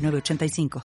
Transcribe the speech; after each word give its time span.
985. 0.00 0.82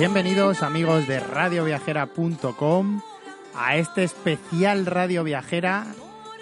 Bienvenidos 0.00 0.62
amigos 0.62 1.06
de 1.06 1.20
radioviajera.com 1.20 3.02
a 3.54 3.76
este 3.76 4.02
especial 4.02 4.86
Radio 4.86 5.22
Viajera, 5.24 5.88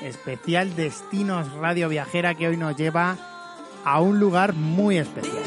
especial 0.01 0.77
Destinos 0.77 1.53
Radio 1.55 1.89
Viajera 1.89 2.35
que 2.37 2.47
hoy 2.47 2.57
nos 2.57 2.77
lleva 2.77 3.17
a 3.85 4.01
un 4.01 4.21
lugar 4.21 4.53
muy 4.53 4.99
especial. 4.99 5.43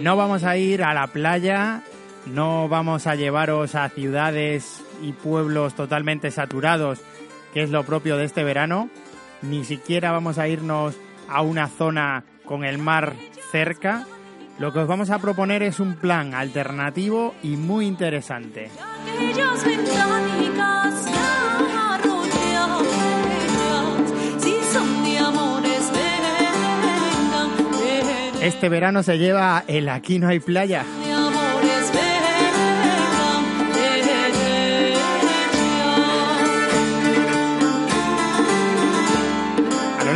No 0.00 0.16
vamos 0.16 0.44
a 0.44 0.56
ir 0.56 0.84
a 0.84 0.94
la 0.94 1.08
playa, 1.08 1.82
no 2.26 2.68
vamos 2.68 3.08
a 3.08 3.16
llevaros 3.16 3.74
a 3.74 3.88
ciudades 3.88 4.84
y 5.02 5.12
pueblos 5.12 5.74
totalmente 5.74 6.30
saturados, 6.30 7.00
que 7.52 7.62
es 7.62 7.70
lo 7.70 7.84
propio 7.84 8.16
de 8.16 8.24
este 8.24 8.44
verano. 8.44 8.88
Ni 9.42 9.64
siquiera 9.64 10.12
vamos 10.12 10.38
a 10.38 10.48
irnos 10.48 10.96
a 11.28 11.42
una 11.42 11.68
zona 11.68 12.24
con 12.44 12.64
el 12.64 12.78
mar 12.78 13.14
cerca. 13.52 14.06
Lo 14.58 14.72
que 14.72 14.80
os 14.80 14.88
vamos 14.88 15.10
a 15.10 15.18
proponer 15.18 15.62
es 15.62 15.78
un 15.78 15.94
plan 15.94 16.34
alternativo 16.34 17.34
y 17.42 17.56
muy 17.56 17.86
interesante. 17.86 18.70
Este 28.40 28.68
verano 28.68 29.02
se 29.02 29.18
lleva 29.18 29.64
el 29.66 29.88
Aquí 29.88 30.18
no 30.18 30.28
hay 30.28 30.40
playa. 30.40 30.84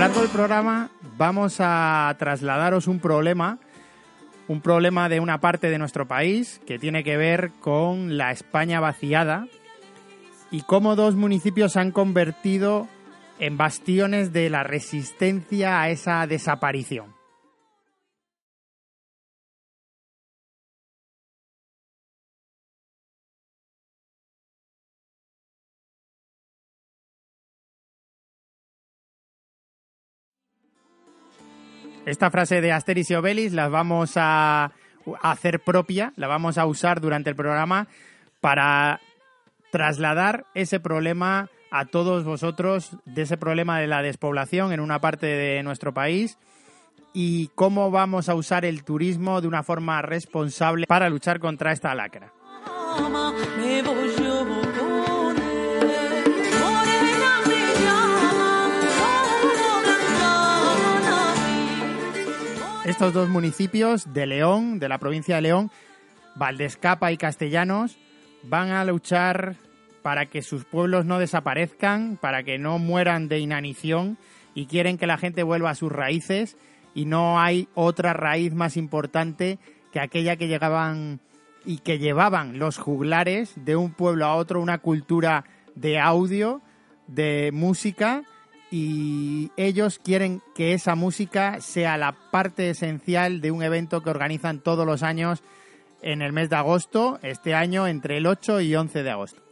Largo 0.02 0.20
del 0.20 0.30
programa 0.30 0.90
vamos 1.16 1.58
a 1.60 2.12
trasladaros 2.18 2.88
un 2.88 2.98
problema, 2.98 3.60
un 4.48 4.60
problema 4.60 5.08
de 5.08 5.20
una 5.20 5.38
parte 5.38 5.70
de 5.70 5.78
nuestro 5.78 6.08
país 6.08 6.60
que 6.66 6.80
tiene 6.80 7.04
que 7.04 7.16
ver 7.16 7.52
con 7.60 8.18
la 8.18 8.32
España 8.32 8.80
vaciada 8.80 9.46
y 10.50 10.62
cómo 10.62 10.96
dos 10.96 11.14
municipios 11.14 11.74
se 11.74 11.78
han 11.78 11.92
convertido 11.92 12.88
en 13.38 13.56
bastiones 13.56 14.32
de 14.32 14.50
la 14.50 14.64
resistencia 14.64 15.80
a 15.80 15.90
esa 15.90 16.26
desaparición. 16.26 17.21
Esta 32.04 32.30
frase 32.30 32.60
de 32.60 32.72
Asteris 32.72 33.10
y 33.10 33.14
Obelix 33.14 33.52
la 33.52 33.68
vamos 33.68 34.14
a 34.16 34.72
hacer 35.22 35.60
propia, 35.60 36.12
la 36.16 36.26
vamos 36.26 36.58
a 36.58 36.66
usar 36.66 37.00
durante 37.00 37.30
el 37.30 37.36
programa 37.36 37.86
para 38.40 39.00
trasladar 39.70 40.46
ese 40.54 40.80
problema 40.80 41.48
a 41.70 41.86
todos 41.86 42.24
vosotros 42.24 42.96
de 43.06 43.22
ese 43.22 43.36
problema 43.36 43.78
de 43.78 43.86
la 43.86 44.02
despoblación 44.02 44.72
en 44.72 44.80
una 44.80 45.00
parte 45.00 45.26
de 45.26 45.62
nuestro 45.62 45.94
país 45.94 46.38
y 47.14 47.48
cómo 47.54 47.90
vamos 47.90 48.28
a 48.28 48.34
usar 48.34 48.64
el 48.64 48.84
turismo 48.84 49.40
de 49.40 49.48
una 49.48 49.62
forma 49.62 50.02
responsable 50.02 50.86
para 50.86 51.08
luchar 51.08 51.38
contra 51.38 51.72
esta 51.72 51.94
lacra. 51.94 52.32
Estos 62.84 63.14
dos 63.14 63.28
municipios 63.28 64.12
de 64.12 64.26
León, 64.26 64.80
de 64.80 64.88
la 64.88 64.98
provincia 64.98 65.36
de 65.36 65.42
León, 65.42 65.70
Valdescapa 66.34 67.12
y 67.12 67.16
Castellanos, 67.16 67.96
van 68.42 68.70
a 68.70 68.84
luchar 68.84 69.54
para 70.02 70.26
que 70.26 70.42
sus 70.42 70.64
pueblos 70.64 71.04
no 71.04 71.20
desaparezcan, 71.20 72.18
para 72.20 72.42
que 72.42 72.58
no 72.58 72.80
mueran 72.80 73.28
de 73.28 73.38
inanición 73.38 74.18
y 74.56 74.66
quieren 74.66 74.98
que 74.98 75.06
la 75.06 75.16
gente 75.16 75.44
vuelva 75.44 75.70
a 75.70 75.76
sus 75.76 75.92
raíces. 75.92 76.56
Y 76.92 77.04
no 77.04 77.40
hay 77.40 77.68
otra 77.74 78.14
raíz 78.14 78.52
más 78.52 78.76
importante 78.76 79.60
que 79.92 80.00
aquella 80.00 80.34
que 80.34 80.48
llegaban 80.48 81.20
y 81.64 81.78
que 81.78 82.00
llevaban 82.00 82.58
los 82.58 82.78
juglares 82.78 83.52
de 83.54 83.76
un 83.76 83.92
pueblo 83.92 84.26
a 84.26 84.34
otro, 84.34 84.60
una 84.60 84.78
cultura 84.78 85.44
de 85.76 86.00
audio, 86.00 86.60
de 87.06 87.50
música 87.52 88.24
y 88.72 89.52
ellos 89.58 90.00
quieren 90.02 90.40
que 90.54 90.72
esa 90.72 90.94
música 90.94 91.60
sea 91.60 91.98
la 91.98 92.12
parte 92.30 92.70
esencial 92.70 93.42
de 93.42 93.50
un 93.50 93.62
evento 93.62 94.00
que 94.00 94.08
organizan 94.08 94.60
todos 94.60 94.86
los 94.86 95.02
años 95.02 95.42
en 96.00 96.22
el 96.22 96.32
mes 96.32 96.48
de 96.48 96.56
agosto, 96.56 97.18
este 97.22 97.54
año 97.54 97.86
entre 97.86 98.16
el 98.16 98.26
8 98.26 98.62
y 98.62 98.74
11 98.74 99.02
de 99.02 99.10
agosto. 99.10 99.42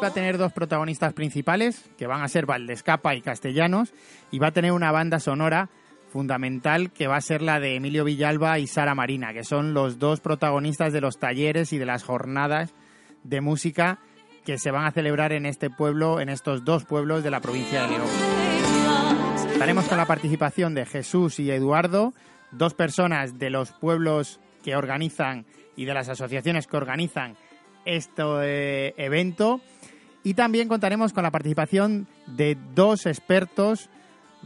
Va 0.00 0.08
a 0.08 0.14
tener 0.14 0.38
dos 0.38 0.52
protagonistas 0.52 1.14
principales, 1.14 1.84
que 1.98 2.06
van 2.06 2.22
a 2.22 2.28
ser 2.28 2.46
Valdescapa 2.46 3.16
y 3.16 3.22
Castellanos, 3.22 3.92
y 4.30 4.38
va 4.38 4.48
a 4.48 4.52
tener 4.52 4.70
una 4.70 4.92
banda 4.92 5.18
sonora 5.18 5.68
fundamental 6.14 6.92
que 6.92 7.08
va 7.08 7.16
a 7.16 7.20
ser 7.20 7.42
la 7.42 7.58
de 7.58 7.74
Emilio 7.74 8.04
Villalba 8.04 8.60
y 8.60 8.68
Sara 8.68 8.94
Marina, 8.94 9.32
que 9.32 9.42
son 9.42 9.74
los 9.74 9.98
dos 9.98 10.20
protagonistas 10.20 10.92
de 10.92 11.00
los 11.00 11.18
talleres 11.18 11.72
y 11.72 11.78
de 11.78 11.86
las 11.86 12.04
jornadas 12.04 12.72
de 13.24 13.40
música 13.40 13.98
que 14.44 14.56
se 14.56 14.70
van 14.70 14.84
a 14.84 14.92
celebrar 14.92 15.32
en 15.32 15.44
este 15.44 15.70
pueblo, 15.70 16.20
en 16.20 16.28
estos 16.28 16.64
dos 16.64 16.84
pueblos 16.84 17.24
de 17.24 17.32
la 17.32 17.40
provincia 17.40 17.82
de 17.82 17.88
León. 17.88 18.06
Estaremos 19.50 19.86
con 19.86 19.98
la 19.98 20.06
participación 20.06 20.72
de 20.76 20.86
Jesús 20.86 21.40
y 21.40 21.50
Eduardo, 21.50 22.14
dos 22.52 22.74
personas 22.74 23.40
de 23.40 23.50
los 23.50 23.72
pueblos 23.72 24.38
que 24.62 24.76
organizan 24.76 25.46
y 25.74 25.84
de 25.84 25.94
las 25.94 26.08
asociaciones 26.08 26.68
que 26.68 26.76
organizan 26.76 27.36
este 27.84 29.04
evento. 29.04 29.60
Y 30.22 30.34
también 30.34 30.68
contaremos 30.68 31.12
con 31.12 31.24
la 31.24 31.32
participación 31.32 32.06
de 32.28 32.56
dos 32.72 33.06
expertos 33.06 33.90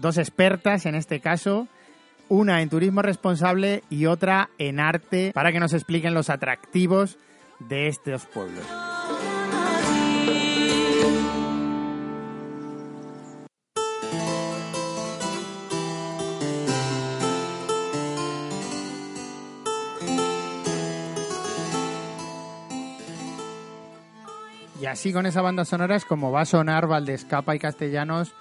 dos 0.00 0.18
expertas 0.18 0.86
en 0.86 0.94
este 0.94 1.20
caso, 1.20 1.68
una 2.28 2.62
en 2.62 2.68
turismo 2.68 3.02
responsable 3.02 3.82
y 3.90 4.06
otra 4.06 4.50
en 4.58 4.80
arte, 4.80 5.32
para 5.34 5.52
que 5.52 5.60
nos 5.60 5.72
expliquen 5.72 6.14
los 6.14 6.30
atractivos 6.30 7.18
de 7.58 7.88
estos 7.88 8.26
pueblos. 8.26 8.64
Y 24.80 24.86
así 24.86 25.12
con 25.12 25.26
esa 25.26 25.42
banda 25.42 25.64
sonora 25.64 25.96
es 25.96 26.04
como 26.04 26.30
va 26.30 26.42
a 26.42 26.46
sonar 26.46 26.86
Valdescapa 26.86 27.56
y 27.56 27.58
Castellanos 27.58 28.32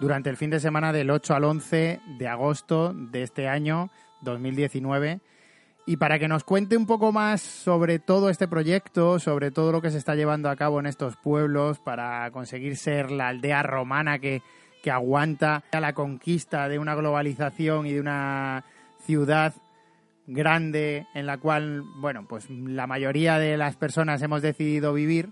durante 0.00 0.30
el 0.30 0.36
fin 0.36 0.50
de 0.50 0.60
semana 0.60 0.92
del 0.92 1.10
8 1.10 1.34
al 1.34 1.44
11 1.44 2.00
de 2.18 2.28
agosto 2.28 2.94
de 2.94 3.22
este 3.22 3.48
año 3.48 3.90
2019. 4.22 5.20
Y 5.86 5.96
para 5.96 6.18
que 6.18 6.28
nos 6.28 6.44
cuente 6.44 6.76
un 6.76 6.86
poco 6.86 7.12
más 7.12 7.40
sobre 7.40 7.98
todo 7.98 8.30
este 8.30 8.48
proyecto, 8.48 9.18
sobre 9.18 9.50
todo 9.50 9.72
lo 9.72 9.82
que 9.82 9.90
se 9.90 9.98
está 9.98 10.14
llevando 10.14 10.48
a 10.48 10.56
cabo 10.56 10.80
en 10.80 10.86
estos 10.86 11.16
pueblos 11.16 11.78
para 11.80 12.30
conseguir 12.30 12.76
ser 12.76 13.10
la 13.10 13.28
aldea 13.28 13.62
romana 13.62 14.18
que, 14.18 14.42
que 14.82 14.90
aguanta 14.90 15.64
la 15.72 15.92
conquista 15.92 16.68
de 16.68 16.78
una 16.78 16.94
globalización 16.94 17.86
y 17.86 17.92
de 17.92 18.00
una 18.00 18.64
ciudad 19.04 19.54
grande 20.26 21.06
en 21.14 21.26
la 21.26 21.38
cual, 21.38 21.82
bueno, 21.96 22.26
pues 22.28 22.48
la 22.48 22.86
mayoría 22.86 23.38
de 23.38 23.56
las 23.56 23.76
personas 23.76 24.22
hemos 24.22 24.42
decidido 24.42 24.92
vivir. 24.92 25.30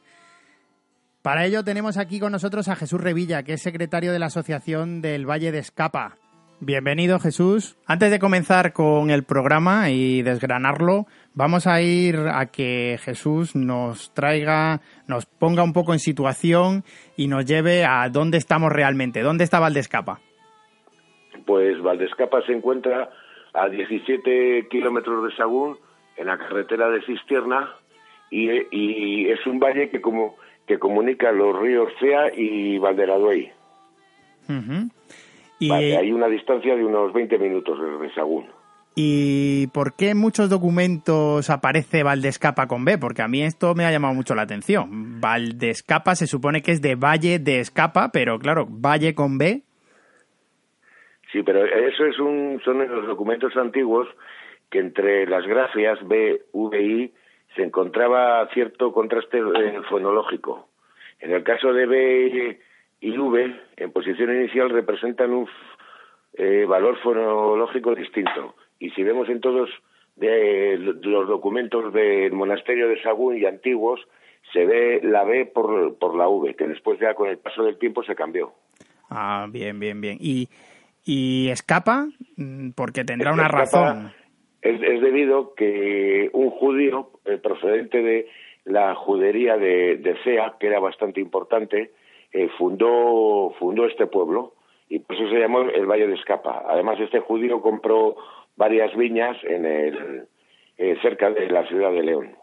Para 1.28 1.44
ello 1.44 1.62
tenemos 1.62 1.98
aquí 1.98 2.20
con 2.20 2.32
nosotros 2.32 2.68
a 2.68 2.74
Jesús 2.74 3.02
Revilla, 3.02 3.42
que 3.42 3.52
es 3.52 3.60
secretario 3.60 4.12
de 4.12 4.18
la 4.18 4.28
Asociación 4.28 5.02
del 5.02 5.28
Valle 5.28 5.52
de 5.52 5.58
Escapa. 5.58 6.16
Bienvenido 6.58 7.18
Jesús. 7.18 7.76
Antes 7.86 8.10
de 8.10 8.18
comenzar 8.18 8.72
con 8.72 9.10
el 9.10 9.24
programa 9.24 9.90
y 9.90 10.22
desgranarlo, 10.22 11.04
vamos 11.34 11.66
a 11.66 11.82
ir 11.82 12.16
a 12.16 12.46
que 12.46 12.96
Jesús 13.02 13.54
nos 13.54 14.14
traiga, 14.14 14.80
nos 15.06 15.26
ponga 15.26 15.62
un 15.62 15.74
poco 15.74 15.92
en 15.92 15.98
situación 15.98 16.82
y 17.14 17.28
nos 17.28 17.44
lleve 17.44 17.84
a 17.84 18.08
dónde 18.08 18.38
estamos 18.38 18.72
realmente. 18.72 19.20
¿Dónde 19.20 19.44
está 19.44 19.60
Valdescapa? 19.60 20.20
Pues 21.44 21.78
Valdescapa 21.82 22.40
se 22.46 22.54
encuentra 22.54 23.10
a 23.52 23.68
17 23.68 24.66
kilómetros 24.70 25.24
de 25.24 25.36
Sagún, 25.36 25.76
en 26.16 26.28
la 26.28 26.38
carretera 26.38 26.88
de 26.88 27.02
Cistierna, 27.02 27.74
y, 28.30 29.28
es 29.28 29.46
un 29.46 29.58
valle 29.58 29.90
que, 29.90 30.00
como, 30.00 30.36
que 30.68 30.78
comunica 30.78 31.32
los 31.32 31.58
ríos 31.58 31.92
Cea 31.98 32.32
y 32.34 32.78
Valderaduey. 32.78 33.50
y... 35.58 35.70
hay 35.72 36.12
una 36.12 36.28
distancia 36.28 36.76
de 36.76 36.84
unos 36.84 37.12
20 37.12 37.38
minutos 37.38 37.78
desde 37.80 38.14
Sagún. 38.14 38.46
¿Y 38.94 39.68
por 39.68 39.94
qué 39.96 40.10
en 40.10 40.18
muchos 40.18 40.50
documentos 40.50 41.50
aparece 41.50 42.02
Valdescapa 42.02 42.66
con 42.66 42.84
B? 42.84 42.98
Porque 42.98 43.22
a 43.22 43.28
mí 43.28 43.42
esto 43.42 43.74
me 43.74 43.84
ha 43.84 43.92
llamado 43.92 44.14
mucho 44.14 44.34
la 44.34 44.42
atención. 44.42 45.20
Valdescapa 45.20 46.14
se 46.14 46.26
supone 46.26 46.62
que 46.62 46.72
es 46.72 46.82
de 46.82 46.96
Valle 46.96 47.38
de 47.38 47.60
Escapa, 47.60 48.10
pero 48.12 48.38
claro, 48.38 48.66
Valle 48.68 49.14
con 49.14 49.38
B 49.38 49.62
Sí, 51.32 51.42
pero 51.42 51.64
eso 51.64 52.06
es 52.06 52.18
un, 52.18 52.60
son 52.64 52.78
los 52.88 53.06
documentos 53.06 53.54
antiguos 53.56 54.08
que 54.70 54.78
entre 54.78 55.26
las 55.26 55.46
gracias 55.46 56.06
B, 56.06 56.42
V, 56.52 56.82
I 56.82 57.12
se 57.54 57.62
encontraba 57.62 58.46
cierto 58.52 58.92
contraste 58.92 59.38
eh, 59.38 59.80
fonológico. 59.88 60.68
En 61.20 61.32
el 61.32 61.42
caso 61.42 61.72
de 61.72 61.86
B 61.86 62.58
y 63.00 63.18
V, 63.18 63.60
en 63.76 63.92
posición 63.92 64.34
inicial 64.34 64.70
representan 64.70 65.32
un 65.32 65.48
eh, 66.34 66.64
valor 66.66 66.98
fonológico 67.02 67.94
distinto. 67.94 68.54
Y 68.78 68.90
si 68.90 69.02
vemos 69.02 69.28
en 69.28 69.40
todos 69.40 69.68
los 70.16 71.28
documentos 71.28 71.92
del 71.92 72.32
monasterio 72.32 72.88
de 72.88 73.00
Sagún 73.02 73.36
y 73.36 73.46
antiguos, 73.46 74.00
se 74.52 74.64
ve 74.64 75.00
la 75.02 75.24
B 75.24 75.46
por, 75.46 75.96
por 75.98 76.16
la 76.16 76.28
V, 76.28 76.54
que 76.54 76.66
después 76.66 76.98
ya 76.98 77.14
con 77.14 77.28
el 77.28 77.38
paso 77.38 77.62
del 77.62 77.78
tiempo 77.78 78.02
se 78.02 78.14
cambió. 78.14 78.52
Ah, 79.10 79.46
bien, 79.50 79.78
bien, 79.78 80.00
bien. 80.00 80.18
Y 80.20 80.48
y 81.08 81.48
escapa 81.48 82.06
mm, 82.36 82.72
porque 82.72 83.02
tendrá 83.02 83.32
una 83.32 83.48
razón. 83.48 84.12
Es, 84.60 84.80
debido 84.80 85.54
que 85.54 86.30
un 86.32 86.50
judío 86.50 87.10
eh, 87.24 87.38
procedente 87.38 88.02
de 88.02 88.26
la 88.64 88.94
judería 88.94 89.56
de, 89.56 89.96
de 89.96 90.16
Cea, 90.24 90.56
que 90.58 90.66
era 90.66 90.80
bastante 90.80 91.20
importante, 91.20 91.92
eh, 92.32 92.48
fundó, 92.58 93.54
fundó 93.58 93.86
este 93.86 94.06
pueblo 94.06 94.54
y 94.88 94.98
por 94.98 95.16
eso 95.16 95.28
se 95.30 95.38
llamó 95.38 95.62
el 95.62 95.86
Valle 95.86 96.06
de 96.06 96.14
Escapa. 96.14 96.64
Además, 96.68 96.98
este 97.00 97.20
judío 97.20 97.60
compró 97.60 98.16
varias 98.56 98.94
viñas 98.96 99.36
en 99.44 99.64
el, 99.64 100.28
eh, 100.76 100.96
cerca 101.02 101.30
de 101.30 101.48
la 101.48 101.66
ciudad 101.68 101.92
de 101.92 102.02
León. 102.02 102.34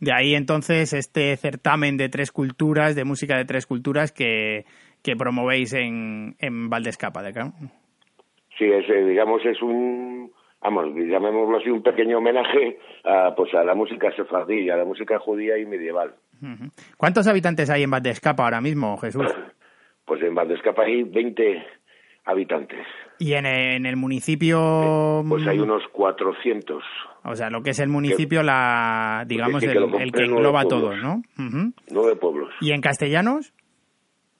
De 0.00 0.12
ahí 0.12 0.34
entonces 0.34 0.94
este 0.94 1.36
certamen 1.36 1.98
de 1.98 2.08
tres 2.08 2.32
culturas, 2.32 2.96
de 2.96 3.04
música 3.04 3.36
de 3.36 3.44
tres 3.44 3.66
culturas 3.66 4.12
que, 4.12 4.64
que 5.04 5.14
promovéis 5.14 5.74
en, 5.74 6.36
en 6.40 6.70
Valdescapa, 6.70 7.22
¿de 7.22 7.28
acá? 7.28 7.52
Sí, 8.58 8.64
es, 8.64 8.86
digamos, 9.06 9.44
es 9.44 9.60
un, 9.62 10.32
vamos, 10.60 10.86
llamémoslo 10.94 11.58
así, 11.58 11.70
un 11.70 11.82
pequeño 11.82 12.18
homenaje 12.18 12.78
a, 13.04 13.34
pues, 13.34 13.52
a 13.54 13.64
la 13.64 13.74
música 13.74 14.14
sefardí, 14.14 14.70
a 14.70 14.76
la 14.76 14.84
música 14.84 15.18
judía 15.18 15.58
y 15.58 15.66
medieval. 15.66 16.14
¿Cuántos 16.96 17.26
habitantes 17.26 17.68
hay 17.70 17.82
en 17.82 17.90
Valdescapa 17.90 18.44
ahora 18.44 18.60
mismo, 18.60 18.96
Jesús? 18.98 19.26
Pues 20.06 20.22
en 20.22 20.34
Valdescapa 20.34 20.82
hay 20.82 21.04
20 21.04 21.64
habitantes. 22.24 22.84
¿Y 23.20 23.34
en, 23.34 23.46
el 23.46 23.96
municipio...? 23.96 25.24
Pues 25.28 25.46
hay 25.46 25.60
unos 25.60 25.86
400. 25.92 26.82
O 27.22 27.36
sea, 27.36 27.48
lo 27.48 27.62
que 27.62 27.70
es 27.70 27.78
el 27.78 27.88
municipio, 27.88 28.42
la 28.42 29.24
digamos, 29.28 29.62
el, 29.62 30.10
que 30.10 30.24
engloba 30.24 30.64
todo, 30.64 30.96
¿no? 30.96 31.22
Nueve 31.90 32.16
pueblos. 32.16 32.52
¿Y 32.60 32.72
en 32.72 32.80
castellanos? 32.80 33.52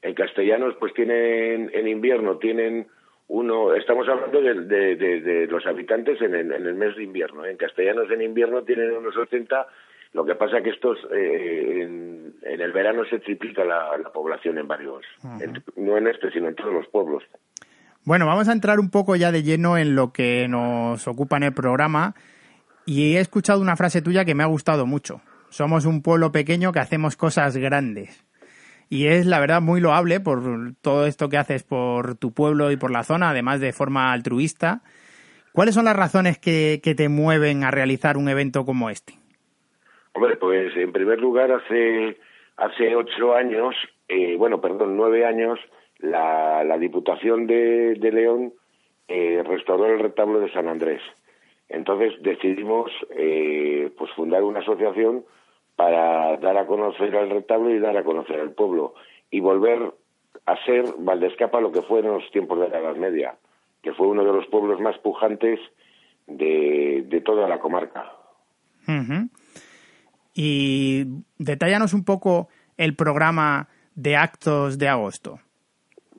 En 0.02 0.14
castellanos, 0.14 0.74
pues 0.80 0.92
tienen, 0.94 1.70
en 1.72 1.86
invierno 1.86 2.38
tienen 2.38 2.88
uno, 3.30 3.74
estamos 3.74 4.08
hablando 4.08 4.42
de, 4.42 4.96
de, 4.96 5.46
los 5.46 5.64
habitantes 5.64 6.20
en 6.20 6.34
el, 6.34 6.74
mes 6.74 6.96
de 6.96 7.04
invierno. 7.04 7.44
¿eh? 7.44 7.52
En 7.52 7.56
castellanos 7.56 8.10
en 8.10 8.22
invierno 8.22 8.64
tienen 8.64 8.90
unos 8.90 9.16
80, 9.16 9.66
lo 10.14 10.24
que 10.24 10.34
pasa 10.34 10.60
que 10.62 10.70
estos, 10.70 10.98
eh, 11.12 11.82
en, 11.82 12.34
el 12.42 12.72
verano 12.72 13.04
se 13.04 13.20
triplica 13.20 13.64
la, 13.64 13.96
población 14.12 14.58
en 14.58 14.66
varios, 14.66 15.04
no 15.76 15.96
en 15.96 16.08
este, 16.08 16.32
sino 16.32 16.48
en 16.48 16.56
todos 16.56 16.74
los 16.74 16.88
pueblos. 16.88 17.22
Bueno, 18.04 18.26
vamos 18.26 18.48
a 18.48 18.52
entrar 18.52 18.80
un 18.80 18.90
poco 18.90 19.14
ya 19.14 19.30
de 19.30 19.44
lleno 19.44 19.78
en 19.78 19.94
lo 19.94 20.12
que 20.12 20.48
nos 20.48 21.06
ocupa 21.06 21.36
en 21.36 21.44
el 21.44 21.54
programa 21.54 22.14
y 22.84 23.14
he 23.14 23.20
escuchado 23.20 23.60
una 23.60 23.76
frase 23.76 24.02
tuya 24.02 24.24
que 24.24 24.34
me 24.34 24.42
ha 24.42 24.46
gustado 24.46 24.86
mucho. 24.86 25.20
Somos 25.50 25.86
un 25.86 26.02
pueblo 26.02 26.32
pequeño 26.32 26.72
que 26.72 26.80
hacemos 26.80 27.16
cosas 27.16 27.56
grandes 27.56 28.24
y 28.90 29.06
es 29.06 29.24
la 29.24 29.38
verdad 29.38 29.62
muy 29.62 29.80
loable 29.80 30.18
por 30.18 30.42
todo 30.82 31.06
esto 31.06 31.28
que 31.28 31.36
haces 31.36 31.62
por 31.62 32.16
tu 32.16 32.34
pueblo 32.34 32.72
y 32.72 32.76
por 32.76 32.90
la 32.90 33.04
zona, 33.04 33.30
además 33.30 33.60
de 33.60 33.72
forma 33.72 34.12
altruista. 34.12 34.82
¿Cuáles 35.52 35.76
son 35.76 35.84
las 35.84 35.96
razones 35.96 36.38
que, 36.38 36.80
te 36.82 37.08
mueven 37.08 37.62
a 37.62 37.70
realizar 37.70 38.16
un 38.16 38.28
evento 38.28 38.66
como 38.66 38.90
este? 38.90 39.14
Hombre, 40.12 40.36
pues 40.36 40.76
en 40.76 40.92
primer 40.92 41.20
lugar 41.20 41.52
hace 41.52 42.18
hace 42.56 42.94
ocho 42.94 43.34
años, 43.34 43.74
eh, 44.08 44.34
bueno, 44.36 44.60
perdón, 44.60 44.96
nueve 44.96 45.24
años, 45.24 45.58
la, 46.00 46.76
Diputación 46.78 47.46
de, 47.46 47.94
de 47.94 48.12
León 48.12 48.52
eh, 49.06 49.42
restauró 49.46 49.86
el 49.86 50.00
retablo 50.00 50.40
de 50.40 50.52
San 50.52 50.68
Andrés. 50.68 51.00
Entonces 51.68 52.20
decidimos 52.22 52.90
eh, 53.10 53.90
pues 53.96 54.10
fundar 54.12 54.42
una 54.42 54.60
asociación 54.60 55.24
para 55.80 56.36
dar 56.36 56.58
a 56.58 56.66
conocer 56.66 57.16
al 57.16 57.30
retablo 57.30 57.70
y 57.70 57.78
dar 57.78 57.96
a 57.96 58.04
conocer 58.04 58.38
al 58.38 58.50
pueblo 58.50 58.92
y 59.30 59.40
volver 59.40 59.94
a 60.44 60.64
ser 60.66 60.84
Valdescapa 60.98 61.58
lo 61.58 61.72
que 61.72 61.80
fue 61.80 62.00
en 62.00 62.08
los 62.08 62.30
tiempos 62.32 62.60
de 62.60 62.68
la 62.68 62.80
Edad 62.80 62.96
Media, 62.96 63.36
que 63.82 63.94
fue 63.94 64.06
uno 64.06 64.22
de 64.22 64.30
los 64.30 64.46
pueblos 64.48 64.78
más 64.78 64.98
pujantes 64.98 65.58
de, 66.26 67.22
toda 67.24 67.48
la 67.48 67.60
comarca. 67.60 68.12
Y 70.34 71.04
detállanos 71.38 71.94
un 71.94 72.04
poco 72.04 72.48
el 72.76 72.94
programa 72.94 73.68
de 73.94 74.16
actos 74.16 74.76
de 74.76 74.86
agosto. 74.86 75.40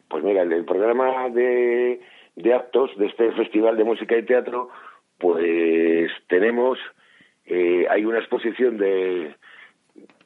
Pues 0.08 0.24
mira, 0.24 0.41
el, 0.41 0.65
programa 0.65 1.30
de, 1.30 2.01
de 2.36 2.53
actos 2.56 2.89
de 2.98 3.06
este 3.06 3.32
Festival 3.34 3.77
de 3.77 3.84
Música 3.84 4.18
y 4.18 4.25
Teatro, 4.25 4.70
pues 5.20 6.10
tenemos, 6.30 6.80
eh, 7.46 7.86
hay 7.91 8.06
una 8.06 8.18
exposición 8.18 8.80
de, 8.80 9.36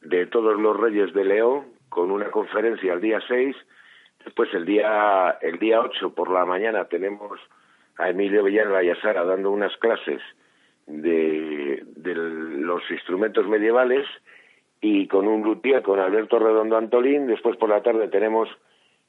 de 0.05 0.27
todos 0.27 0.59
los 0.59 0.77
reyes 0.77 1.13
de 1.13 1.25
León 1.25 1.65
con 1.89 2.12
una 2.12 2.31
conferencia 2.31 2.93
el 2.93 3.01
día 3.01 3.19
6. 3.27 3.55
Después 4.24 4.53
el 4.53 4.65
día 4.65 5.38
el 5.41 5.59
día 5.59 5.81
8 5.81 6.13
por 6.13 6.31
la 6.31 6.45
mañana 6.45 6.85
tenemos 6.85 7.39
a 7.97 8.09
Emilio 8.09 8.43
Villarra 8.43 8.83
y 8.83 8.89
a 8.89 9.01
Sara 9.01 9.24
dando 9.24 9.51
unas 9.51 9.75
clases 9.77 10.21
de, 10.88 11.83
de 11.95 12.15
los 12.15 12.81
instrumentos 12.91 13.47
medievales 13.47 14.05
y 14.81 15.07
con 15.07 15.27
un 15.27 15.43
luthier 15.43 15.81
con 15.81 16.00
Alberto 16.00 16.39
Redondo 16.39 16.77
Antolín. 16.77 17.27
Después 17.27 17.57
por 17.57 17.69
la 17.69 17.81
tarde 17.81 18.07
tenemos 18.07 18.50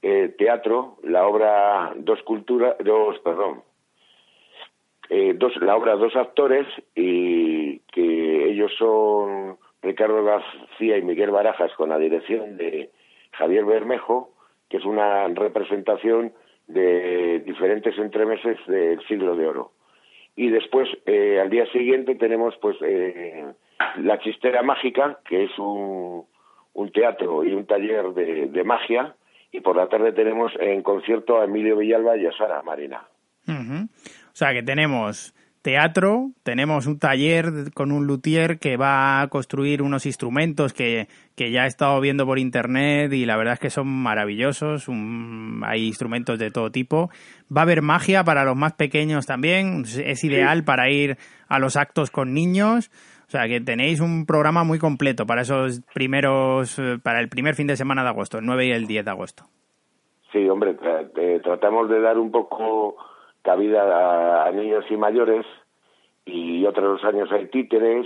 eh, 0.02 0.34
teatro, 0.38 0.96
la 1.02 1.26
obra 1.26 1.92
dos 1.96 2.22
culturas, 2.22 2.76
dos, 2.84 3.18
perdón, 3.20 3.62
eh, 5.08 5.34
dos, 5.36 5.56
la 5.56 5.76
obra 5.76 5.96
dos 5.96 6.14
actores 6.16 6.66
y 6.94 7.80
que 7.92 8.50
ellos 8.50 8.72
son 8.78 9.58
Ricardo 9.86 10.24
García 10.24 10.98
y 10.98 11.02
Miguel 11.02 11.30
Barajas 11.30 11.72
con 11.76 11.90
la 11.90 11.98
dirección 11.98 12.56
de 12.56 12.90
Javier 13.32 13.64
Bermejo, 13.64 14.32
que 14.68 14.78
es 14.78 14.84
una 14.84 15.28
representación 15.28 16.32
de 16.66 17.40
diferentes 17.46 17.96
entremeses 17.96 18.58
del 18.66 19.00
siglo 19.06 19.36
de 19.36 19.46
oro. 19.46 19.72
Y 20.34 20.50
después, 20.50 20.88
eh, 21.06 21.40
al 21.40 21.50
día 21.50 21.66
siguiente, 21.70 22.16
tenemos 22.16 22.54
pues 22.60 22.76
eh, 22.82 23.46
La 23.98 24.18
Chistera 24.18 24.62
Mágica, 24.62 25.20
que 25.26 25.44
es 25.44 25.58
un, 25.58 26.26
un, 26.74 26.92
teatro 26.92 27.44
y 27.44 27.52
un 27.52 27.64
taller 27.64 28.12
de, 28.12 28.46
de, 28.46 28.64
magia, 28.64 29.14
y 29.52 29.60
por 29.60 29.76
la 29.76 29.88
tarde 29.88 30.12
tenemos 30.12 30.52
en 30.58 30.82
concierto 30.82 31.40
a 31.40 31.44
Emilio 31.44 31.76
Villalba 31.76 32.16
y 32.16 32.26
a 32.26 32.32
Sara 32.32 32.60
Marina. 32.62 33.04
O 33.48 34.38
sea 34.38 34.52
que 34.52 34.64
tenemos 34.64 35.32
teatro, 35.66 36.30
tenemos 36.44 36.86
un 36.86 37.00
taller 37.00 37.72
con 37.74 37.90
un 37.90 38.06
luthier 38.06 38.60
que 38.60 38.76
va 38.76 39.20
a 39.20 39.26
construir 39.26 39.82
unos 39.82 40.06
instrumentos 40.06 40.72
que, 40.72 41.08
ya 41.36 41.64
he 41.64 41.66
estado 41.66 42.00
viendo 42.00 42.24
por 42.24 42.38
internet 42.38 43.12
y 43.12 43.26
la 43.26 43.36
verdad 43.36 43.54
es 43.54 43.58
que 43.58 43.70
son 43.70 43.88
maravillosos, 43.88 44.88
hay 45.64 45.84
instrumentos 45.88 46.38
de 46.38 46.52
todo 46.52 46.70
tipo. 46.70 47.10
Va 47.50 47.62
a 47.62 47.64
haber 47.64 47.82
magia 47.82 48.22
para 48.22 48.44
los 48.44 48.54
más 48.54 48.74
pequeños 48.74 49.26
también, 49.26 49.82
es 49.82 50.22
ideal 50.22 50.62
para 50.62 50.88
ir 50.88 51.16
a 51.48 51.58
los 51.58 51.74
actos 51.74 52.12
con 52.12 52.32
niños. 52.32 52.92
O 53.26 53.30
sea 53.30 53.48
que 53.48 53.60
tenéis 53.60 53.98
un 53.98 54.24
programa 54.24 54.62
muy 54.62 54.78
completo 54.78 55.26
para 55.26 55.42
esos 55.42 55.80
primeros, 55.92 56.78
eh, 56.78 56.98
para 57.02 57.18
el 57.18 57.28
primer 57.28 57.56
fin 57.56 57.66
de 57.66 57.74
semana 57.74 58.04
de 58.04 58.10
agosto, 58.10 58.38
el 58.38 58.46
9 58.46 58.66
y 58.66 58.70
el 58.70 58.86
10 58.86 59.04
de 59.04 59.10
agosto. 59.10 59.42
Sí, 60.30 60.48
hombre, 60.48 60.76
tratamos 61.42 61.88
de 61.90 62.00
dar 62.00 62.18
un 62.18 62.30
poco 62.30 62.94
cabida 63.46 64.44
a, 64.44 64.50
niños 64.50 64.84
y 64.90 64.96
mayores 64.96 65.46
y 66.24 66.66
otros 66.66 67.02
años 67.04 67.30
hay 67.30 67.46
títeres. 67.46 68.04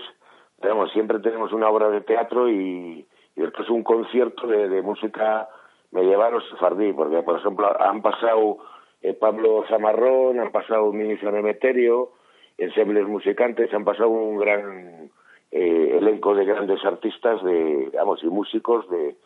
Tenemos, 0.61 0.93
siempre 0.93 1.19
tenemos 1.21 1.51
una 1.55 1.71
obra 1.71 1.89
de 1.89 2.03
teatro 2.03 2.51
y, 2.51 3.07
y 3.35 3.41
después 3.41 3.71
un 3.71 3.83
concierto 3.83 4.47
de, 4.47 4.83
música 4.83 5.49
medieval 5.93 6.35
o 6.35 6.41
sefardí, 6.43 6.93
porque 6.93 7.23
por 7.23 7.39
ejemplo 7.39 7.75
han 7.81 8.03
pasado 8.03 8.59
eh, 9.01 9.15
Pablo 9.15 9.65
Zamarrón, 9.67 10.39
han 10.41 10.53
pasado 10.53 10.93
Ministro 10.93 11.35
Emeterio, 11.35 12.11
ensembles 12.59 13.07
musicantes, 13.07 13.73
han 13.73 13.85
pasado 13.85 14.11
un 14.11 14.37
gran 14.39 15.11
eh, 15.51 15.97
elenco 15.97 16.35
de 16.35 16.45
grandes 16.45 16.85
artistas 16.85 17.43
de, 17.43 17.91
vamos, 17.95 18.23
y 18.23 18.27
músicos 18.27 18.87
de, 18.91 19.17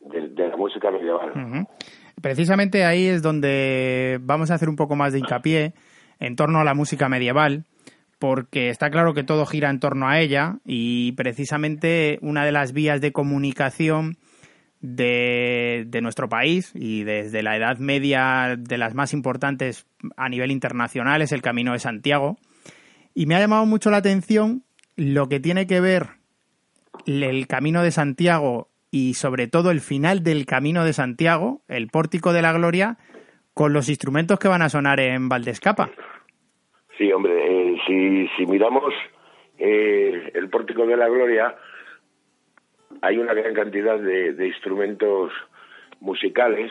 de, 0.00 0.48
la 0.48 0.56
música 0.56 0.90
medieval. 0.90 1.66
Precisamente 2.20 2.84
ahí 2.84 3.06
es 3.06 3.22
donde 3.22 4.18
vamos 4.22 4.50
a 4.50 4.54
hacer 4.54 4.68
un 4.68 4.76
poco 4.76 4.96
más 4.96 5.12
de 5.12 5.20
hincapié 5.20 5.74
en 6.18 6.36
torno 6.36 6.60
a 6.60 6.64
la 6.64 6.74
música 6.74 7.08
medieval, 7.08 7.64
porque 8.18 8.68
está 8.68 8.90
claro 8.90 9.14
que 9.14 9.24
todo 9.24 9.46
gira 9.46 9.70
en 9.70 9.80
torno 9.80 10.08
a 10.08 10.20
ella 10.20 10.58
y 10.64 11.12
precisamente 11.12 12.18
una 12.20 12.44
de 12.44 12.52
las 12.52 12.72
vías 12.72 13.00
de 13.00 13.12
comunicación 13.12 14.18
de, 14.80 15.84
de, 15.88 16.00
nuestro 16.00 16.28
país 16.28 16.72
y 16.74 17.04
desde 17.04 17.42
la 17.42 17.56
Edad 17.56 17.78
Media 17.78 18.56
de 18.58 18.78
las 18.78 18.94
más 18.94 19.12
importantes 19.12 19.86
a 20.16 20.28
nivel 20.28 20.50
internacional 20.50 21.20
es 21.22 21.32
el 21.32 21.42
Camino 21.42 21.72
de 21.72 21.80
Santiago. 21.80 22.38
Y 23.14 23.26
me 23.26 23.34
ha 23.34 23.40
llamado 23.40 23.66
mucho 23.66 23.90
la 23.90 23.98
atención 23.98 24.64
lo 24.96 25.28
que 25.28 25.40
tiene 25.40 25.66
que 25.66 25.80
ver 25.80 26.20
el 27.06 27.46
Camino 27.46 27.82
de 27.82 27.90
Santiago 27.90 28.69
y 28.90 29.14
sobre 29.14 29.46
todo 29.46 29.70
el 29.70 29.80
final 29.80 30.22
del 30.22 30.46
Camino 30.46 30.84
de 30.84 30.92
Santiago, 30.92 31.62
el 31.68 31.88
Pórtico 31.88 32.32
de 32.32 32.42
la 32.42 32.52
Gloria, 32.52 32.98
con 33.54 33.72
los 33.72 33.88
instrumentos 33.88 34.38
que 34.38 34.48
van 34.48 34.62
a 34.62 34.68
sonar 34.68 35.00
en 35.00 35.28
Valdescapa. 35.28 35.90
Sí, 36.96 37.12
hombre, 37.12 37.32
eh, 37.34 37.76
si, 37.86 38.28
si, 38.36 38.46
miramos 38.46 38.92
eh, 39.58 40.32
el 40.34 40.48
Pórtico 40.50 40.86
de 40.86 40.96
la 40.96 41.08
Gloria, 41.08 41.56
hay 43.02 43.18
una 43.18 43.34
gran 43.34 43.54
cantidad 43.54 43.98
de, 43.98 44.46
instrumentos 44.46 45.32
musicales 46.00 46.70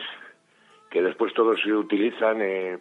que 0.90 1.02
después 1.02 1.32
todos 1.34 1.60
se 1.62 1.72
utilizan 1.72 2.42
eh, 2.42 2.78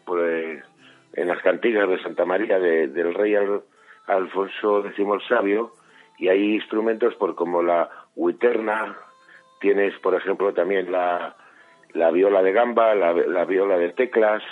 en 1.14 1.28
las 1.28 1.42
cantigas 1.42 1.90
de 1.90 2.02
Santa 2.02 2.26
María 2.26 2.60
del 2.60 3.14
rey 3.14 3.36
Alfonso 4.08 4.86
X 4.86 5.06
y 6.18 6.28
hay 6.28 6.56
instrumentos 6.56 7.16
por 7.16 7.36
como 7.36 7.64
la 7.64 7.90
huiterna, 8.16 8.98
Tienes, 9.60 9.98
por 10.00 10.16
ejemplo, 10.16 10.54
también 10.54 10.92
la, 10.92 11.36
la 11.94 12.12
viola 12.12 12.42
de 12.42 12.52
gamba, 12.52 12.96
la, 12.96 13.14
la 13.14 13.46
viola 13.46 13.78
de 13.78 13.90
teclas, 13.90 14.44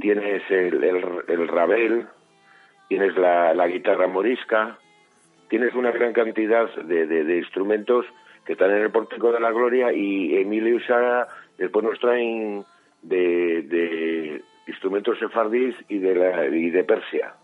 tienes 0.00 0.42
el, 0.48 0.84
el, 0.84 1.48
rabel, 1.48 2.06
tienes 2.88 3.16
la, 3.16 3.52
la, 3.52 3.66
guitarra 3.66 4.06
morisca, 4.06 4.78
tienes 5.48 5.74
una 5.74 5.90
gran 5.90 6.12
cantidad 6.12 6.72
de, 6.84 7.06
de, 7.06 7.36
instrumentos 7.36 8.06
que 8.44 8.52
están 8.52 8.70
en 8.70 8.82
el 8.82 8.90
Pórtico 8.90 9.32
de 9.32 9.40
la 9.40 9.50
Gloria 9.50 9.92
y 9.92 10.36
Emilio 10.36 10.78
Sara 10.86 11.26
después 11.58 11.84
nos 11.84 11.98
traen 11.98 12.64
de, 13.02 13.62
de 13.62 14.44
instrumentos 14.68 15.18
sefardíes 15.18 15.74
y 15.88 15.98
de, 15.98 16.14
la, 16.14 16.46
y 16.46 16.70
de 16.70 16.84
Persia. 16.84 17.34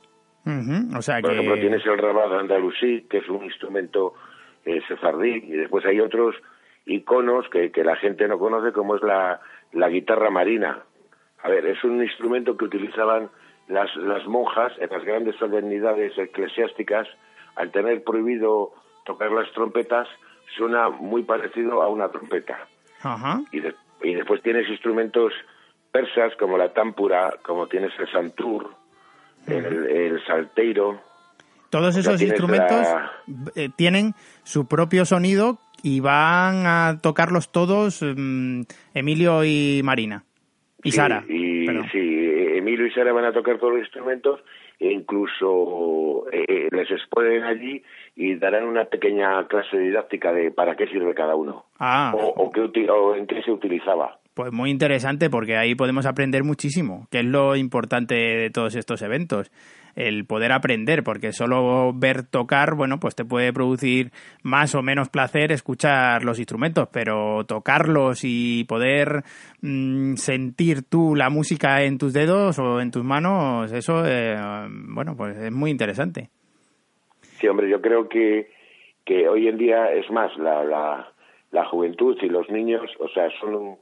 o 0.97 1.03
sea 1.03 1.21
Por 1.21 1.33
ejemplo, 1.33 1.59
tienes 1.59 1.85
el 1.87 1.99
rabado 1.99 2.39
andalusí, 2.39 3.07
que 3.11 3.19
es 3.19 3.29
un 3.29 3.45
instrumento 3.45 4.15
eh, 4.65 4.83
sefardí, 4.89 5.45
y 5.45 5.53
después 5.53 5.85
hay 5.87 6.01
otros 6.01 6.35
iconos 6.87 7.49
que, 7.49 7.71
que 7.71 7.85
la 7.85 7.97
gente 7.97 8.27
no 8.29 8.39
conoce, 8.39 8.73
como 8.73 8.97
es 8.97 9.03
la, 9.03 9.41
la 9.73 9.89
guitarra 9.89 10.31
marina. 10.31 10.83
A 11.43 11.49
ver, 11.49 11.67
es 11.67 11.83
un 11.85 12.03
instrumento 12.03 12.57
que 12.57 12.65
utilizaban 12.65 13.31
las, 13.69 13.95
las 13.97 14.27
monjas 14.27 14.73
en 14.79 14.91
las 14.91 15.05
grandes 15.05 15.37
solemnidades 15.37 16.17
eclesiásticas. 16.17 17.09
Al 17.57 17.71
tener 17.71 18.03
prohibido 18.03 18.73
tocar 19.05 19.31
las 19.31 19.51
trompetas, 19.53 20.09
suena 20.57 20.89
muy 20.89 21.23
parecido 21.23 21.83
a 21.83 21.89
una 21.89 22.09
trompeta. 22.09 22.67
Y, 23.53 23.61
y 24.09 24.15
después 24.15 24.43
tienes 24.43 24.69
instrumentos 24.69 25.33
persas 25.91 26.35
como 26.37 26.57
la 26.57 26.73
támpura, 26.73 27.35
como 27.43 27.67
tienes 27.67 27.93
el 27.99 28.11
santur, 28.11 28.71
el, 29.47 29.87
el 29.87 30.25
salteiro. 30.25 31.01
Todos 31.73 31.97
esos 31.97 32.21
instrumentos 32.21 32.87
eh, 33.57 33.71
tienen 33.75 34.13
su 34.43 34.69
propio 34.69 35.07
sonido 35.07 35.57
y 35.83 36.01
van 36.01 36.67
a 36.67 36.99
tocarlos 37.03 37.51
todos 37.51 38.03
mm, 38.03 38.65
Emilio 38.93 39.43
y 39.43 39.81
Marina. 39.83 40.23
Y 40.85 40.91
Sara. 40.91 41.25
Y, 41.27 41.67
sí, 41.91 42.27
Emilio 42.59 42.87
y 42.87 42.91
Sara 42.91 43.15
van 43.15 43.25
a 43.25 43.33
tocar 43.33 43.57
todos 43.57 43.73
los 43.73 43.83
instrumentos 43.85 44.41
e 44.79 44.93
incluso 44.93 46.27
eh, 46.31 46.45
eh, 46.47 46.69
les 46.71 46.91
exponen 46.91 47.43
allí 47.45 47.83
y 48.17 48.35
darán 48.35 48.65
una 48.65 48.85
pequeña 48.85 49.49
clase 49.49 49.79
didáctica 49.79 50.31
de 50.31 50.51
para 50.51 50.77
qué 50.77 50.87
sirve 50.89 51.15
cada 51.15 51.37
uno 51.37 51.65
ah. 51.79 52.13
o, 52.15 52.53
qué, 52.53 52.91
o 52.91 53.15
en 53.17 53.27
qué 53.27 53.43
se 53.43 53.51
utilizaba. 53.51 54.19
Pues 54.35 54.53
muy 54.53 54.71
interesante 54.71 55.31
porque 55.31 55.57
ahí 55.57 55.75
podemos 55.75 56.05
aprender 56.05 56.45
muchísimo, 56.45 57.07
que 57.11 57.21
es 57.21 57.25
lo 57.25 57.57
importante 57.57 58.15
de 58.15 58.51
todos 58.51 58.75
estos 58.75 59.01
eventos 59.01 59.51
el 59.97 60.25
poder 60.25 60.53
aprender, 60.53 61.03
porque 61.03 61.33
solo 61.33 61.93
ver 61.95 62.25
tocar, 62.25 62.75
bueno, 62.75 62.99
pues 63.01 63.15
te 63.15 63.25
puede 63.25 63.53
producir 63.53 64.11
más 64.43 64.75
o 64.75 64.83
menos 64.83 65.09
placer 65.09 65.53
escuchar 65.53 66.25
los 66.25 66.39
instrumentos, 66.39 66.89
pero 66.93 67.45
tocarlos 67.45 68.21
y 68.25 68.65
poder 68.65 69.23
mm, 69.61 70.15
sentir 70.15 70.83
tú 70.89 71.15
la 71.15 71.31
música 71.31 71.83
en 71.83 71.99
tus 71.99 72.13
dedos 72.13 72.59
o 72.59 72.81
en 72.81 72.91
tus 72.91 73.05
manos, 73.05 73.73
eso, 73.73 74.05
eh, 74.07 74.37
bueno, 74.71 75.17
pues 75.17 75.37
es 75.37 75.53
muy 75.53 75.71
interesante. 75.71 76.31
Sí, 77.21 77.49
hombre, 77.49 77.69
yo 77.69 77.81
creo 77.81 78.09
que, 78.09 78.51
que 79.05 79.29
hoy 79.29 79.49
en 79.49 79.59
día 79.59 79.93
es 79.93 80.11
más, 80.11 80.37
la, 80.39 80.65
la, 80.65 81.13
la 81.51 81.65
juventud 81.67 82.17
y 82.23 82.29
los 82.29 82.49
niños, 82.51 82.83
o 82.99 83.09
sea, 83.09 83.29
son 83.41 83.77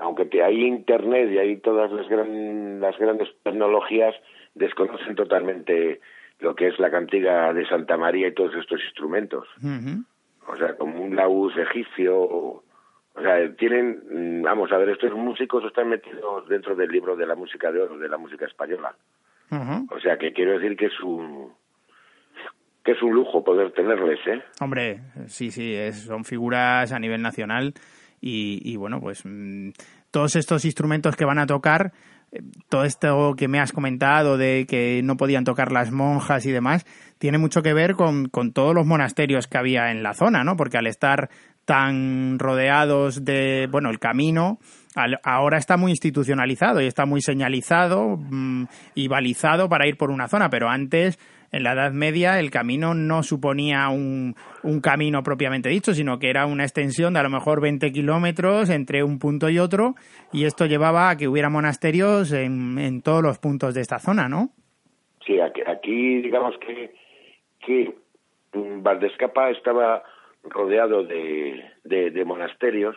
aunque 0.00 0.42
hay 0.42 0.64
internet 0.64 1.30
y 1.30 1.38
hay 1.38 1.56
todas 1.58 1.92
las, 1.92 2.08
gran, 2.08 2.80
las 2.80 2.98
grandes 2.98 3.28
tecnologías, 3.42 4.14
desconocen 4.54 5.14
totalmente 5.14 6.00
lo 6.40 6.54
que 6.54 6.68
es 6.68 6.78
la 6.78 6.90
cantiga 6.90 7.52
de 7.52 7.66
Santa 7.66 7.96
María 7.96 8.28
y 8.28 8.34
todos 8.34 8.54
estos 8.54 8.80
instrumentos. 8.82 9.46
O 10.46 10.56
sea, 10.56 10.76
como 10.76 11.02
un 11.02 11.14
laúd 11.14 11.56
egipcio. 11.58 12.18
O, 12.18 12.64
sea, 13.20 13.54
tienen, 13.56 14.40
mm, 14.40 14.42
vamos 14.42 14.72
a 14.72 14.78
ver, 14.78 14.90
estos 14.90 15.12
músicos 15.12 15.64
están 15.64 15.88
metidos 15.88 16.48
dentro 16.48 16.74
del 16.74 16.90
libro 16.90 17.16
de 17.16 17.26
la 17.26 17.34
música 17.34 17.70
de 17.70 17.82
oro, 17.82 17.98
de 17.98 18.08
la 18.08 18.16
música 18.16 18.46
española. 18.46 18.94
O 19.90 19.98
sea, 20.00 20.16
que 20.16 20.32
quiero 20.32 20.52
decir 20.52 20.76
que 20.76 20.86
es 20.86 21.00
un 21.00 21.52
que 22.84 22.92
es 22.92 23.02
un 23.02 23.12
lujo 23.12 23.44
poder 23.44 23.72
tenerles, 23.72 24.20
¿eh? 24.26 24.42
Hombre, 24.60 25.00
sí, 25.26 25.50
sí, 25.50 25.76
son 25.92 26.24
figuras 26.24 26.92
a 26.92 26.98
nivel 26.98 27.20
nacional 27.20 27.74
y, 28.20 28.60
y 28.64 28.76
bueno, 28.76 29.00
pues 29.00 29.22
mm, 29.26 29.70
todos 30.10 30.36
estos 30.36 30.64
instrumentos 30.64 31.16
que 31.16 31.24
van 31.24 31.38
a 31.38 31.46
tocar 31.46 31.92
todo 32.68 32.84
esto 32.84 33.34
que 33.36 33.48
me 33.48 33.60
has 33.60 33.72
comentado 33.72 34.36
de 34.36 34.66
que 34.68 35.00
no 35.02 35.16
podían 35.16 35.44
tocar 35.44 35.72
las 35.72 35.90
monjas 35.90 36.46
y 36.46 36.52
demás, 36.52 36.86
tiene 37.18 37.38
mucho 37.38 37.62
que 37.62 37.74
ver 37.74 37.94
con, 37.94 38.28
con 38.28 38.52
todos 38.52 38.74
los 38.74 38.86
monasterios 38.86 39.46
que 39.46 39.58
había 39.58 39.90
en 39.90 40.02
la 40.02 40.14
zona, 40.14 40.44
¿no? 40.44 40.56
Porque 40.56 40.78
al 40.78 40.86
estar 40.86 41.28
tan 41.64 42.38
rodeados 42.38 43.24
de, 43.24 43.68
bueno, 43.70 43.90
el 43.90 43.98
camino, 43.98 44.58
ahora 45.22 45.58
está 45.58 45.76
muy 45.76 45.92
institucionalizado 45.92 46.80
y 46.80 46.86
está 46.86 47.06
muy 47.06 47.20
señalizado 47.20 48.16
mm, 48.16 48.64
y 48.94 49.08
balizado 49.08 49.68
para 49.68 49.86
ir 49.86 49.96
por 49.96 50.10
una 50.10 50.28
zona, 50.28 50.50
pero 50.50 50.68
antes 50.68 51.18
en 51.52 51.62
la 51.62 51.72
Edad 51.72 51.92
Media 51.92 52.38
el 52.38 52.50
camino 52.50 52.94
no 52.94 53.22
suponía 53.22 53.88
un, 53.88 54.34
un, 54.62 54.80
camino 54.80 55.22
propiamente 55.22 55.68
dicho, 55.68 55.94
sino 55.94 56.18
que 56.18 56.30
era 56.30 56.46
una 56.46 56.64
extensión 56.64 57.14
de 57.14 57.20
a 57.20 57.22
lo 57.22 57.30
mejor 57.30 57.60
20 57.60 57.90
kilómetros 57.92 58.70
entre 58.70 59.02
un 59.02 59.18
punto 59.18 59.48
y 59.48 59.58
otro, 59.58 59.94
y 60.32 60.44
esto 60.44 60.66
llevaba 60.66 61.10
a 61.10 61.16
que 61.16 61.28
hubiera 61.28 61.50
monasterios 61.50 62.32
en, 62.32 62.78
en 62.78 63.02
todos 63.02 63.22
los 63.22 63.38
puntos 63.38 63.74
de 63.74 63.80
esta 63.80 63.98
zona, 63.98 64.28
¿no? 64.28 64.50
Sí, 65.26 65.38
aquí, 65.40 66.22
digamos 66.22 66.56
que, 66.58 66.94
que 67.64 67.94
Valdescapa 68.52 69.50
estaba 69.50 70.02
rodeado 70.44 71.04
de, 71.04 71.62
de, 71.84 72.24
monasterios, 72.24 72.96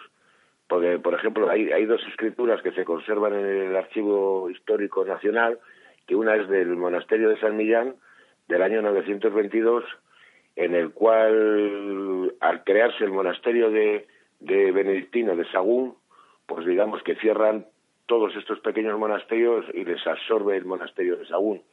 porque, 0.67 0.97
por 0.99 1.13
ejemplo, 1.13 1.49
hay, 1.49 1.71
hay 1.71 1.85
dos 1.85 2.01
escrituras 2.07 2.61
que 2.61 2.71
se 2.71 2.85
conservan 2.85 3.33
en 3.33 3.45
el 3.45 3.75
Archivo 3.75 4.49
Histórico 4.49 5.03
Nacional, 5.05 5.59
que 6.07 6.15
una 6.15 6.35
es 6.35 6.47
del 6.47 6.75
Monasterio 6.75 7.29
de 7.29 7.39
San 7.39 7.57
Millán, 7.57 7.95
del 8.53 8.61
año 8.61 8.83
922, 8.83 9.83
en 10.55 10.75
el 10.75 10.91
cual, 10.91 12.35
al 12.39 12.63
crearse 12.63 13.03
el 13.03 13.11
monasterio 13.11 13.71
de, 13.71 14.05
de 14.39 14.71
Benedictino 14.71 15.35
de 15.35 15.49
Sagún, 15.51 15.95
pues 16.45 16.63
digamos 16.65 17.01
que 17.01 17.15
cierran 17.15 17.65
todos 18.05 18.35
estos 18.35 18.59
pequeños 18.59 18.99
monasterios 18.99 19.65
y 19.73 19.83
les 19.83 20.05
absorbe 20.05 20.55
el 20.55 20.65
monasterio 20.65 21.17
de 21.17 21.25
Sagún. 21.25 21.63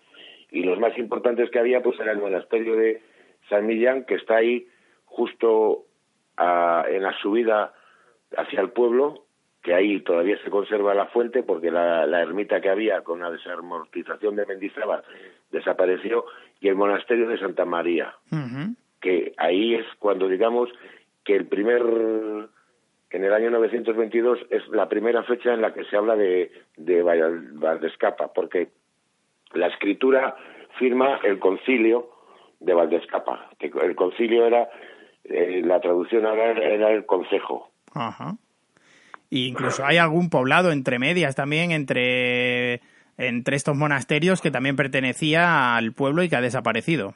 Y 0.51 0.63
los 0.63 0.79
más 0.79 0.97
importantes 0.97 1.51
que 1.51 1.59
había, 1.59 1.83
pues 1.83 2.01
era 2.01 2.13
el 2.13 2.19
monasterio 2.19 2.75
de 2.77 3.03
San 3.51 3.67
Millán, 3.67 4.05
que 4.05 4.15
está 4.15 4.37
ahí 4.37 4.67
justo 5.05 5.85
en 6.39 7.03
la 7.03 7.13
subida 7.21 7.75
hacia 8.39 8.61
el 8.63 8.71
pueblo, 8.71 9.27
que 9.63 9.75
ahí 9.75 10.01
todavía 10.01 10.43
se 10.43 10.49
conserva 10.49 10.95
la 10.95 11.07
fuente, 11.07 11.43
porque 11.43 11.71
la, 11.71 12.23
ermita 12.23 12.63
que 12.63 12.71
había 12.71 13.03
con 13.03 13.21
la 13.21 13.31
desamortización 13.31 14.37
de 14.37 14.47
Mendizábal 14.47 15.03
desapareció, 15.51 16.25
y 16.61 16.69
el 16.69 16.77
monasterio 16.77 17.29
de 17.29 17.39
Santa 17.39 17.65
María, 17.65 18.15
que 19.01 19.33
ahí 19.39 19.75
es 19.75 19.87
cuando 19.99 20.29
digamos 20.29 20.69
que 21.25 21.35
el 21.35 21.47
primer 21.47 21.83
en 23.11 23.25
el 23.25 23.33
año 23.33 23.51
922 23.51 24.39
es 24.51 24.69
la 24.69 24.89
primera 24.89 25.25
fecha 25.25 25.53
en 25.53 25.63
la 25.63 25.75
que 25.75 25.85
se 25.85 25.97
habla 25.97 26.15
de, 26.15 26.53
de 26.77 27.03
Valdescapa, 27.03 28.33
porque 28.33 28.69
la 29.53 29.67
escritura 29.67 30.37
firma 30.79 31.19
el 31.25 31.41
concilio 31.41 32.09
de 32.61 32.75
Valdescapa, 32.75 33.51
que 33.59 33.73
el 33.83 33.97
concilio 33.97 34.47
era, 34.47 34.69
eh, 35.25 35.63
la 35.65 35.81
traducción 35.81 36.25
ahora 36.27 36.53
era 36.53 36.93
el 36.93 37.05
consejo. 37.07 37.71
Ajá. 37.93 38.37
incluso 39.31 39.85
hay 39.85 39.97
algún 39.97 40.31
poblado 40.31 40.71
entre 40.71 41.01
medias 41.01 41.35
también, 41.35 41.73
entre, 41.73 42.81
entre 43.21 43.57
estos 43.57 43.77
monasterios 43.77 44.41
que 44.41 44.51
también 44.51 44.77
pertenecía 44.77 45.77
al 45.77 45.93
pueblo 45.93 46.23
y 46.23 46.29
que 46.29 46.37
ha 46.37 46.41
desaparecido. 46.41 47.15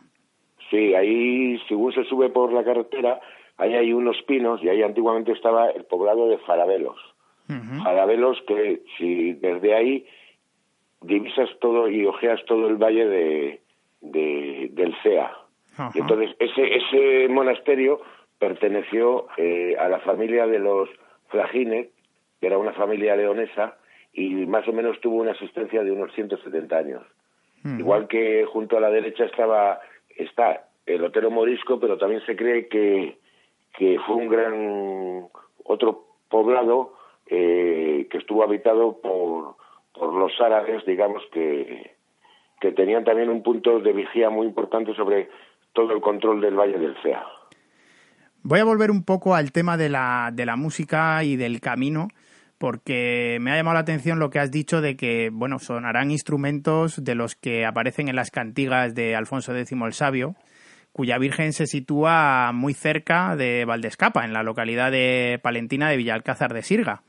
Sí, 0.70 0.94
ahí 0.94 1.58
según 1.68 1.92
se 1.92 2.04
sube 2.04 2.30
por 2.30 2.52
la 2.52 2.64
carretera 2.64 3.20
ahí 3.58 3.74
hay 3.74 3.92
unos 3.92 4.20
pinos 4.22 4.62
y 4.62 4.68
ahí 4.68 4.82
antiguamente 4.82 5.32
estaba 5.32 5.70
el 5.70 5.84
poblado 5.84 6.28
de 6.28 6.38
Farabelos. 6.38 6.96
Farabelos 7.82 8.38
que 8.48 8.80
si 8.96 9.34
desde 9.34 9.74
ahí 9.74 10.06
divisas 11.02 11.50
todo 11.60 11.88
y 11.88 12.06
ojeas 12.06 12.42
todo 12.46 12.68
el 12.68 12.76
valle 12.76 13.06
de, 13.06 13.60
del 14.00 14.94
Cea. 15.02 15.30
entonces 15.94 16.34
ese, 16.38 16.76
ese 16.76 17.28
monasterio 17.28 18.00
perteneció 18.38 19.26
eh, 19.36 19.76
a 19.78 19.88
la 19.88 20.00
familia 20.00 20.46
de 20.46 20.58
los 20.58 20.88
Flagines, 21.28 21.88
que 22.40 22.46
era 22.46 22.56
una 22.56 22.72
familia 22.72 23.14
leonesa, 23.14 23.76
y 24.14 24.46
más 24.46 24.66
o 24.68 24.72
menos 24.72 25.00
tuvo 25.00 25.16
una 25.16 25.32
existencia 25.32 25.82
de 25.82 25.90
unos 25.90 26.12
170 26.14 26.76
años. 26.76 27.02
Igual 27.64 28.08
que 28.08 28.44
junto 28.44 28.76
a 28.76 28.80
la 28.80 28.90
derecha 28.90 29.24
estaba 29.24 29.80
está 30.16 30.68
el 30.84 31.02
Otero 31.02 31.30
Morisco, 31.30 31.80
pero 31.80 31.96
también 31.96 32.20
se 32.26 32.36
cree 32.36 32.68
que 32.68 33.18
que 33.76 33.98
fue 34.06 34.16
un 34.16 34.28
gran 34.28 35.28
otro 35.64 36.06
poblado 36.28 36.94
eh, 37.26 38.06
que 38.10 38.18
estuvo 38.18 38.44
habitado 38.44 39.00
por, 39.00 39.56
por 39.92 40.14
los 40.14 40.32
árabes, 40.40 40.84
digamos 40.86 41.22
que, 41.32 41.96
que 42.60 42.72
tenían 42.72 43.04
también 43.04 43.30
un 43.30 43.42
punto 43.42 43.80
de 43.80 43.92
vigía 43.92 44.30
muy 44.30 44.46
importante 44.46 44.94
sobre 44.94 45.28
todo 45.72 45.92
el 45.92 46.00
control 46.00 46.40
del 46.40 46.54
Valle 46.54 46.78
del 46.78 46.96
Cea. 47.02 47.24
Voy 48.42 48.60
a 48.60 48.64
volver 48.64 48.90
un 48.90 49.04
poco 49.04 49.34
al 49.34 49.52
tema 49.52 49.76
de 49.76 49.88
la, 49.88 50.30
de 50.32 50.46
la 50.46 50.56
música 50.56 51.24
y 51.24 51.36
del 51.36 51.60
camino, 51.60 52.08
porque 52.58 53.38
me 53.40 53.50
ha 53.50 53.56
llamado 53.56 53.74
la 53.74 53.80
atención 53.80 54.18
lo 54.18 54.30
que 54.30 54.38
has 54.38 54.50
dicho 54.50 54.80
de 54.80 54.96
que, 54.96 55.30
bueno, 55.32 55.58
sonarán 55.58 56.10
instrumentos 56.10 57.02
de 57.02 57.14
los 57.14 57.34
que 57.34 57.66
aparecen 57.66 58.08
en 58.08 58.16
las 58.16 58.30
cantigas 58.30 58.94
de 58.94 59.16
Alfonso 59.16 59.56
X 59.56 59.72
el 59.72 59.92
Sabio, 59.92 60.36
cuya 60.92 61.18
Virgen 61.18 61.52
se 61.52 61.66
sitúa 61.66 62.52
muy 62.54 62.72
cerca 62.72 63.34
de 63.34 63.64
Valdescapa, 63.64 64.24
en 64.24 64.32
la 64.32 64.44
localidad 64.44 64.92
de 64.92 65.40
Palentina 65.42 65.90
de 65.90 65.96
Villalcázar 65.96 66.54
de 66.54 66.62
Sirga. 66.62 67.02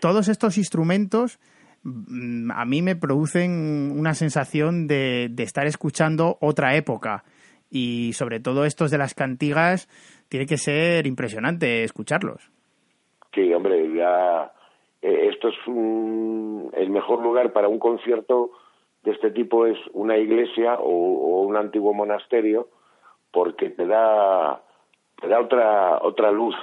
Todos 0.00 0.28
estos 0.28 0.58
instrumentos 0.58 1.38
mm, 1.84 2.50
a 2.50 2.64
mí 2.64 2.82
me 2.82 2.96
producen 2.96 3.94
una 3.96 4.14
sensación 4.14 4.86
de, 4.86 5.32
estar 5.38 5.66
escuchando 5.66 6.36
otra 6.40 6.74
época 6.74 7.24
y 7.70 8.12
sobre 8.14 8.40
todo 8.40 8.64
estos 8.64 8.90
de 8.90 8.98
las 8.98 9.14
cantigas 9.14 9.88
tiene 10.28 10.46
que 10.46 10.58
ser 10.58 11.06
impresionante 11.06 11.84
escucharlos. 11.84 12.50
Sí, 13.32 13.52
hombre, 13.52 13.92
ya 13.94 14.52
eh, 15.02 15.30
esto 15.32 15.48
es 15.48 15.56
el 15.66 16.90
mejor 16.90 17.22
lugar 17.22 17.52
para 17.52 17.68
un 17.68 17.78
concierto 17.78 18.50
de 19.02 19.12
este 19.12 19.30
tipo 19.30 19.66
es 19.66 19.78
una 19.92 20.18
iglesia 20.18 20.74
o 20.74 21.42
un 21.42 21.56
antiguo 21.56 21.94
monasterio 21.94 22.68
porque 23.32 23.70
te 23.70 23.86
da, 23.86 24.62
te 25.20 25.28
da 25.28 25.40
otra, 25.40 25.98
otra 26.02 26.30
luz. 26.30 26.54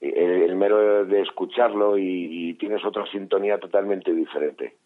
el, 0.00 0.56
mero 0.56 1.04
de 1.04 1.20
escucharlo 1.20 1.98
y, 1.98 2.54
tienes 2.58 2.84
otra 2.84 3.04
sintonía 3.10 3.58
totalmente 3.58 4.12
diferente. 4.14 4.76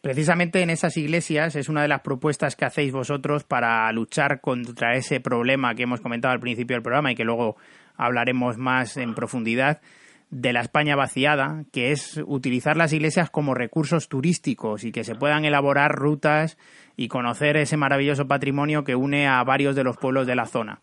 Precisamente 0.00 0.62
en 0.62 0.70
esas 0.70 0.96
iglesias 0.96 1.54
es 1.56 1.68
una 1.68 1.82
de 1.82 1.88
las 1.88 2.00
propuestas 2.00 2.56
que 2.56 2.64
hacéis 2.64 2.92
vosotros 2.92 3.44
para 3.44 3.92
luchar 3.92 4.40
contra 4.40 4.94
ese 4.94 5.20
problema 5.20 5.74
que 5.74 5.82
hemos 5.82 6.00
comentado 6.00 6.32
al 6.32 6.40
principio 6.40 6.74
del 6.74 6.82
programa 6.82 7.12
y 7.12 7.14
que 7.14 7.24
luego 7.24 7.56
hablaremos 8.00 8.56
más 8.56 8.96
en 8.96 9.14
profundidad 9.14 9.80
de 10.30 10.52
la 10.52 10.60
España 10.60 10.94
vaciada, 10.94 11.64
que 11.72 11.90
es 11.90 12.20
utilizar 12.24 12.76
las 12.76 12.92
iglesias 12.92 13.30
como 13.30 13.54
recursos 13.54 14.08
turísticos 14.08 14.84
y 14.84 14.92
que 14.92 15.04
se 15.04 15.16
puedan 15.16 15.44
elaborar 15.44 15.92
rutas 15.92 16.56
y 16.96 17.08
conocer 17.08 17.56
ese 17.56 17.76
maravilloso 17.76 18.28
patrimonio 18.28 18.84
que 18.84 18.94
une 18.94 19.26
a 19.26 19.42
varios 19.42 19.74
de 19.74 19.84
los 19.84 19.96
pueblos 19.96 20.26
de 20.26 20.36
la 20.36 20.46
zona. 20.46 20.80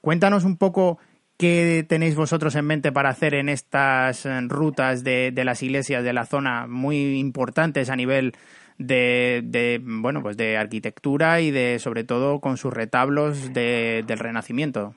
Cuéntanos 0.00 0.44
un 0.44 0.56
poco 0.56 0.98
qué 1.36 1.84
tenéis 1.88 2.14
vosotros 2.14 2.54
en 2.54 2.66
mente 2.66 2.92
para 2.92 3.10
hacer 3.10 3.34
en 3.34 3.48
estas 3.48 4.24
eh, 4.24 4.40
rutas 4.42 5.02
de, 5.02 5.32
las 5.44 5.62
iglesias 5.62 6.04
de 6.04 6.12
la 6.12 6.24
zona 6.24 6.66
muy 6.68 7.18
importantes 7.18 7.90
a 7.90 7.96
nivel 7.96 8.34
de, 8.78 9.80
bueno 9.82 10.22
pues 10.22 10.36
de 10.36 10.56
arquitectura 10.56 11.40
y 11.40 11.50
de 11.50 11.78
sobre 11.80 12.04
todo 12.04 12.40
con 12.40 12.56
sus 12.56 12.72
retablos 12.72 13.52
del 13.52 14.06
Renacimiento. 14.06 14.94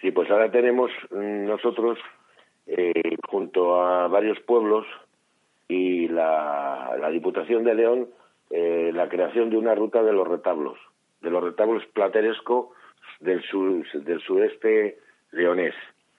Sí, 0.00 0.10
pues 0.10 0.30
ahora 0.30 0.50
tenemos 0.50 0.90
mm, 1.10 1.46
nosotros 1.46 1.98
eh, 2.66 3.16
junto 3.28 3.82
a 3.82 4.08
varios 4.08 4.38
pueblos 4.40 4.86
y 5.68 6.08
la 6.08 7.08
Diputación 7.10 7.64
de 7.64 7.74
León 7.74 8.08
eh, 8.50 8.90
la 8.92 9.08
creación 9.08 9.48
de 9.48 9.56
una 9.56 9.76
ruta 9.76 10.02
de 10.02 10.12
los 10.12 10.26
retablos, 10.26 10.76
de 11.20 11.30
los 11.30 11.42
retablos 11.42 11.86
plateresco 11.86 12.72
del, 13.20 13.42
del 13.94 14.20
sureste 14.20 14.98
leonés. 15.30 15.74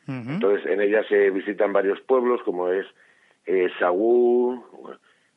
Entonces, 0.08 0.66
en 0.66 0.82
ella 0.82 1.04
se 1.08 1.30
visitan 1.30 1.72
varios 1.72 2.02
pueblos, 2.02 2.42
como 2.44 2.70
es 2.70 2.86
eh, 3.46 3.70
Sagú, 3.80 4.62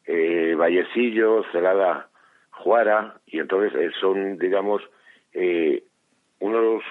eh, 0.05 0.55
Vallecillo, 0.57 1.45
Celada, 1.53 2.09
Juara, 2.51 3.21
y 3.27 3.39
entonces 3.39 3.73
eh, 3.79 3.91
son, 4.01 4.37
digamos, 4.39 4.83
eh, 5.33 5.85
unos, 6.41 6.83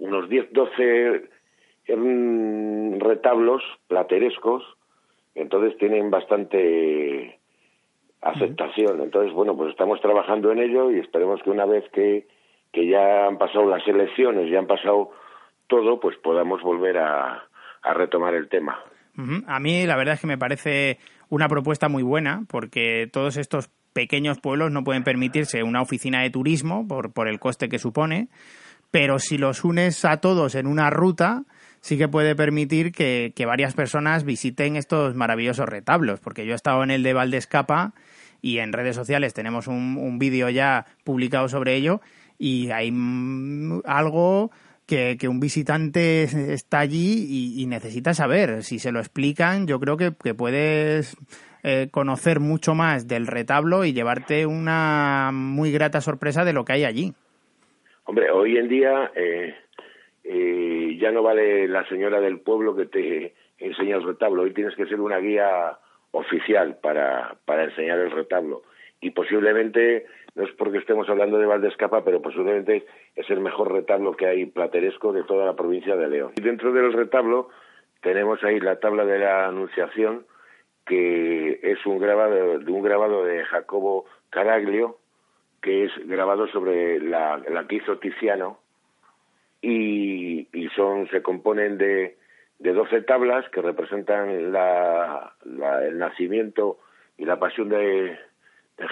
unos 0.00 0.28
10, 0.28 0.52
12 0.52 1.28
retablos 2.98 3.62
platerescos, 3.88 4.62
entonces 5.34 5.78
tienen 5.78 6.10
bastante 6.10 7.38
aceptación. 8.20 9.00
Entonces, 9.00 9.32
bueno, 9.32 9.56
pues 9.56 9.70
estamos 9.70 10.00
trabajando 10.00 10.52
en 10.52 10.58
ello 10.58 10.90
y 10.90 10.98
esperemos 10.98 11.40
que 11.42 11.50
una 11.50 11.66
vez 11.66 11.84
que, 11.92 12.26
que 12.72 12.86
ya 12.86 13.26
han 13.26 13.38
pasado 13.38 13.66
las 13.66 13.86
elecciones, 13.86 14.50
ya 14.50 14.58
han 14.58 14.66
pasado 14.66 15.10
todo, 15.66 16.00
pues 16.00 16.16
podamos 16.18 16.62
volver 16.62 16.98
a, 16.98 17.44
a 17.82 17.94
retomar 17.94 18.34
el 18.34 18.48
tema. 18.48 18.78
A 19.46 19.60
mí 19.60 19.84
la 19.86 19.96
verdad 19.96 20.14
es 20.14 20.20
que 20.20 20.26
me 20.26 20.38
parece 20.38 20.98
una 21.28 21.48
propuesta 21.48 21.88
muy 21.88 22.02
buena 22.02 22.44
porque 22.48 23.06
todos 23.12 23.36
estos 23.36 23.68
pequeños 23.92 24.40
pueblos 24.40 24.70
no 24.70 24.84
pueden 24.84 25.04
permitirse 25.04 25.62
una 25.62 25.82
oficina 25.82 26.22
de 26.22 26.30
turismo 26.30 26.86
por, 26.88 27.12
por 27.12 27.28
el 27.28 27.38
coste 27.38 27.68
que 27.68 27.78
supone, 27.78 28.28
pero 28.90 29.18
si 29.18 29.38
los 29.38 29.64
unes 29.64 30.04
a 30.04 30.18
todos 30.18 30.54
en 30.54 30.66
una 30.66 30.90
ruta, 30.90 31.44
sí 31.80 31.96
que 31.98 32.08
puede 32.08 32.34
permitir 32.34 32.92
que, 32.92 33.32
varias 33.46 33.74
personas 33.74 34.24
visiten 34.24 34.76
estos 34.76 35.14
maravillosos 35.14 35.68
retablos, 35.68 36.20
porque 36.20 36.46
yo 36.46 36.52
he 36.52 36.56
estado 36.56 36.82
en 36.82 36.90
el 36.90 37.02
de 37.02 37.14
Valdescapa 37.14 37.94
y 38.42 38.58
en 38.58 38.72
redes 38.72 38.96
sociales 38.96 39.34
tenemos 39.34 39.66
un, 39.66 39.96
un 39.96 40.18
vídeo 40.18 40.48
ya 40.48 40.86
publicado 41.04 41.48
sobre 41.48 41.74
ello 41.74 42.00
y 42.38 42.70
hay 42.70 42.92
algo 43.84 44.50
que, 44.90 45.28
un 45.28 45.38
visitante 45.38 46.24
está 46.52 46.80
allí 46.80 47.54
y, 47.56 47.66
necesita 47.66 48.12
saber. 48.12 48.64
Si 48.64 48.80
se 48.80 48.90
lo 48.90 48.98
explican, 48.98 49.66
yo 49.66 49.78
creo 49.78 49.96
que, 49.96 50.12
que 50.12 50.34
puedes 50.34 51.16
eh, 51.62 51.88
conocer 51.92 52.40
mucho 52.40 52.74
más 52.74 53.06
del 53.06 53.28
retablo 53.28 53.84
y 53.84 53.92
llevarte 53.92 54.46
una 54.46 55.30
muy 55.32 55.70
grata 55.70 56.00
sorpresa 56.00 56.44
de 56.44 56.52
lo 56.52 56.64
que 56.64 56.72
hay 56.72 56.84
allí. 56.84 57.14
Hombre, 58.10 58.28
hoy 58.32 58.56
en 58.56 58.66
día 58.66 59.12
eh, 59.14 59.54
eh, 60.24 60.98
ya 61.00 61.12
no 61.12 61.22
vale 61.22 61.68
la 61.68 61.88
señora 61.88 62.20
del 62.20 62.40
pueblo 62.40 62.74
que 62.74 62.86
te 62.86 63.34
enseña 63.56 63.94
el 63.94 64.02
retablo. 64.02 64.42
Hoy 64.42 64.52
tienes 64.52 64.74
que 64.74 64.86
ser 64.86 65.00
una 65.00 65.18
guía 65.18 65.78
oficial 66.10 66.76
para, 66.82 67.36
para 67.44 67.62
enseñar 67.62 68.00
el 68.00 68.10
retablo. 68.10 68.62
Y 69.00 69.10
posiblemente, 69.10 70.06
no 70.34 70.42
es 70.42 70.50
porque 70.54 70.78
estemos 70.78 71.08
hablando 71.08 71.38
de 71.38 71.46
Valdescapa, 71.46 72.02
pero 72.04 72.20
posiblemente 72.20 72.84
es 73.14 73.30
el 73.30 73.38
mejor 73.38 73.72
retablo 73.72 74.16
que 74.16 74.26
hay 74.26 74.44
plateresco 74.46 75.12
de 75.12 75.22
toda 75.22 75.46
la 75.46 75.54
provincia 75.54 75.94
de 75.94 76.08
León. 76.08 76.32
Y 76.34 76.40
dentro 76.40 76.72
del 76.72 76.92
retablo 76.92 77.50
tenemos 78.02 78.42
ahí 78.42 78.58
la 78.58 78.80
tabla 78.80 79.04
de 79.04 79.20
la 79.20 79.46
Anunciación, 79.46 80.26
que 80.84 81.60
es 81.62 81.86
un 81.86 82.00
grabado 82.00 82.58
de 82.58 82.72
un 82.72 82.82
grabado 82.82 83.24
de 83.24 83.44
Jacobo 83.44 84.06
Caraglio, 84.30 84.98
que 85.60 85.84
es 85.84 85.92
grabado 86.06 86.46
sobre 86.48 87.00
la, 87.00 87.38
la 87.38 87.66
que 87.66 87.76
hizo 87.76 87.98
Tiziano, 87.98 88.58
y, 89.62 90.48
y 90.52 90.68
son 90.74 91.08
se 91.08 91.22
componen 91.22 91.76
de 91.76 92.16
de 92.60 92.74
12 92.74 93.02
tablas 93.02 93.48
que 93.50 93.62
representan 93.62 94.52
la, 94.52 95.34
el 95.82 95.98
nacimiento 95.98 96.78
y 97.16 97.24
la 97.24 97.38
pasión 97.38 97.70
de, 97.70 98.16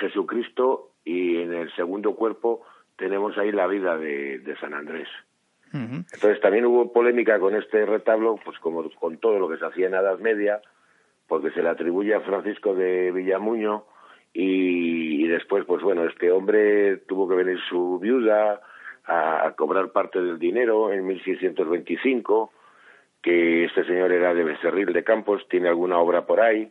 Jesucristo 0.01 0.91
y 1.03 1.39
en 1.41 1.55
el 1.55 1.75
segundo 1.75 2.15
cuerpo 2.15 2.63
tenemos 2.97 3.39
ahí 3.39 3.53
la 3.53 3.67
vida 3.67 3.97
de, 3.97 4.55
San 4.61 4.75
Andrés. 4.75 5.09
Entonces 5.73 6.41
también 6.41 6.67
hubo 6.67 6.93
polémica 6.93 7.39
con 7.39 7.55
este 7.55 7.87
retablo, 7.87 8.39
pues 8.45 8.59
como 8.59 8.89
con 8.91 9.19
todo 9.19 9.39
lo 9.39 9.49
que 9.49 9.59
se 9.59 9.67
hacía 9.67 9.87
en 9.87 9.93
la 9.93 10.01
Edad 10.01 10.19
Media, 10.19 10.61
porque 11.27 11.51
se 11.51 11.63
le 11.63 11.71
atribuye 11.71 12.15
a 12.15 12.21
Francisco 12.21 12.75
de 12.75 13.13
Villamuño 13.13 13.85
y, 14.41 15.27
después, 15.27 15.65
pues 15.65 15.83
bueno, 15.83 16.05
este 16.05 16.31
hombre 16.31 16.99
tuvo 17.09 17.29
que 17.29 17.35
venir 17.35 17.59
su 17.69 17.99
viuda 17.99 18.61
a, 19.05 19.47
a 19.47 19.53
cobrar 19.57 19.91
parte 19.91 20.23
del 20.23 20.39
dinero 20.39 20.93
en 20.93 21.05
1625 21.05 22.53
que 23.21 23.65
este 23.65 23.85
señor 23.85 24.13
era 24.13 24.35
de 24.35 24.45
Becerril 24.45 24.93
de 24.93 25.03
Campos, 25.03 25.45
tiene 25.49 25.69
alguna 25.69 25.99
obra 25.99 26.25
por 26.25 26.41
ahí, 26.41 26.71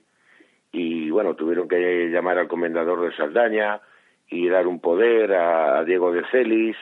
y 0.71 1.09
bueno, 1.09 1.35
tuvieron 1.35 1.67
que 1.67 2.07
llamar 2.09 2.37
al 2.37 2.47
comendador 2.47 3.01
de 3.01 3.15
Saldaña 3.17 3.81
y 4.29 4.47
dar 4.47 4.65
un 4.65 4.79
poder 4.79 5.33
a, 5.33 5.83
Diego 5.83 6.13
de 6.13 6.23
Celis 6.31 6.77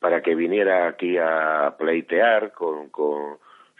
para 0.00 0.20
que 0.20 0.34
viniera 0.34 0.86
aquí 0.86 1.16
a 1.16 1.76
pleitear 1.78 2.52
con, 2.52 2.90
con 2.90 3.38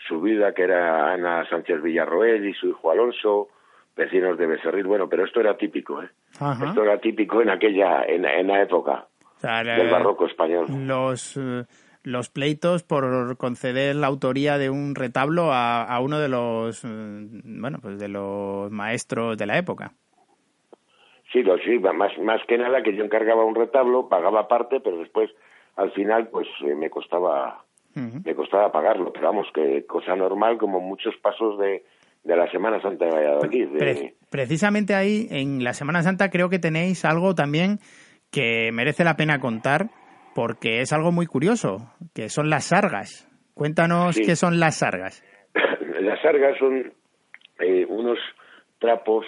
su 0.08 0.22
vida, 0.22 0.54
que 0.54 0.62
era 0.62 1.12
Ana 1.12 1.46
Sánchez 1.50 1.82
Villarroel 1.82 2.46
y 2.46 2.54
su 2.54 2.68
hijo 2.68 2.90
Alonso, 2.90 3.48
vecinos 3.96 4.38
de 4.38 4.46
Becerril. 4.46 4.86
Bueno, 4.86 5.08
pero 5.08 5.24
esto 5.24 5.40
era 5.40 5.56
típico, 5.56 6.02
¿eh? 6.02 6.08
Esto 6.64 6.82
era 6.82 6.98
típico 6.98 7.40
en 7.42 7.50
aquella, 7.50 8.04
en, 8.04 8.24
en 8.24 8.46
la 8.46 8.62
época 8.62 9.06
del 9.42 9.90
barroco 9.90 10.26
español. 10.26 10.66
Los... 10.86 11.36
Eh, 11.36 11.64
los 12.02 12.30
pleitos 12.30 12.84
por 12.84 13.36
conceder 13.36 13.96
la 13.96 14.06
autoría 14.06 14.58
de 14.58 14.70
un 14.70 14.94
retablo 14.94 15.48
a, 15.52 15.98
uno 16.00 16.20
de 16.20 16.28
los 16.28 16.84
mm, 16.84 17.60
bueno 17.60 17.78
pues 17.82 17.98
de 17.98 18.06
los 18.06 18.70
maestros 18.70 19.36
de 19.36 19.44
la 19.44 19.58
época 19.58 19.90
sí 21.32 21.42
lo 21.42 21.58
sí 21.58 21.80
más 21.80 22.16
más 22.18 22.40
que 22.46 22.58
nada 22.58 22.84
que 22.84 22.94
yo 22.94 23.02
encargaba 23.02 23.44
un 23.44 23.56
retablo 23.56 24.08
pagaba 24.08 24.46
parte 24.46 24.78
pero 24.78 24.98
después 24.98 25.32
al 25.74 25.90
final 25.90 26.28
pues 26.28 26.46
eh, 26.64 26.76
me 26.76 26.90
costaba 26.90 27.64
me 27.94 28.36
costaba 28.36 28.70
pagarlo 28.70 29.12
pero 29.12 29.26
vamos 29.26 29.48
que 29.52 29.84
cosa 29.86 30.14
normal 30.14 30.58
como 30.58 30.78
muchos 30.78 31.16
pasos 31.16 31.58
de 31.58 31.82
de 32.26 32.36
la 32.36 32.50
Semana 32.50 32.80
Santa 32.80 33.06
de 33.06 33.10
Valladolid. 33.12 33.68
precisamente 34.30 34.94
ahí, 34.94 35.28
en 35.30 35.62
la 35.62 35.72
Semana 35.72 36.02
Santa, 36.02 36.28
creo 36.30 36.48
que 36.48 36.58
tenéis 36.58 37.04
algo 37.04 37.34
también 37.34 37.78
que 38.30 38.70
merece 38.72 39.04
la 39.04 39.16
pena 39.16 39.38
contar, 39.38 39.90
porque 40.34 40.80
es 40.80 40.92
algo 40.92 41.12
muy 41.12 41.26
curioso, 41.26 41.92
que 42.14 42.28
son 42.28 42.50
las 42.50 42.66
sargas. 42.66 43.28
Cuéntanos 43.54 44.16
qué 44.16 44.36
son 44.36 44.60
las 44.60 44.78
sargas. 44.80 45.24
Las 46.00 46.20
sargas 46.20 46.58
son 46.58 46.92
eh, 47.58 47.86
unos 47.88 48.18
trapos 48.78 49.24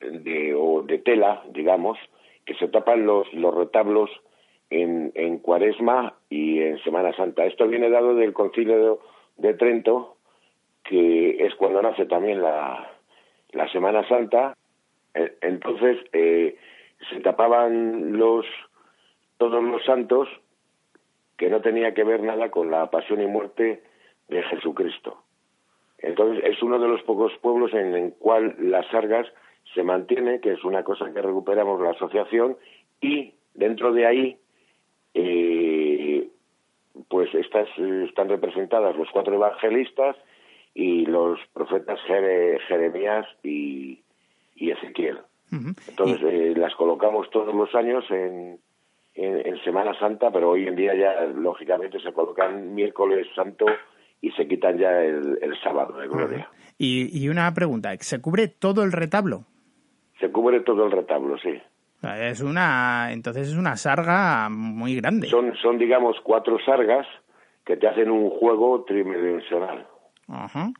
de, 0.00 0.54
o 0.56 0.82
de 0.82 0.98
tela, 0.98 1.42
digamos, 1.52 1.98
que 2.46 2.54
se 2.54 2.68
tapan 2.68 3.04
los, 3.04 3.30
los 3.34 3.54
retablos 3.54 4.10
en, 4.70 5.12
en 5.14 5.38
Cuaresma 5.38 6.14
y 6.30 6.60
en 6.60 6.78
Semana 6.78 7.14
Santa. 7.14 7.44
Esto 7.44 7.68
viene 7.68 7.90
dado 7.90 8.14
del 8.14 8.32
concilio 8.32 9.00
de, 9.36 9.54
Trento, 9.54 10.16
que 10.84 11.46
es 11.46 11.54
cuando 11.54 11.82
nace 11.82 12.06
también 12.06 12.42
la, 12.42 12.90
la 13.52 13.68
Semana 13.70 14.06
Santa. 14.08 14.56
E, 15.14 15.36
entonces 15.42 15.98
eh, 16.12 16.56
se 17.10 17.20
tapaban 17.20 18.16
los 18.18 18.46
todos 19.36 19.62
los 19.62 19.84
santos 19.84 20.28
que 21.36 21.48
no 21.48 21.60
tenía 21.60 21.94
que 21.94 22.04
ver 22.04 22.22
nada 22.22 22.50
con 22.50 22.70
la 22.70 22.90
pasión 22.90 23.22
y 23.22 23.26
muerte 23.26 23.82
de 24.28 24.42
Jesucristo. 24.42 25.22
Entonces 25.98 26.44
es 26.44 26.62
uno 26.62 26.78
de 26.78 26.88
los 26.88 27.02
pocos 27.02 27.32
pueblos 27.38 27.72
en 27.72 27.94
el 27.94 28.14
cual 28.14 28.56
las 28.58 28.86
sargas 28.88 29.26
se 29.74 29.82
mantiene, 29.82 30.40
que 30.40 30.52
es 30.52 30.64
una 30.64 30.82
cosa 30.82 31.12
que 31.12 31.22
recuperamos 31.22 31.80
la 31.80 31.90
asociación, 31.90 32.56
y 33.00 33.34
dentro 33.54 33.92
de 33.92 34.06
ahí 34.06 34.38
eh, 35.14 36.28
pues 37.08 37.32
estas 37.34 37.68
están 37.78 38.28
representadas 38.28 38.96
los 38.96 39.08
cuatro 39.10 39.34
evangelistas 39.34 40.16
y 40.78 41.04
los 41.06 41.40
profetas 41.52 41.98
Jeremías 42.06 43.26
y, 43.42 44.00
Ezequiel. 44.56 45.18
Entonces 45.50 46.20
eh, 46.22 46.54
las 46.56 46.72
colocamos 46.76 47.28
todos 47.30 47.52
los 47.52 47.74
años 47.74 48.04
en, 48.10 48.60
en, 49.16 49.64
Semana 49.64 49.98
Santa, 49.98 50.30
pero 50.30 50.50
hoy 50.50 50.68
en 50.68 50.76
día 50.76 50.94
ya 50.94 51.24
lógicamente 51.24 51.98
se 51.98 52.12
colocan 52.12 52.76
miércoles 52.76 53.26
santo 53.34 53.66
y 54.20 54.30
se 54.32 54.46
quitan 54.46 54.78
ya 54.78 55.02
el, 55.02 55.52
sábado 55.64 55.98
de 55.98 56.06
gloria. 56.06 56.48
Y, 56.78 57.24
y, 57.24 57.28
una 57.28 57.52
pregunta, 57.52 57.90
¿se 57.98 58.20
cubre 58.20 58.46
todo 58.46 58.84
el 58.84 58.92
retablo? 58.92 59.46
Se 60.20 60.30
cubre 60.30 60.60
todo 60.60 60.84
el 60.84 60.92
retablo, 60.92 61.38
sí. 61.38 61.60
Es 62.20 62.40
una, 62.40 63.08
entonces 63.10 63.48
es 63.48 63.56
una 63.56 63.74
sarga 63.76 64.48
muy 64.48 64.94
grande. 64.94 65.26
Son, 65.26 65.56
son 65.56 65.76
digamos, 65.76 66.18
cuatro 66.22 66.56
sargas 66.64 67.06
que 67.64 67.76
te 67.76 67.88
hacen 67.88 68.12
un 68.12 68.30
juego 68.30 68.84
tridimensional. 68.84 69.88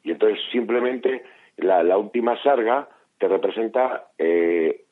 Y 0.04 0.10
entonces 0.10 0.38
simplemente 0.52 1.24
la, 1.56 1.82
la 1.82 1.96
última 1.98 2.40
sarga 2.42 2.88
te 3.18 3.28
representa 3.28 4.08
eh, 4.18 4.84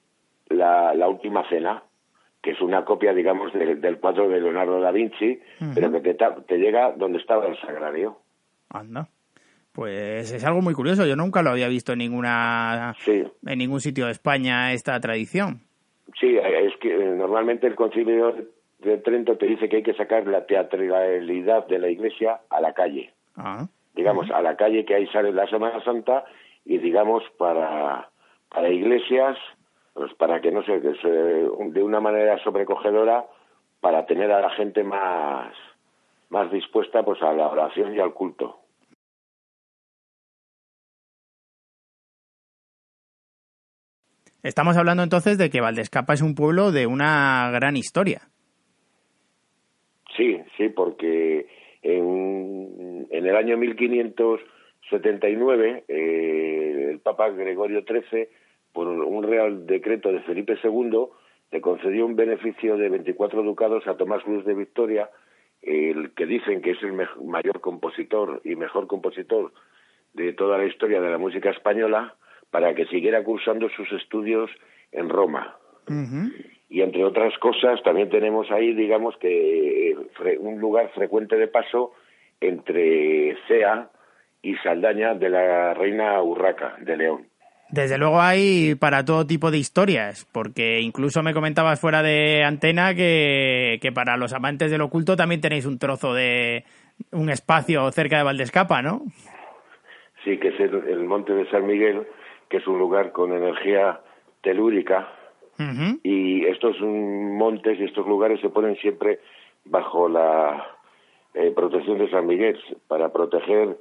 la, 0.48 0.94
la 0.94 1.08
última 1.08 1.48
cena 1.48 1.82
que 2.46 2.52
es 2.52 2.60
una 2.60 2.84
copia, 2.84 3.12
digamos, 3.12 3.52
del 3.52 3.98
cuadro 3.98 4.28
de 4.28 4.40
Leonardo 4.40 4.78
da 4.78 4.92
Vinci, 4.92 5.40
pero 5.74 5.90
que 6.00 6.14
te, 6.14 6.58
llega 6.58 6.92
donde 6.92 7.18
estaba 7.18 7.44
el 7.44 7.58
sagrario. 7.60 8.18
Anda. 8.70 9.08
Pues 9.72 10.30
es 10.30 10.44
algo 10.44 10.62
muy 10.62 10.72
curioso. 10.72 11.04
Yo 11.06 11.16
nunca 11.16 11.42
lo 11.42 11.50
había 11.50 11.66
visto 11.66 11.92
en 11.92 11.98
ninguna 11.98 12.94
en 13.04 13.58
ningún 13.58 13.80
sitio 13.80 14.06
de 14.06 14.12
España 14.12 14.72
esta 14.72 15.00
tradición. 15.00 15.62
Sí, 16.20 16.36
es 16.36 16.76
que 16.80 16.94
eh, 16.94 17.16
normalmente 17.16 17.66
el 17.66 17.74
Concilio 17.74 18.32
de 18.78 18.98
Trento 18.98 19.36
te 19.36 19.46
dice 19.46 19.68
que 19.68 19.78
hay 19.78 19.82
que 19.82 19.94
sacar 19.94 20.24
la 20.28 20.46
teatralidad 20.46 21.66
de 21.66 21.78
la 21.80 21.88
Iglesia 21.88 22.42
a 22.48 22.60
la 22.60 22.74
calle. 22.74 23.12
Ah. 23.34 23.66
Digamos, 23.96 24.30
a 24.30 24.40
la 24.42 24.56
calle 24.56 24.84
que 24.84 24.94
ahí 24.94 25.06
sale 25.08 25.32
la 25.32 25.48
Semana 25.48 25.82
Santa 25.82 26.24
y 26.64 26.78
digamos 26.78 27.24
para 27.38 28.10
para 28.48 28.68
iglesias 28.68 29.36
pues 29.96 30.12
para 30.14 30.42
que 30.42 30.52
no 30.52 30.62
sé, 30.62 30.78
que 30.82 30.94
se, 30.96 31.08
de 31.08 31.82
una 31.82 32.00
manera 32.00 32.38
sobrecogedora 32.44 33.24
para 33.80 34.04
tener 34.04 34.30
a 34.30 34.42
la 34.42 34.50
gente 34.50 34.84
más, 34.84 35.54
más 36.28 36.52
dispuesta 36.52 37.02
pues 37.02 37.22
a 37.22 37.32
la 37.32 37.48
oración 37.48 37.94
y 37.94 37.98
al 37.98 38.12
culto. 38.12 38.58
Estamos 44.42 44.76
hablando 44.76 45.02
entonces 45.02 45.38
de 45.38 45.48
que 45.48 45.62
Valdescapa 45.62 46.12
es 46.12 46.20
un 46.20 46.34
pueblo 46.34 46.72
de 46.72 46.86
una 46.86 47.50
gran 47.50 47.76
historia. 47.76 48.28
Sí, 50.14 50.38
sí, 50.58 50.68
porque 50.68 51.48
en, 51.86 53.06
el 53.10 53.36
año 53.36 53.56
1579 53.56 55.84
eh, 55.88 56.88
el 56.90 56.98
Papa 57.00 57.30
Gregorio 57.30 57.82
XIII 57.82 58.28
por 58.72 58.86
un 58.88 59.22
real 59.22 59.66
decreto 59.66 60.12
de 60.12 60.20
Felipe 60.20 60.58
II, 60.62 61.06
le 61.50 61.60
concedió 61.62 62.04
un 62.04 62.14
beneficio 62.14 62.76
de 62.76 62.90
24 62.90 63.42
ducados 63.42 63.86
a 63.86 63.96
Tomás 63.96 64.22
Cruz 64.22 64.44
de 64.44 64.52
Victoria, 64.54 65.08
el 65.62 66.10
que 66.10 66.26
dicen 66.26 66.60
que 66.60 66.72
es 66.72 66.82
el 66.82 66.92
mayor 66.92 67.60
compositor 67.60 68.42
y 68.44 68.54
mejor 68.54 68.86
compositor 68.86 69.54
de 70.12 70.34
toda 70.34 70.58
la 70.58 70.66
historia 70.66 71.00
de 71.00 71.08
la 71.10 71.16
música 71.16 71.48
española, 71.50 72.16
para 72.50 72.74
que 72.74 72.84
siguiera 72.86 73.24
cursando 73.24 73.70
sus 73.70 73.90
estudios 73.92 74.50
en 74.92 75.08
Roma. 75.08 75.56
Y 76.68 76.82
entre 76.82 77.04
otras 77.04 77.36
cosas, 77.38 77.82
también 77.82 78.10
tenemos 78.10 78.50
ahí, 78.50 78.74
digamos 78.74 79.16
que 79.18 79.94
un 80.40 80.58
lugar 80.60 80.90
frecuente 80.94 81.36
de 81.36 81.46
paso 81.46 81.92
entre 82.40 83.36
Cea 83.46 83.90
y 84.42 84.56
Saldaña 84.56 85.14
de 85.14 85.30
la 85.30 85.74
reina 85.74 86.20
Urraca 86.22 86.76
de 86.80 86.96
León. 86.96 87.28
Desde 87.68 87.98
luego 87.98 88.20
hay 88.20 88.76
para 88.76 89.04
todo 89.04 89.26
tipo 89.26 89.50
de 89.50 89.58
historias, 89.58 90.28
porque 90.32 90.80
incluso 90.80 91.22
me 91.22 91.34
comentabas 91.34 91.80
fuera 91.80 92.02
de 92.02 92.44
antena 92.44 92.94
que, 92.94 93.78
que 93.80 93.90
para 93.90 94.16
los 94.16 94.32
amantes 94.32 94.70
del 94.70 94.82
oculto 94.82 95.16
también 95.16 95.40
tenéis 95.40 95.66
un 95.66 95.78
trozo 95.78 96.14
de 96.14 96.64
un 97.10 97.28
espacio 97.28 97.90
cerca 97.90 98.18
de 98.18 98.24
Valdescapa, 98.24 98.82
¿no? 98.82 99.02
Sí, 100.24 100.38
que 100.38 100.48
es 100.48 100.60
el, 100.60 101.04
monte 101.04 101.32
de 101.32 101.48
San 101.50 101.66
Miguel, 101.66 102.06
que 102.48 102.56
es 102.56 102.66
un 102.66 102.78
lugar 102.78 103.12
con 103.12 103.32
energía 103.32 104.00
telúrica. 104.42 105.08
Y 106.02 106.44
estos 106.46 106.76
montes 106.80 107.78
y 107.80 107.84
estos 107.84 108.06
lugares 108.06 108.40
se 108.40 108.50
ponen 108.50 108.76
siempre 108.76 109.20
bajo 109.64 110.08
la 110.08 110.66
eh, 111.34 111.50
protección 111.54 111.98
de 111.98 112.10
San 112.10 112.26
Miguel 112.26 112.58
para 112.88 113.12
proteger 113.12 113.76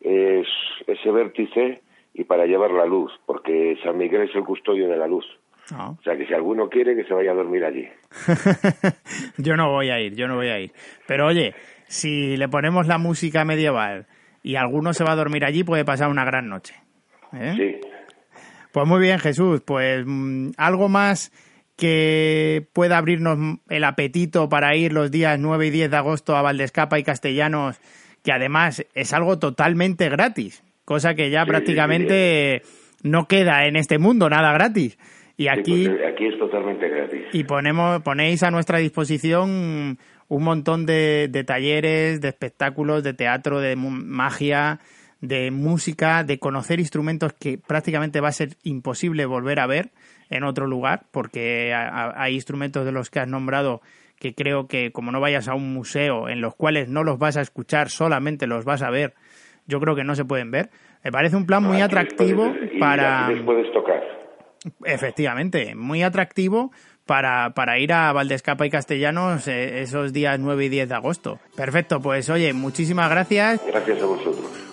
ese 0.00 1.10
vértice 1.10 1.82
y 2.14 2.24
para 2.24 2.46
llevar 2.46 2.70
la 2.72 2.86
luz, 2.86 3.12
porque 3.26 3.76
San 3.82 3.96
Miguel 3.96 4.22
es 4.22 4.34
el 4.34 4.44
custodio 4.44 4.88
de 4.88 4.96
la 4.96 5.06
luz. 5.06 5.24
Ah. 5.72 5.94
O 5.98 6.02
sea 6.02 6.16
que 6.16 6.26
si 6.26 6.34
alguno 6.34 6.68
quiere 6.68 6.96
que 6.96 7.04
se 7.04 7.14
vaya 7.14 7.32
a 7.32 7.34
dormir 7.34 7.64
allí. 7.64 7.86
yo 9.38 9.54
no 9.56 9.70
voy 9.70 9.90
a 9.90 10.00
ir, 10.00 10.14
yo 10.14 10.26
no 10.26 10.36
voy 10.36 10.48
a 10.48 10.58
ir. 10.58 10.72
Pero 11.06 11.26
oye, 11.26 11.54
si 11.86 12.36
le 12.36 12.48
ponemos 12.48 12.86
la 12.86 12.98
música 12.98 13.44
medieval 13.44 14.06
y 14.42 14.56
alguno 14.56 14.92
se 14.92 15.04
va 15.04 15.12
a 15.12 15.16
dormir 15.16 15.44
allí, 15.44 15.64
puede 15.64 15.84
pasar 15.84 16.08
una 16.08 16.24
gran 16.24 16.48
noche. 16.48 16.74
¿eh? 17.32 17.52
Sí. 17.56 17.88
Pues 18.72 18.86
muy 18.86 19.00
bien, 19.00 19.18
Jesús. 19.18 19.62
Pues 19.64 20.04
mm, 20.06 20.50
algo 20.56 20.88
más 20.88 21.32
que 21.76 22.66
pueda 22.72 22.98
abrirnos 22.98 23.58
el 23.68 23.84
apetito 23.84 24.48
para 24.48 24.74
ir 24.74 24.92
los 24.92 25.10
días 25.10 25.38
9 25.38 25.68
y 25.68 25.70
10 25.70 25.90
de 25.92 25.96
agosto 25.96 26.36
a 26.36 26.42
Valdescapa 26.42 26.98
y 26.98 27.04
Castellanos, 27.04 27.80
que 28.24 28.32
además 28.32 28.84
es 28.94 29.12
algo 29.12 29.38
totalmente 29.38 30.08
gratis, 30.08 30.64
cosa 30.84 31.14
que 31.14 31.30
ya 31.30 31.46
prácticamente 31.46 32.62
no 33.04 33.28
queda 33.28 33.66
en 33.66 33.76
este 33.76 33.98
mundo, 33.98 34.28
nada 34.28 34.52
gratis. 34.52 34.98
Y 35.36 35.46
aquí, 35.46 35.88
pues, 35.88 36.00
aquí 36.12 36.26
es 36.26 36.38
totalmente 36.38 36.88
gratis. 36.88 37.26
Y 37.32 37.44
ponemos, 37.44 38.02
ponéis 38.02 38.42
a 38.42 38.50
nuestra 38.50 38.78
disposición 38.78 39.98
un 40.28 40.42
montón 40.42 40.84
de, 40.84 41.44
talleres, 41.46 42.20
de 42.20 42.28
espectáculos, 42.28 43.04
de 43.04 43.14
teatro, 43.14 43.60
de 43.60 43.76
magia, 43.76 44.80
de 45.20 45.50
música, 45.50 46.22
de 46.24 46.38
conocer 46.38 46.80
instrumentos 46.80 47.32
que 47.32 47.58
prácticamente 47.58 48.20
va 48.20 48.28
a 48.28 48.32
ser 48.32 48.56
imposible 48.62 49.26
volver 49.26 49.60
a 49.60 49.66
ver 49.66 49.90
en 50.30 50.44
otro 50.44 50.66
lugar, 50.66 51.04
porque 51.10 51.72
hay 51.74 52.34
instrumentos 52.34 52.84
de 52.84 52.92
los 52.92 53.10
que 53.10 53.20
has 53.20 53.28
nombrado 53.28 53.80
que 54.18 54.34
creo 54.34 54.66
que 54.66 54.90
como 54.92 55.12
no 55.12 55.20
vayas 55.20 55.48
a 55.48 55.54
un 55.54 55.72
museo 55.72 56.28
en 56.28 56.40
los 56.40 56.54
cuales 56.54 56.88
no 56.88 57.04
los 57.04 57.18
vas 57.18 57.36
a 57.36 57.40
escuchar, 57.40 57.88
solamente 57.88 58.46
los 58.46 58.64
vas 58.64 58.82
a 58.82 58.90
ver, 58.90 59.14
yo 59.66 59.80
creo 59.80 59.94
que 59.94 60.04
no 60.04 60.14
se 60.14 60.24
pueden 60.24 60.50
ver. 60.50 60.70
Me 61.04 61.12
parece 61.12 61.36
un 61.36 61.46
plan 61.46 61.62
muy 61.62 61.80
atractivo 61.80 62.52
para... 62.80 63.30
puedes 63.44 63.72
tocar. 63.72 64.02
Efectivamente, 64.84 65.74
muy 65.76 66.02
atractivo 66.02 66.72
para, 67.06 67.50
para 67.54 67.78
ir 67.78 67.92
a 67.92 68.12
Valdescapa 68.12 68.66
y 68.66 68.70
Castellanos 68.70 69.46
eh, 69.46 69.82
esos 69.82 70.12
días 70.12 70.38
9 70.40 70.64
y 70.64 70.68
10 70.68 70.88
de 70.88 70.94
agosto. 70.94 71.38
Perfecto, 71.56 72.00
pues 72.00 72.28
oye, 72.28 72.52
muchísimas 72.52 73.08
gracias. 73.08 73.62
Gracias 73.66 74.02
a 74.02 74.06
vosotros. 74.06 74.67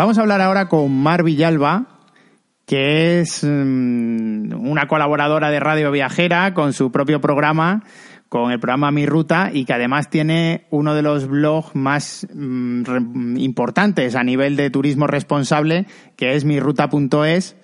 Vamos 0.00 0.16
a 0.16 0.22
hablar 0.22 0.40
ahora 0.40 0.66
con 0.66 0.96
Mar 0.96 1.22
Villalba, 1.22 1.84
que 2.64 3.20
es 3.20 3.44
mm, 3.44 4.66
una 4.66 4.88
colaboradora 4.88 5.50
de 5.50 5.60
Radio 5.60 5.90
Viajera 5.90 6.54
con 6.54 6.72
su 6.72 6.90
propio 6.90 7.20
programa, 7.20 7.82
con 8.30 8.50
el 8.50 8.58
programa 8.60 8.92
Mi 8.92 9.04
Ruta, 9.04 9.50
y 9.52 9.66
que 9.66 9.74
además 9.74 10.08
tiene 10.08 10.64
uno 10.70 10.94
de 10.94 11.02
los 11.02 11.28
blogs 11.28 11.74
más 11.74 12.26
mm, 12.32 13.36
importantes 13.36 14.16
a 14.16 14.24
nivel 14.24 14.56
de 14.56 14.70
turismo 14.70 15.06
responsable, 15.06 15.84
que 16.16 16.34
es 16.34 16.46
miruta.es, 16.46 17.56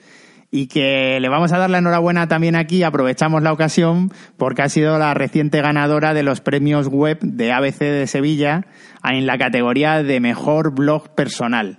y 0.50 0.66
que 0.66 1.18
le 1.18 1.30
vamos 1.30 1.54
a 1.54 1.58
dar 1.58 1.70
la 1.70 1.78
enhorabuena 1.78 2.28
también 2.28 2.54
aquí, 2.54 2.82
aprovechamos 2.82 3.42
la 3.42 3.54
ocasión, 3.54 4.12
porque 4.36 4.60
ha 4.60 4.68
sido 4.68 4.98
la 4.98 5.14
reciente 5.14 5.62
ganadora 5.62 6.12
de 6.12 6.22
los 6.22 6.42
premios 6.42 6.88
web 6.88 7.18
de 7.22 7.50
ABC 7.50 7.78
de 7.78 8.06
Sevilla 8.06 8.66
en 9.02 9.24
la 9.24 9.38
categoría 9.38 10.02
de 10.02 10.20
mejor 10.20 10.74
blog 10.74 11.14
personal. 11.14 11.78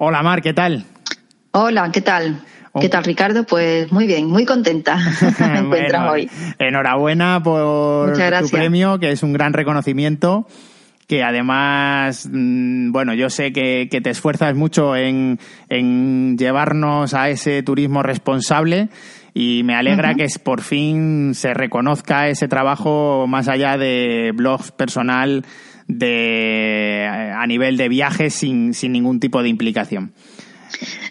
Hola 0.00 0.22
Mar, 0.22 0.42
¿qué 0.42 0.54
tal? 0.54 0.84
Hola, 1.50 1.90
¿qué 1.90 2.00
tal? 2.00 2.40
¿Qué 2.80 2.86
oh. 2.86 2.88
tal, 2.88 3.02
Ricardo? 3.02 3.42
Pues 3.42 3.90
muy 3.90 4.06
bien, 4.06 4.28
muy 4.28 4.44
contenta 4.44 4.96
me 5.40 5.58
encuentro 5.58 6.12
hoy. 6.12 6.30
Enhorabuena 6.60 7.42
por 7.42 8.12
tu 8.12 8.48
premio, 8.48 9.00
que 9.00 9.10
es 9.10 9.24
un 9.24 9.32
gran 9.32 9.52
reconocimiento 9.52 10.46
que 11.08 11.24
además, 11.24 12.28
mm, 12.30 12.92
bueno, 12.92 13.12
yo 13.14 13.28
sé 13.28 13.50
que, 13.50 13.88
te 13.90 14.10
esfuerzas 14.10 14.54
mucho 14.54 14.94
en, 14.94 15.38
llevarnos 16.38 17.14
a 17.14 17.30
ese 17.30 17.64
turismo 17.64 18.02
responsable 18.04 18.90
y 19.34 19.62
me 19.64 19.74
alegra 19.74 20.14
que 20.14 20.26
por 20.44 20.60
fin 20.60 21.34
se 21.34 21.54
reconozca 21.54 22.28
ese 22.28 22.46
trabajo 22.46 23.26
más 23.26 23.48
allá 23.48 23.78
de 23.78 24.32
blogs 24.34 24.70
personal 24.70 25.44
de, 25.88 27.08
a 27.34 27.46
nivel 27.46 27.76
de 27.76 27.88
viajes 27.88 28.34
sin, 28.34 28.74
sin 28.74 28.92
ningún 28.92 29.18
tipo 29.18 29.42
de 29.42 29.48
implicación. 29.48 30.12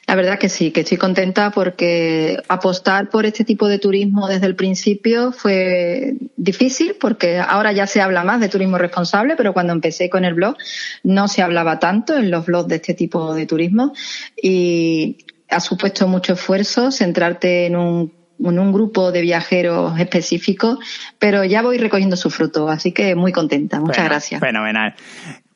La 0.06 0.16
verdad 0.16 0.40
que 0.40 0.48
sí, 0.48 0.72
que 0.72 0.82
estoy 0.82 0.98
contenta 0.98 1.52
porque 1.52 2.38
apostar 2.48 3.10
por 3.10 3.26
este 3.26 3.44
tipo 3.44 3.68
de 3.68 3.78
turismo 3.78 4.28
desde 4.30 4.46
el 4.46 4.56
principio 4.56 5.34
fue 5.34 6.16
difícil 6.38 6.96
porque 6.98 7.40
ahora 7.40 7.74
ya 7.74 7.88
se 7.88 8.00
habla 8.00 8.24
más 8.24 8.40
de 8.40 8.48
turismo 8.48 8.78
responsable, 8.78 9.36
pero 9.36 9.52
cuando 9.52 9.74
empecé 9.74 10.10
con 10.10 10.24
el 10.24 10.36
blog 10.36 10.56
no 11.04 11.28
se 11.28 11.42
hablaba 11.42 11.80
tanto 11.80 12.16
en 12.16 12.32
los 12.32 12.46
blogs 12.46 12.70
de 12.70 12.76
este 12.76 12.94
tipo 12.94 13.34
de 13.34 13.46
turismo 13.46 13.94
y 14.42 15.18
ha 15.50 15.60
supuesto 15.60 16.08
mucho 16.08 16.34
esfuerzo 16.34 16.92
centrarte 16.92 17.66
en 17.66 17.76
un 17.76 18.17
en 18.44 18.60
un 18.60 18.72
grupo 18.72 19.12
de 19.12 19.22
viajeros 19.22 20.00
específicos, 20.00 20.80
pero 21.20 21.44
ya 21.44 21.62
voy 21.62 21.78
recogiendo 21.78 22.16
su 22.16 22.30
fruto, 22.30 22.70
así 22.70 22.92
que 22.92 23.16
muy 23.16 23.32
contenta. 23.32 23.80
Muchas 23.80 24.06
gracias. 24.06 24.42
Fenomenal. 24.42 24.96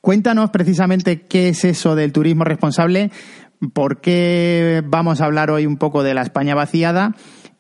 Cuéntanos 0.02 0.50
precisamente 0.50 1.22
qué 1.22 1.50
es 1.50 1.64
eso 1.64 1.96
del 1.96 2.12
turismo 2.12 2.44
responsable 2.44 3.12
por 3.74 4.02
qué 4.02 4.84
vamos 4.86 5.22
a 5.22 5.26
hablar 5.26 5.52
hoy 5.52 5.66
un 5.66 5.78
poco 5.78 6.04
de 6.04 6.14
la 6.14 6.22
España 6.22 6.56
vaciada 6.56 7.16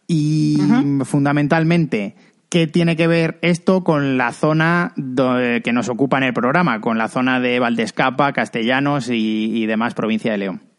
y 0.08 0.58
fundamentalmente 1.06 2.16
qué 2.50 2.68
tiene 2.68 2.96
que 2.96 3.08
ver 3.08 3.40
esto 3.42 3.84
con 3.84 4.18
la 4.18 4.34
zona 4.34 4.94
que 4.96 5.74
nos 5.74 5.90
ocupa 5.90 6.18
en 6.18 6.24
el 6.24 6.34
programa, 6.34 6.82
con 6.82 6.98
la 6.98 7.08
zona 7.08 7.40
de 7.40 7.60
Valdescapa, 7.60 8.34
Castellanos 8.34 9.10
y, 9.10 9.52
y 9.54 9.66
demás 9.68 9.94
provincia 9.94 10.32
de 10.32 10.38
León. 10.40 10.71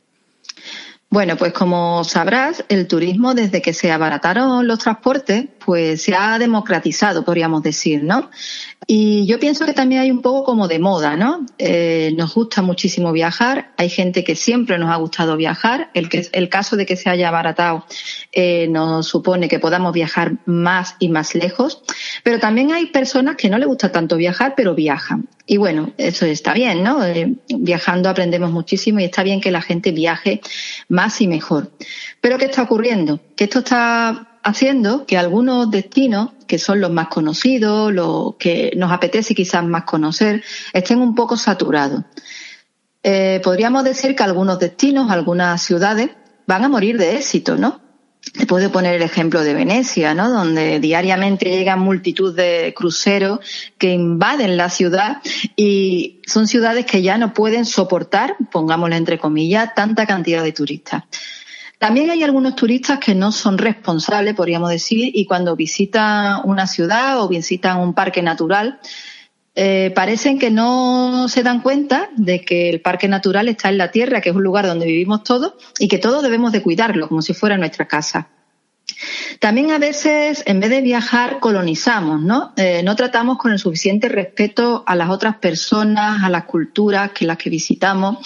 Bueno, 1.12 1.36
pues 1.36 1.52
como 1.52 2.04
sabrás, 2.04 2.64
el 2.70 2.88
turismo 2.88 3.34
desde 3.34 3.60
que 3.60 3.74
se 3.74 3.92
abarataron 3.92 4.66
los 4.66 4.78
transportes, 4.78 5.44
pues 5.64 6.02
se 6.02 6.14
ha 6.14 6.38
democratizado, 6.38 7.24
podríamos 7.24 7.62
decir, 7.62 8.02
¿no? 8.02 8.30
Y 8.86 9.26
yo 9.26 9.38
pienso 9.38 9.64
que 9.64 9.72
también 9.72 10.00
hay 10.00 10.10
un 10.10 10.22
poco 10.22 10.44
como 10.44 10.66
de 10.66 10.78
moda, 10.78 11.16
¿no? 11.16 11.46
Eh, 11.58 12.12
nos 12.16 12.34
gusta 12.34 12.62
muchísimo 12.62 13.12
viajar, 13.12 13.72
hay 13.76 13.88
gente 13.88 14.24
que 14.24 14.34
siempre 14.34 14.76
nos 14.78 14.90
ha 14.90 14.96
gustado 14.96 15.36
viajar, 15.36 15.90
el, 15.94 16.08
que, 16.08 16.28
el 16.32 16.48
caso 16.48 16.76
de 16.76 16.84
que 16.84 16.96
se 16.96 17.08
haya 17.08 17.28
abaratado 17.28 17.84
eh, 18.32 18.66
nos 18.68 19.06
supone 19.06 19.48
que 19.48 19.60
podamos 19.60 19.92
viajar 19.92 20.38
más 20.46 20.96
y 20.98 21.08
más 21.08 21.34
lejos, 21.34 21.82
pero 22.24 22.40
también 22.40 22.72
hay 22.72 22.86
personas 22.86 23.36
que 23.36 23.48
no 23.48 23.58
les 23.58 23.68
gusta 23.68 23.92
tanto 23.92 24.16
viajar, 24.16 24.54
pero 24.56 24.74
viajan. 24.74 25.28
Y 25.46 25.56
bueno, 25.56 25.92
eso 25.98 26.26
está 26.26 26.52
bien, 26.52 26.82
¿no? 26.82 27.04
Eh, 27.04 27.34
viajando 27.48 28.08
aprendemos 28.08 28.50
muchísimo 28.50 29.00
y 29.00 29.04
está 29.04 29.22
bien 29.22 29.40
que 29.40 29.50
la 29.50 29.62
gente 29.62 29.92
viaje 29.92 30.40
más 30.88 31.20
y 31.20 31.28
mejor. 31.28 31.70
Pero 32.20 32.38
¿qué 32.38 32.46
está 32.46 32.62
ocurriendo? 32.62 33.20
Que 33.36 33.44
esto 33.44 33.60
está 33.60 34.31
haciendo 34.42 35.06
que 35.06 35.16
algunos 35.16 35.70
destinos, 35.70 36.30
que 36.46 36.58
son 36.58 36.80
los 36.80 36.90
más 36.90 37.08
conocidos, 37.08 37.92
los 37.92 38.34
que 38.36 38.72
nos 38.76 38.92
apetece 38.92 39.34
quizás 39.34 39.64
más 39.64 39.84
conocer, 39.84 40.42
estén 40.72 41.00
un 41.00 41.14
poco 41.14 41.36
saturados. 41.36 42.02
Eh, 43.02 43.40
podríamos 43.42 43.84
decir 43.84 44.14
que 44.14 44.22
algunos 44.22 44.58
destinos, 44.58 45.10
algunas 45.10 45.62
ciudades, 45.62 46.10
van 46.46 46.64
a 46.64 46.68
morir 46.68 46.98
de 46.98 47.16
éxito, 47.16 47.56
¿no? 47.56 47.80
Se 48.20 48.46
puede 48.46 48.68
poner 48.68 48.94
el 48.94 49.02
ejemplo 49.02 49.42
de 49.42 49.52
Venecia, 49.52 50.14
¿no? 50.14 50.30
Donde 50.30 50.78
diariamente 50.78 51.50
llegan 51.50 51.80
multitud 51.80 52.34
de 52.34 52.72
cruceros 52.76 53.40
que 53.78 53.92
invaden 53.92 54.56
la 54.56 54.70
ciudad 54.70 55.20
y 55.56 56.20
son 56.26 56.46
ciudades 56.46 56.86
que 56.86 57.02
ya 57.02 57.18
no 57.18 57.34
pueden 57.34 57.64
soportar, 57.64 58.36
pongámosle 58.52 58.96
entre 58.96 59.18
comillas, 59.18 59.74
tanta 59.74 60.06
cantidad 60.06 60.44
de 60.44 60.52
turistas. 60.52 61.02
También 61.82 62.10
hay 62.10 62.22
algunos 62.22 62.54
turistas 62.54 63.00
que 63.00 63.12
no 63.12 63.32
son 63.32 63.58
responsables, 63.58 64.36
podríamos 64.36 64.70
decir, 64.70 65.10
y 65.16 65.26
cuando 65.26 65.56
visitan 65.56 66.40
una 66.44 66.68
ciudad 66.68 67.20
o 67.20 67.26
visitan 67.26 67.80
un 67.80 67.92
parque 67.92 68.22
natural, 68.22 68.78
eh, 69.56 69.90
parecen 69.92 70.38
que 70.38 70.52
no 70.52 71.26
se 71.26 71.42
dan 71.42 71.60
cuenta 71.60 72.08
de 72.14 72.42
que 72.42 72.70
el 72.70 72.82
parque 72.82 73.08
natural 73.08 73.48
está 73.48 73.68
en 73.68 73.78
la 73.78 73.90
tierra, 73.90 74.20
que 74.20 74.28
es 74.30 74.36
un 74.36 74.44
lugar 74.44 74.64
donde 74.64 74.86
vivimos 74.86 75.24
todos 75.24 75.54
y 75.80 75.88
que 75.88 75.98
todos 75.98 76.22
debemos 76.22 76.52
de 76.52 76.62
cuidarlo 76.62 77.08
como 77.08 77.20
si 77.20 77.34
fuera 77.34 77.58
nuestra 77.58 77.88
casa. 77.88 78.28
También 79.40 79.72
a 79.72 79.78
veces, 79.78 80.44
en 80.46 80.60
vez 80.60 80.70
de 80.70 80.82
viajar, 80.82 81.40
colonizamos, 81.40 82.22
¿no? 82.22 82.52
Eh, 82.58 82.82
no 82.84 82.94
tratamos 82.94 83.38
con 83.38 83.50
el 83.50 83.58
suficiente 83.58 84.08
respeto 84.08 84.84
a 84.86 84.94
las 84.94 85.10
otras 85.10 85.38
personas, 85.38 86.22
a 86.22 86.30
las 86.30 86.44
culturas 86.44 87.10
que 87.10 87.26
las 87.26 87.38
que 87.38 87.50
visitamos 87.50 88.18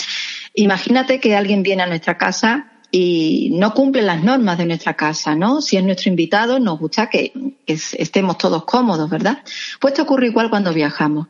Imagínate 0.58 1.20
que 1.20 1.36
alguien 1.36 1.62
viene 1.62 1.82
a 1.82 1.86
nuestra 1.86 2.16
casa 2.16 2.72
y 2.90 3.50
no 3.54 3.74
cumple 3.74 4.02
las 4.02 4.22
normas 4.22 4.58
de 4.58 4.66
nuestra 4.66 4.94
casa, 4.94 5.34
¿no? 5.34 5.60
Si 5.60 5.76
es 5.76 5.84
nuestro 5.84 6.10
invitado, 6.10 6.58
nos 6.58 6.78
gusta 6.78 7.08
que, 7.08 7.32
estemos 7.66 8.38
todos 8.38 8.64
cómodos, 8.64 9.10
¿verdad? 9.10 9.42
Pues 9.80 9.92
esto 9.92 10.04
ocurre 10.04 10.28
igual 10.28 10.50
cuando 10.50 10.72
viajamos. 10.72 11.28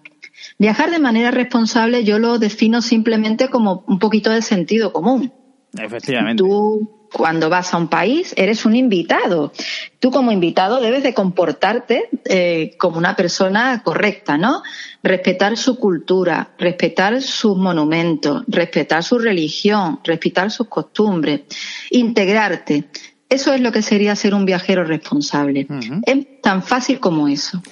Viajar 0.59 0.91
de 0.91 0.99
manera 0.99 1.31
responsable 1.31 2.05
yo 2.05 2.19
lo 2.19 2.39
defino 2.39 2.83
simplemente 2.83 3.49
como 3.49 3.85
un 3.89 3.99
poquito 3.99 4.31
de 4.31 4.43
sentido 4.43 4.93
común. 4.93 5.33
Efectivamente. 5.73 6.43
Tú 6.43 7.06
cuando 7.17 7.49
vas 7.49 7.73
a 7.73 7.79
un 7.79 7.89
país 7.89 8.35
eres 8.37 8.67
un 8.67 8.77
invitado. 8.77 9.53
Tú 10.01 10.11
como 10.11 10.33
invitado 10.33 10.81
debes 10.81 11.03
de 11.03 11.15
comportarte 11.15 12.11
eh, 12.27 12.75
como 12.79 12.99
una 12.99 13.17
persona 13.17 13.83
correcta, 13.83 14.37
¿no? 14.37 14.63
Respetar 15.03 15.57
su 15.57 15.79
cultura, 15.79 16.51
respetar 16.59 17.23
sus 17.23 17.57
monumentos, 17.57 18.45
respetar 18.49 19.03
su 19.03 19.19
religión, 19.19 20.01
respetar 20.05 20.51
sus 20.51 20.69
costumbres, 20.69 21.43
integrarte. 21.91 22.85
Eso 23.31 23.55
es 23.55 23.63
lo 23.63 23.73
que 23.73 23.81
sería 23.81 24.15
ser 24.15 24.35
un 24.35 24.45
viajero 24.45 24.85
responsable. 24.85 25.67
Es 26.05 26.43
tan 26.43 26.63
fácil 26.63 27.01
como 27.01 27.29
eso. 27.29 27.63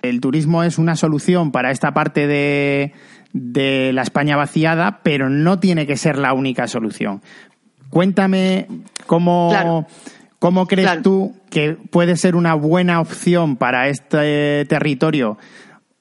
El 0.00 0.20
turismo 0.20 0.62
es 0.62 0.78
una 0.78 0.94
solución 0.94 1.50
para 1.50 1.70
esta 1.70 1.92
parte 1.92 2.26
de, 2.26 2.92
de 3.32 3.92
la 3.92 4.02
España 4.02 4.36
vaciada, 4.36 5.00
pero 5.02 5.28
no 5.28 5.58
tiene 5.58 5.86
que 5.86 5.96
ser 5.96 6.18
la 6.18 6.32
única 6.32 6.66
solución. 6.68 7.20
Cuéntame 7.92 8.68
cómo, 9.06 9.86
cómo 10.38 10.66
crees 10.66 11.02
tú 11.02 11.36
que 11.50 11.72
puede 11.74 12.16
ser 12.16 12.36
una 12.36 12.54
buena 12.54 13.02
opción 13.02 13.56
para 13.56 13.88
este 13.88 14.64
territorio 14.64 15.36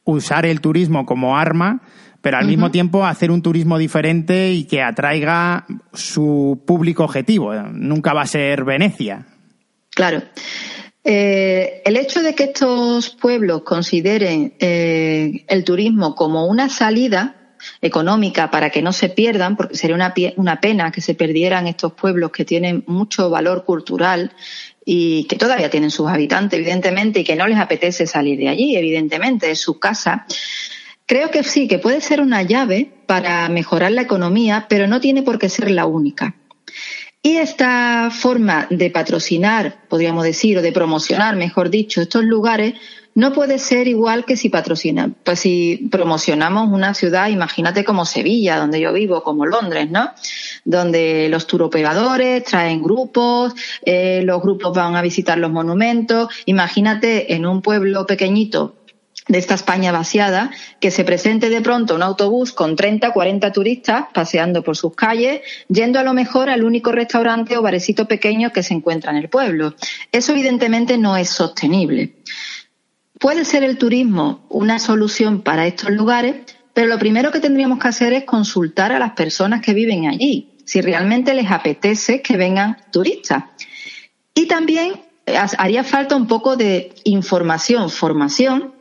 usar 0.05 0.45
el 0.45 0.61
turismo 0.61 1.05
como 1.05 1.37
arma, 1.37 1.81
pero 2.21 2.37
al 2.37 2.47
mismo 2.47 2.71
tiempo 2.71 3.05
hacer 3.05 3.29
un 3.29 3.41
turismo 3.41 3.77
diferente 3.77 4.53
y 4.53 4.63
que 4.63 4.81
atraiga 4.81 5.65
su 5.91 6.63
público 6.65 7.03
objetivo. 7.03 7.53
Nunca 7.53 8.13
va 8.13 8.21
a 8.21 8.27
ser 8.27 8.63
Venecia. 8.63 9.27
Claro. 9.89 10.23
Eh, 11.03 11.81
el 11.83 11.97
hecho 11.97 12.21
de 12.21 12.35
que 12.35 12.45
estos 12.45 13.09
pueblos 13.09 13.63
consideren 13.63 14.53
eh, 14.59 15.43
el 15.49 15.65
turismo 15.65 16.15
como 16.15 16.45
una 16.45 16.69
salida 16.69 17.40
económica 17.81 18.51
para 18.51 18.69
que 18.69 18.81
no 18.81 18.93
se 18.93 19.09
pierdan, 19.09 19.55
porque 19.55 19.75
sería 19.75 19.95
una, 19.95 20.13
una 20.37 20.59
pena 20.59 20.91
que 20.91 21.01
se 21.01 21.15
perdieran 21.15 21.67
estos 21.67 21.93
pueblos 21.93 22.31
que 22.31 22.45
tienen 22.45 22.83
mucho 22.87 23.29
valor 23.29 23.65
cultural 23.65 24.31
y 24.85 25.25
que 25.25 25.35
todavía 25.35 25.69
tienen 25.69 25.91
sus 25.91 26.09
habitantes, 26.09 26.59
evidentemente, 26.59 27.19
y 27.19 27.23
que 27.23 27.35
no 27.35 27.47
les 27.47 27.57
apetece 27.57 28.07
salir 28.07 28.39
de 28.39 28.49
allí, 28.49 28.75
evidentemente, 28.75 29.51
es 29.51 29.59
su 29.59 29.79
casa. 29.79 30.25
Creo 31.05 31.29
que 31.29 31.43
sí, 31.43 31.67
que 31.67 31.77
puede 31.77 32.01
ser 32.01 32.21
una 32.21 32.41
llave 32.41 32.91
para 33.05 33.47
mejorar 33.49 33.91
la 33.91 34.01
economía, 34.01 34.65
pero 34.69 34.87
no 34.87 34.99
tiene 34.99 35.23
por 35.23 35.37
qué 35.37 35.49
ser 35.49 35.69
la 35.69 35.85
única. 35.85 36.35
Y 37.23 37.37
esta 37.37 38.09
forma 38.11 38.65
de 38.71 38.89
patrocinar, 38.89 39.87
podríamos 39.87 40.23
decir, 40.23 40.57
o 40.57 40.61
de 40.61 40.71
promocionar, 40.71 41.35
mejor 41.35 41.69
dicho, 41.69 42.01
estos 42.01 42.23
lugares, 42.23 42.73
no 43.13 43.33
puede 43.33 43.59
ser 43.59 43.87
igual 43.87 44.25
que 44.25 44.37
si 44.37 44.49
patrocina, 44.49 45.11
pues 45.23 45.39
si 45.39 45.89
promocionamos 45.91 46.69
una 46.71 46.93
ciudad, 46.93 47.29
imagínate 47.29 47.83
como 47.83 48.05
Sevilla, 48.05 48.57
donde 48.57 48.79
yo 48.79 48.93
vivo, 48.93 49.23
como 49.23 49.45
Londres, 49.45 49.89
¿no? 49.89 50.11
Donde 50.63 51.27
los 51.29 51.47
turoperadores 51.47 52.43
traen 52.43 52.81
grupos, 52.81 53.53
eh, 53.85 54.21
los 54.23 54.41
grupos 54.41 54.75
van 54.75 54.95
a 54.95 55.01
visitar 55.01 55.37
los 55.37 55.51
monumentos. 55.51 56.29
Imagínate 56.45 57.33
en 57.33 57.45
un 57.45 57.61
pueblo 57.61 58.05
pequeñito 58.05 58.75
de 59.27 59.37
esta 59.37 59.53
España 59.53 59.91
vaciada, 59.91 60.51
que 60.79 60.89
se 60.89 61.03
presente 61.03 61.49
de 61.49 61.61
pronto 61.61 61.95
un 61.95 62.03
autobús 62.03 62.53
con 62.53 62.75
30, 62.75 63.11
40 63.11 63.51
turistas 63.51 64.05
paseando 64.13 64.63
por 64.63 64.75
sus 64.75 64.95
calles, 64.95 65.41
yendo 65.67 65.99
a 65.99 66.03
lo 66.03 66.13
mejor 66.13 66.49
al 66.49 66.63
único 66.63 66.91
restaurante 66.91 67.55
o 67.57 67.61
barecito 67.61 68.07
pequeño 68.07 68.51
que 68.51 68.63
se 68.63 68.73
encuentra 68.73 69.11
en 69.11 69.17
el 69.17 69.29
pueblo. 69.29 69.75
Eso 70.11 70.31
evidentemente 70.31 70.97
no 70.97 71.15
es 71.17 71.29
sostenible. 71.29 72.15
Puede 73.21 73.45
ser 73.45 73.63
el 73.63 73.77
turismo 73.77 74.47
una 74.49 74.79
solución 74.79 75.43
para 75.43 75.67
estos 75.67 75.91
lugares, 75.91 76.37
pero 76.73 76.87
lo 76.87 76.97
primero 76.97 77.31
que 77.31 77.39
tendríamos 77.39 77.77
que 77.77 77.87
hacer 77.87 78.13
es 78.13 78.23
consultar 78.23 78.91
a 78.91 78.97
las 78.97 79.11
personas 79.11 79.61
que 79.61 79.75
viven 79.75 80.07
allí, 80.07 80.49
si 80.65 80.81
realmente 80.81 81.35
les 81.35 81.51
apetece 81.51 82.23
que 82.23 82.35
vengan 82.35 82.77
turistas. 82.91 83.43
Y 84.33 84.47
también 84.47 85.01
eh, 85.27 85.37
haría 85.59 85.83
falta 85.83 86.15
un 86.15 86.25
poco 86.25 86.57
de 86.57 86.95
información, 87.03 87.91
formación, 87.91 88.73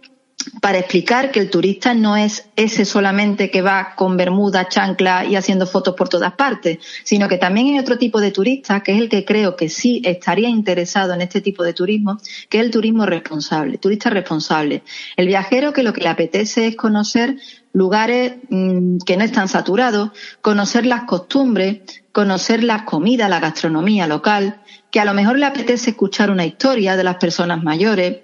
para 0.60 0.78
explicar 0.78 1.30
que 1.30 1.40
el 1.40 1.50
turista 1.50 1.94
no 1.94 2.16
es 2.16 2.48
ese 2.56 2.84
solamente 2.84 3.50
que 3.50 3.62
va 3.62 3.94
con 3.94 4.16
bermuda, 4.16 4.68
chancla 4.68 5.24
y 5.24 5.36
haciendo 5.36 5.66
fotos 5.66 5.94
por 5.94 6.08
todas 6.08 6.32
partes, 6.32 6.78
sino 7.04 7.28
que 7.28 7.38
también 7.38 7.68
hay 7.68 7.78
otro 7.78 7.98
tipo 7.98 8.20
de 8.20 8.30
turista, 8.30 8.82
que 8.82 8.92
es 8.92 8.98
el 8.98 9.08
que 9.08 9.24
creo 9.24 9.56
que 9.56 9.68
sí 9.68 10.02
estaría 10.04 10.48
interesado 10.48 11.14
en 11.14 11.20
este 11.22 11.40
tipo 11.40 11.62
de 11.62 11.72
turismo, 11.72 12.18
que 12.48 12.58
es 12.58 12.64
el 12.64 12.70
turismo 12.70 13.06
responsable, 13.06 13.78
turista 13.78 14.10
responsable. 14.10 14.82
El 15.16 15.26
viajero 15.26 15.72
que 15.72 15.82
lo 15.82 15.92
que 15.92 16.02
le 16.02 16.08
apetece 16.08 16.66
es 16.66 16.76
conocer 16.76 17.36
lugares 17.72 18.34
mm, 18.48 18.98
que 19.06 19.16
no 19.16 19.24
están 19.24 19.48
saturados, 19.48 20.10
conocer 20.40 20.86
las 20.86 21.04
costumbres, 21.04 21.80
conocer 22.12 22.64
las 22.64 22.82
comidas, 22.82 23.30
la 23.30 23.40
gastronomía 23.40 24.06
local, 24.06 24.62
que 24.90 25.00
a 25.00 25.04
lo 25.04 25.14
mejor 25.14 25.38
le 25.38 25.46
apetece 25.46 25.90
escuchar 25.90 26.30
una 26.30 26.44
historia 26.44 26.96
de 26.96 27.04
las 27.04 27.16
personas 27.16 27.62
mayores, 27.62 28.18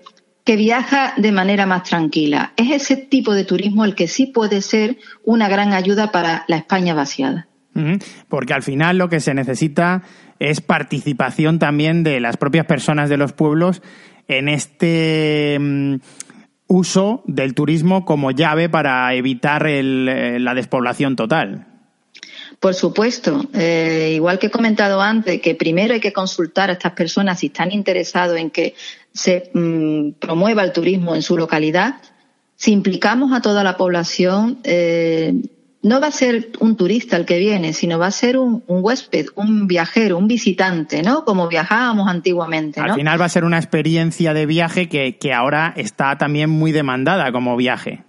que 0.46 0.56
viaja 0.56 1.12
de 1.16 1.32
manera 1.32 1.66
más 1.66 1.82
tranquila. 1.82 2.52
Es 2.56 2.70
ese 2.70 2.96
tipo 2.96 3.34
de 3.34 3.44
turismo 3.44 3.84
el 3.84 3.96
que 3.96 4.06
sí 4.06 4.26
puede 4.26 4.62
ser 4.62 4.96
una 5.24 5.48
gran 5.48 5.72
ayuda 5.72 6.12
para 6.12 6.44
la 6.46 6.56
España 6.56 6.94
vaciada. 6.94 7.48
Porque 8.28 8.54
al 8.54 8.62
final 8.62 8.96
lo 8.96 9.10
que 9.10 9.20
se 9.20 9.34
necesita 9.34 10.02
es 10.38 10.62
participación 10.62 11.58
también 11.58 12.04
de 12.04 12.20
las 12.20 12.38
propias 12.38 12.64
personas 12.64 13.10
de 13.10 13.18
los 13.18 13.32
pueblos 13.32 13.82
en 14.28 14.48
este 14.48 15.58
mm, 15.60 15.96
uso 16.68 17.22
del 17.26 17.52
turismo 17.54 18.04
como 18.06 18.30
llave 18.30 18.68
para 18.70 19.12
evitar 19.14 19.66
eh, 19.66 20.38
la 20.38 20.54
despoblación 20.54 21.16
total. 21.16 21.66
Por 22.60 22.74
supuesto, 22.74 23.44
eh, 23.52 24.12
igual 24.14 24.38
que 24.38 24.46
he 24.46 24.50
comentado 24.50 25.00
antes, 25.00 25.40
que 25.40 25.54
primero 25.54 25.94
hay 25.94 26.00
que 26.00 26.12
consultar 26.12 26.70
a 26.70 26.72
estas 26.72 26.92
personas 26.92 27.40
si 27.40 27.46
están 27.46 27.70
interesados 27.70 28.38
en 28.38 28.50
que 28.50 28.74
se 29.12 29.50
mm, 29.52 30.12
promueva 30.18 30.62
el 30.62 30.72
turismo 30.72 31.14
en 31.14 31.22
su 31.22 31.36
localidad. 31.36 31.96
Si 32.56 32.72
implicamos 32.72 33.32
a 33.32 33.42
toda 33.42 33.62
la 33.62 33.76
población, 33.76 34.58
eh, 34.64 35.34
no 35.82 36.00
va 36.00 36.08
a 36.08 36.10
ser 36.10 36.48
un 36.58 36.76
turista 36.76 37.16
el 37.16 37.26
que 37.26 37.38
viene, 37.38 37.72
sino 37.72 37.98
va 37.98 38.06
a 38.06 38.10
ser 38.10 38.38
un, 38.38 38.64
huésped, 38.66 39.26
un 39.34 39.66
viajero, 39.66 40.16
un 40.16 40.26
visitante, 40.26 41.02
¿no? 41.02 41.24
Como 41.24 41.48
viajábamos 41.48 42.08
antiguamente. 42.08 42.80
Al 42.80 42.94
final 42.94 43.20
va 43.20 43.26
a 43.26 43.28
ser 43.28 43.44
una 43.44 43.58
experiencia 43.58 44.34
de 44.34 44.46
viaje 44.46 44.88
que, 44.88 45.16
que 45.18 45.32
ahora 45.32 45.74
está 45.76 46.18
también 46.18 46.50
muy 46.50 46.72
demandada 46.72 47.30
como 47.30 47.56
viaje. 47.56 48.05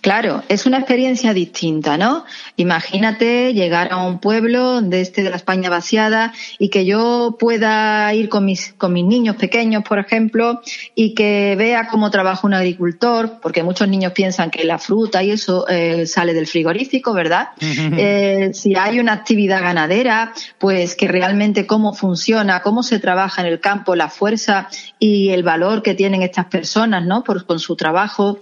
Claro, 0.00 0.42
es 0.48 0.66
una 0.66 0.78
experiencia 0.78 1.32
distinta, 1.32 1.96
¿no? 1.98 2.24
Imagínate 2.56 3.54
llegar 3.54 3.88
a 3.92 3.96
un 3.96 4.18
pueblo 4.18 4.80
de 4.80 5.00
este 5.00 5.22
de 5.22 5.30
la 5.30 5.36
España 5.36 5.70
vaciada 5.70 6.32
y 6.58 6.68
que 6.68 6.84
yo 6.84 7.36
pueda 7.38 8.12
ir 8.14 8.28
con 8.28 8.44
mis, 8.44 8.72
con 8.74 8.92
mis 8.92 9.04
niños 9.04 9.36
pequeños, 9.36 9.82
por 9.82 9.98
ejemplo, 9.98 10.60
y 10.94 11.14
que 11.14 11.54
vea 11.56 11.88
cómo 11.88 12.10
trabaja 12.10 12.46
un 12.46 12.54
agricultor, 12.54 13.40
porque 13.40 13.62
muchos 13.62 13.88
niños 13.88 14.12
piensan 14.12 14.50
que 14.50 14.64
la 14.64 14.78
fruta 14.78 15.22
y 15.22 15.32
eso 15.32 15.66
eh, 15.68 16.06
sale 16.06 16.34
del 16.34 16.46
frigorífico, 16.46 17.12
¿verdad? 17.12 17.48
Eh, 17.98 18.50
si 18.52 18.74
hay 18.74 19.00
una 19.00 19.12
actividad 19.12 19.62
ganadera, 19.62 20.32
pues 20.58 20.94
que 20.94 21.08
realmente 21.08 21.66
cómo 21.66 21.94
funciona, 21.94 22.60
cómo 22.60 22.82
se 22.82 22.98
trabaja 22.98 23.40
en 23.40 23.48
el 23.48 23.60
campo, 23.60 23.94
la 23.94 24.08
fuerza 24.08 24.68
y 24.98 25.30
el 25.30 25.42
valor 25.42 25.82
que 25.82 25.94
tienen 25.94 26.22
estas 26.22 26.46
personas, 26.46 27.04
¿no? 27.04 27.24
Por, 27.24 27.46
con 27.46 27.58
su 27.58 27.74
trabajo 27.74 28.38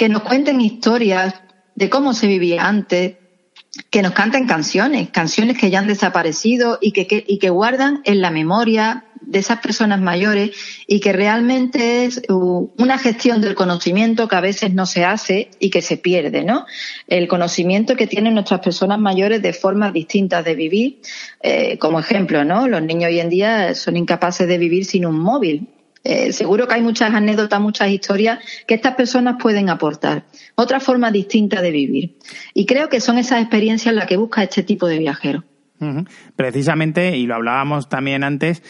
que 0.00 0.08
nos 0.08 0.22
cuenten 0.22 0.62
historias 0.62 1.34
de 1.74 1.90
cómo 1.90 2.14
se 2.14 2.26
vivía 2.26 2.66
antes, 2.66 3.16
que 3.90 4.00
nos 4.00 4.12
canten 4.12 4.46
canciones, 4.46 5.10
canciones 5.10 5.58
que 5.58 5.68
ya 5.68 5.80
han 5.80 5.88
desaparecido 5.88 6.78
y 6.80 6.92
que, 6.92 7.22
y 7.28 7.38
que 7.38 7.50
guardan 7.50 8.00
en 8.04 8.22
la 8.22 8.30
memoria 8.30 9.04
de 9.20 9.40
esas 9.40 9.60
personas 9.60 10.00
mayores 10.00 10.52
y 10.86 11.00
que 11.00 11.12
realmente 11.12 12.06
es 12.06 12.22
una 12.30 12.96
gestión 12.96 13.42
del 13.42 13.54
conocimiento 13.54 14.26
que 14.26 14.36
a 14.36 14.40
veces 14.40 14.72
no 14.72 14.86
se 14.86 15.04
hace 15.04 15.50
y 15.58 15.68
que 15.68 15.82
se 15.82 15.98
pierde, 15.98 16.44
¿no? 16.44 16.64
El 17.06 17.28
conocimiento 17.28 17.94
que 17.94 18.06
tienen 18.06 18.32
nuestras 18.32 18.60
personas 18.60 18.98
mayores 18.98 19.42
de 19.42 19.52
formas 19.52 19.92
distintas 19.92 20.46
de 20.46 20.54
vivir, 20.54 21.02
eh, 21.42 21.76
como 21.76 22.00
ejemplo, 22.00 22.42
¿no? 22.42 22.68
Los 22.68 22.80
niños 22.80 23.10
hoy 23.10 23.20
en 23.20 23.28
día 23.28 23.74
son 23.74 23.98
incapaces 23.98 24.48
de 24.48 24.56
vivir 24.56 24.86
sin 24.86 25.04
un 25.04 25.20
móvil 25.20 25.68
eh, 26.04 26.32
seguro 26.32 26.66
que 26.66 26.74
hay 26.74 26.82
muchas 26.82 27.12
anécdotas, 27.14 27.60
muchas 27.60 27.88
historias 27.90 28.38
que 28.66 28.74
estas 28.74 28.94
personas 28.94 29.36
pueden 29.40 29.68
aportar. 29.68 30.24
Otra 30.54 30.80
forma 30.80 31.10
distinta 31.10 31.60
de 31.60 31.70
vivir. 31.70 32.16
Y 32.54 32.66
creo 32.66 32.88
que 32.88 33.00
son 33.00 33.18
esas 33.18 33.40
experiencias 33.40 33.94
las 33.94 34.06
que 34.06 34.16
busca 34.16 34.42
este 34.42 34.62
tipo 34.62 34.86
de 34.86 34.98
viajero. 34.98 35.44
Precisamente, 36.36 37.16
y 37.16 37.26
lo 37.26 37.34
hablábamos 37.36 37.88
también 37.88 38.24
antes, 38.24 38.62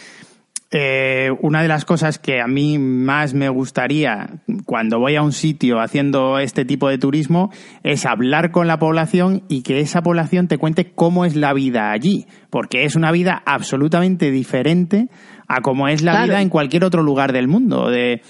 Eh, 0.72 1.30
una 1.40 1.62
de 1.62 1.66
las 1.66 1.84
cosas 1.84 2.20
que 2.20 2.40
a 2.40 2.46
mí 2.46 2.78
más 2.78 3.34
me 3.34 3.48
gustaría 3.48 4.28
cuando 4.66 5.00
voy 5.00 5.16
a 5.16 5.22
un 5.22 5.32
sitio 5.32 5.80
haciendo 5.80 6.38
este 6.38 6.64
tipo 6.64 6.88
de 6.88 6.96
turismo 6.96 7.50
es 7.82 8.06
hablar 8.06 8.52
con 8.52 8.68
la 8.68 8.78
población 8.78 9.42
y 9.48 9.62
que 9.62 9.80
esa 9.80 10.00
población 10.02 10.46
te 10.46 10.58
cuente 10.58 10.92
cómo 10.92 11.24
es 11.24 11.34
la 11.34 11.52
vida 11.54 11.90
allí, 11.90 12.28
porque 12.50 12.84
es 12.84 12.94
una 12.94 13.10
vida 13.10 13.42
absolutamente 13.46 14.30
diferente 14.30 15.08
a 15.50 15.62
cómo 15.62 15.88
es 15.88 16.02
la 16.02 16.24
vida 16.24 16.40
en 16.40 16.48
cualquier 16.48 16.84
otro 16.84 17.02
lugar 17.02 17.32
del 17.32 17.48
mundo. 17.48 17.90
De, 17.90 18.22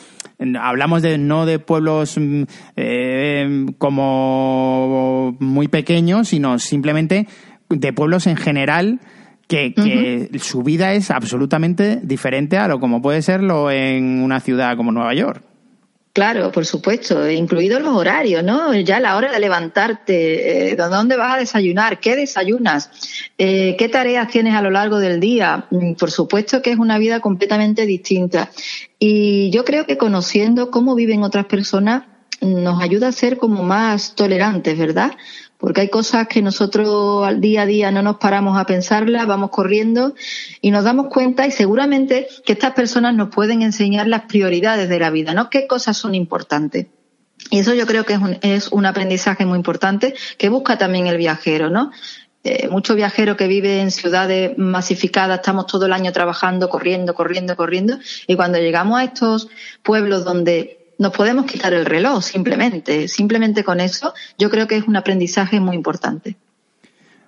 hablamos 0.58 1.02
de 1.02 1.18
no 1.18 1.44
de 1.44 1.58
pueblos 1.58 2.16
mm, 2.18 2.44
eh, 2.76 3.66
como 3.76 5.36
muy 5.38 5.68
pequeños, 5.68 6.28
sino 6.28 6.58
simplemente 6.58 7.28
de 7.68 7.92
pueblos 7.92 8.26
en 8.26 8.36
general 8.36 9.00
que, 9.46 10.30
su 10.40 10.62
vida 10.62 10.94
es 10.94 11.10
absolutamente 11.10 12.00
diferente 12.02 12.56
a 12.56 12.68
lo 12.68 12.80
como 12.80 13.02
puede 13.02 13.20
serlo 13.20 13.70
en 13.70 14.22
una 14.22 14.40
ciudad 14.40 14.76
como 14.76 14.90
Nueva 14.90 15.12
York. 15.12 15.42
Claro, 16.12 16.50
por 16.50 16.66
supuesto, 16.66 17.30
incluidos 17.30 17.80
los 17.82 17.94
horarios, 17.94 18.42
¿no? 18.42 18.74
Ya 18.74 18.98
la 18.98 19.16
hora 19.16 19.30
de 19.30 19.38
levantarte, 19.38 20.72
eh, 20.72 20.76
¿dónde 20.76 21.16
vas 21.16 21.34
a 21.34 21.38
desayunar? 21.38 22.00
¿Qué 22.00 22.16
desayunas? 22.16 22.90
Eh, 23.38 23.76
¿Qué 23.78 23.88
tareas 23.88 24.26
tienes 24.28 24.56
a 24.56 24.62
lo 24.62 24.70
largo 24.70 24.98
del 24.98 25.20
día? 25.20 25.66
Mm, 25.70 25.94
por 25.94 26.10
supuesto 26.10 26.62
que 26.62 26.72
es 26.72 26.78
una 26.78 26.98
vida 26.98 27.20
completamente 27.20 27.86
distinta. 27.86 28.50
Y 28.98 29.50
yo 29.50 29.64
creo 29.64 29.86
que 29.86 29.98
conociendo 29.98 30.72
cómo 30.72 30.96
viven 30.96 31.22
otras 31.22 31.46
personas 31.46 32.02
nos 32.40 32.82
ayuda 32.82 33.08
a 33.08 33.12
ser 33.12 33.36
como 33.36 33.62
más 33.62 34.16
tolerantes, 34.16 34.76
¿verdad? 34.76 35.12
Porque 35.60 35.82
hay 35.82 35.88
cosas 35.88 36.26
que 36.26 36.40
nosotros 36.42 37.24
al 37.26 37.40
día 37.40 37.62
a 37.62 37.66
día 37.66 37.90
no 37.90 38.02
nos 38.02 38.16
paramos 38.16 38.58
a 38.58 38.64
pensarlas, 38.64 39.26
vamos 39.26 39.50
corriendo 39.50 40.14
y 40.62 40.70
nos 40.70 40.84
damos 40.84 41.08
cuenta 41.08 41.46
y 41.46 41.50
seguramente 41.50 42.26
que 42.44 42.54
estas 42.54 42.72
personas 42.72 43.14
nos 43.14 43.28
pueden 43.28 43.62
enseñar 43.62 44.08
las 44.08 44.22
prioridades 44.22 44.88
de 44.88 44.98
la 44.98 45.10
vida, 45.10 45.34
¿no? 45.34 45.50
¿Qué 45.50 45.66
cosas 45.66 45.98
son 45.98 46.14
importantes? 46.14 46.86
Y 47.50 47.58
eso 47.58 47.74
yo 47.74 47.86
creo 47.86 48.04
que 48.04 48.14
es 48.14 48.20
un, 48.20 48.38
es 48.40 48.68
un 48.68 48.86
aprendizaje 48.86 49.44
muy 49.44 49.56
importante 49.56 50.14
que 50.38 50.48
busca 50.48 50.78
también 50.78 51.06
el 51.06 51.18
viajero, 51.18 51.68
¿no? 51.68 51.90
Eh, 52.42 52.68
muchos 52.68 52.96
viajeros 52.96 53.36
que 53.36 53.46
viven 53.46 53.80
en 53.80 53.90
ciudades 53.90 54.56
masificadas, 54.56 55.40
estamos 55.40 55.66
todo 55.66 55.84
el 55.84 55.92
año 55.92 56.10
trabajando, 56.10 56.70
corriendo, 56.70 57.14
corriendo, 57.14 57.54
corriendo, 57.54 57.98
y 58.26 58.34
cuando 58.34 58.58
llegamos 58.58 58.98
a 58.98 59.04
estos 59.04 59.48
pueblos 59.82 60.24
donde 60.24 60.79
nos 61.00 61.16
podemos 61.16 61.46
quitar 61.46 61.72
el 61.72 61.86
reloj 61.86 62.22
simplemente. 62.22 63.08
Simplemente 63.08 63.64
con 63.64 63.80
eso 63.80 64.12
yo 64.38 64.50
creo 64.50 64.66
que 64.66 64.76
es 64.76 64.86
un 64.86 64.96
aprendizaje 64.96 65.58
muy 65.58 65.74
importante. 65.74 66.36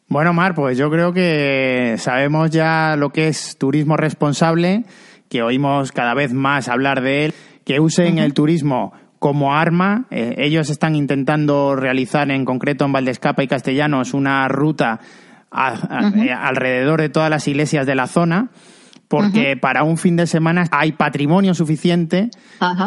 Bueno, 0.08 0.34
Mar, 0.34 0.54
pues 0.54 0.76
yo 0.76 0.90
creo 0.90 1.14
que 1.14 1.96
sabemos 1.96 2.50
ya 2.50 2.96
lo 2.98 3.10
que 3.10 3.28
es 3.28 3.56
turismo 3.56 3.96
responsable, 3.96 4.84
que 5.30 5.42
oímos 5.42 5.90
cada 5.90 6.12
vez 6.12 6.34
más 6.34 6.68
hablar 6.68 7.00
de 7.00 7.24
él, 7.24 7.34
que 7.64 7.80
usen 7.80 8.18
el 8.18 8.34
turismo 8.34 8.92
como 9.18 9.54
arma. 9.54 10.04
Eh, 10.10 10.34
ellos 10.36 10.68
están 10.68 10.94
intentando 10.94 11.74
realizar 11.74 12.30
en 12.30 12.44
concreto 12.44 12.84
en 12.84 12.92
Valdescapa 12.92 13.42
y 13.42 13.48
Castellanos 13.48 14.12
una 14.12 14.46
ruta 14.48 15.00
eh, 15.50 16.30
alrededor 16.30 17.00
de 17.00 17.08
todas 17.08 17.30
las 17.30 17.48
iglesias 17.48 17.86
de 17.86 17.94
la 17.94 18.06
zona 18.06 18.50
porque 19.12 19.58
para 19.58 19.84
un 19.84 19.98
fin 19.98 20.16
de 20.16 20.26
semana 20.26 20.64
hay 20.70 20.92
patrimonio 20.92 21.52
suficiente 21.52 22.30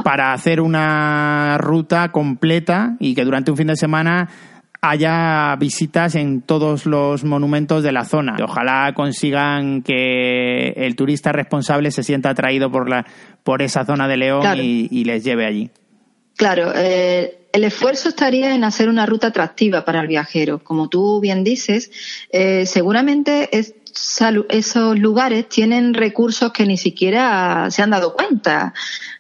para 0.04 0.34
hacer 0.34 0.60
una 0.60 1.60
ruta 1.60 2.12
completa 2.12 2.96
y 3.00 3.14
que 3.14 3.24
durante 3.24 3.52
un 3.52 3.58
fin 3.58 3.68
de 3.68 3.76
semana 3.76 4.28
haya 4.82 5.56
visitas 5.58 6.16
en 6.16 6.42
todos 6.42 6.88
los 6.88 7.24
monumentos 7.24 7.84
de 7.84 7.92
la 7.92 8.06
zona. 8.06 8.38
Ojalá 8.44 8.92
consigan 8.96 9.84
que 9.84 10.70
el 10.70 10.96
turista 10.96 11.32
responsable 11.32 11.92
se 11.92 12.02
sienta 12.02 12.32
atraído 12.32 12.72
por, 12.72 12.90
la, 12.90 13.06
por 13.44 13.62
esa 13.62 13.86
zona 13.86 14.08
de 14.08 14.18
León 14.18 14.44
y, 14.58 15.04
les 15.04 15.24
lleve 15.24 15.46
allí. 15.46 15.70
Claro, 16.36 16.72
eh, 16.76 17.45
el 17.56 17.64
esfuerzo 17.64 18.10
estaría 18.10 18.54
en 18.54 18.66
hacer 18.66 18.90
una 18.90 19.06
ruta 19.06 19.28
atractiva 19.28 19.86
para 19.86 20.02
el 20.02 20.08
viajero. 20.08 20.62
Como 20.62 20.90
tú 20.90 21.22
bien 21.22 21.46
dices, 21.46 21.90
eh, 22.30 22.66
seguramente 22.66 23.58
es 23.58 23.76
esos 24.50 25.00
lugares 25.00 25.48
tienen 25.48 25.94
recursos 25.94 26.52
que 26.52 26.66
ni 26.66 26.76
siquiera 26.76 27.72
se 27.72 27.82
han 27.82 27.92
dado 27.92 28.14
cuenta. 28.14 28.74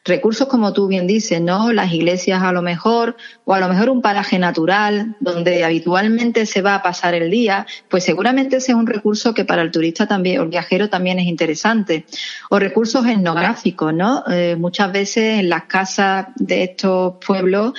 Recursos 0.03 0.47
como 0.47 0.73
tú 0.73 0.87
bien 0.87 1.07
dices, 1.07 1.39
¿no? 1.39 1.71
Las 1.71 1.93
iglesias 1.93 2.43
a 2.43 2.51
lo 2.51 2.61
mejor, 2.61 3.15
o 3.45 3.53
a 3.53 3.59
lo 3.59 3.69
mejor 3.69 3.89
un 3.89 4.01
paraje 4.01 4.37
natural 4.37 5.15
donde 5.21 5.63
habitualmente 5.63 6.45
se 6.45 6.61
va 6.61 6.75
a 6.75 6.83
pasar 6.83 7.13
el 7.13 7.31
día, 7.31 7.65
pues 7.89 8.03
seguramente 8.03 8.57
ese 8.57 8.73
es 8.73 8.77
un 8.77 8.85
recurso 8.85 9.33
que 9.33 9.45
para 9.45 9.61
el 9.61 9.71
turista 9.71 10.07
también, 10.07 10.41
o 10.41 10.43
el 10.43 10.49
viajero 10.49 10.89
también 10.89 11.19
es 11.19 11.25
interesante. 11.25 12.05
O 12.49 12.59
recursos 12.59 13.05
etnográficos, 13.05 13.93
¿no? 13.93 14.25
Eh, 14.29 14.57
muchas 14.59 14.91
veces 14.91 15.39
en 15.39 15.49
las 15.49 15.63
casas 15.63 16.27
de 16.35 16.63
estos 16.63 17.15
pueblos 17.25 17.73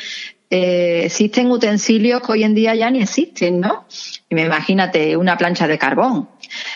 eh, 0.51 1.03
existen 1.07 1.51
utensilios 1.51 2.23
que 2.23 2.33
hoy 2.33 2.45
en 2.45 2.55
día 2.55 2.75
ya 2.75 2.91
ni 2.91 3.03
existen, 3.03 3.61
¿no? 3.61 3.87
Imagínate 4.31 5.17
una 5.17 5.37
plancha 5.37 5.67
de 5.67 5.79
carbón, 5.79 6.29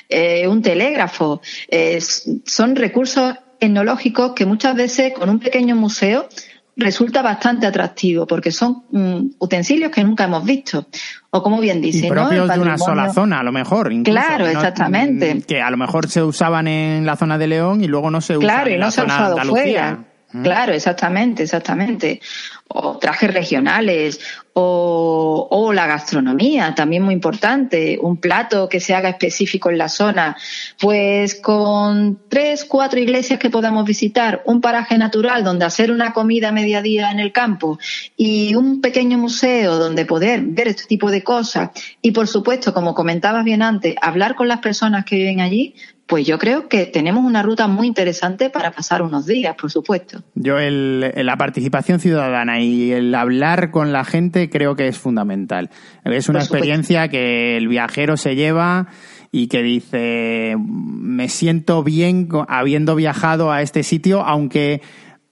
eh, 0.08 0.48
un 0.48 0.60
telégrafo, 0.60 1.40
eh, 1.68 2.00
son 2.44 2.76
recursos 2.76 3.34
etnológicos 3.60 4.32
que 4.32 4.46
muchas 4.46 4.74
veces 4.74 5.12
con 5.12 5.28
un 5.28 5.38
pequeño 5.38 5.76
museo 5.76 6.28
resulta 6.76 7.22
bastante 7.22 7.66
atractivo 7.66 8.26
porque 8.26 8.50
son 8.50 8.84
mm, 8.90 9.34
utensilios 9.38 9.90
que 9.92 10.02
nunca 10.02 10.24
hemos 10.24 10.44
visto. 10.44 10.86
O 11.30 11.42
como 11.42 11.60
bien 11.60 11.80
dice, 11.80 12.08
propios 12.08 12.48
de 12.48 12.58
una 12.58 12.76
sola 12.76 13.12
zona 13.12 13.38
a 13.40 13.42
lo 13.44 13.52
mejor 13.52 13.92
claro 14.02 14.46
exactamente 14.46 15.36
mm, 15.36 15.42
que 15.42 15.62
a 15.62 15.70
lo 15.70 15.76
mejor 15.76 16.08
se 16.08 16.22
usaban 16.22 16.66
en 16.66 17.06
la 17.06 17.16
zona 17.16 17.38
de 17.38 17.46
León 17.46 17.84
y 17.84 17.86
luego 17.86 18.10
no 18.10 18.20
se 18.20 18.36
claro, 18.36 18.68
en 18.68 18.76
y 18.76 18.78
no 18.78 18.86
la 18.86 18.90
se 18.90 19.00
zona 19.02 19.14
ha 19.14 19.16
usado 19.18 19.34
de 19.34 19.40
Andalucía. 19.40 19.86
fuera. 19.86 20.09
Claro, 20.32 20.72
exactamente, 20.72 21.42
exactamente. 21.42 22.20
O 22.68 22.98
trajes 22.98 23.34
regionales, 23.34 24.20
o, 24.52 25.48
o, 25.50 25.72
la 25.72 25.88
gastronomía, 25.88 26.72
también 26.74 27.02
muy 27.02 27.14
importante. 27.14 27.98
Un 28.00 28.18
plato 28.18 28.68
que 28.68 28.78
se 28.78 28.94
haga 28.94 29.08
específico 29.08 29.70
en 29.70 29.78
la 29.78 29.88
zona. 29.88 30.36
Pues 30.80 31.34
con 31.34 32.20
tres, 32.28 32.64
cuatro 32.64 33.00
iglesias 33.00 33.40
que 33.40 33.50
podamos 33.50 33.84
visitar, 33.84 34.42
un 34.44 34.60
paraje 34.60 34.98
natural 34.98 35.42
donde 35.42 35.64
hacer 35.64 35.90
una 35.90 36.12
comida 36.12 36.50
a 36.50 36.52
mediodía 36.52 37.10
en 37.10 37.18
el 37.18 37.32
campo 37.32 37.78
y 38.16 38.54
un 38.54 38.80
pequeño 38.80 39.18
museo 39.18 39.78
donde 39.78 40.06
poder 40.06 40.42
ver 40.42 40.68
este 40.68 40.84
tipo 40.84 41.10
de 41.10 41.24
cosas. 41.24 41.70
Y 42.02 42.12
por 42.12 42.28
supuesto, 42.28 42.72
como 42.72 42.94
comentabas 42.94 43.44
bien 43.44 43.62
antes, 43.62 43.96
hablar 44.00 44.36
con 44.36 44.46
las 44.46 44.60
personas 44.60 45.04
que 45.04 45.16
viven 45.16 45.40
allí, 45.40 45.74
pues 46.10 46.26
yo 46.26 46.40
creo 46.40 46.68
que 46.68 46.86
tenemos 46.86 47.24
una 47.24 47.40
ruta 47.40 47.68
muy 47.68 47.86
interesante 47.86 48.50
para 48.50 48.72
pasar 48.72 49.00
unos 49.00 49.26
días, 49.26 49.54
por 49.54 49.70
supuesto. 49.70 50.24
Yo 50.34 50.58
el, 50.58 51.12
la 51.14 51.36
participación 51.36 52.00
ciudadana 52.00 52.60
y 52.60 52.90
el 52.90 53.14
hablar 53.14 53.70
con 53.70 53.92
la 53.92 54.04
gente 54.04 54.50
creo 54.50 54.74
que 54.74 54.88
es 54.88 54.98
fundamental. 54.98 55.70
Es 56.04 56.28
una 56.28 56.40
experiencia 56.40 57.06
que 57.06 57.56
el 57.56 57.68
viajero 57.68 58.16
se 58.16 58.34
lleva 58.34 58.88
y 59.30 59.46
que 59.46 59.62
dice, 59.62 60.56
me 60.58 61.28
siento 61.28 61.84
bien 61.84 62.28
habiendo 62.48 62.96
viajado 62.96 63.52
a 63.52 63.62
este 63.62 63.84
sitio, 63.84 64.22
aunque 64.22 64.82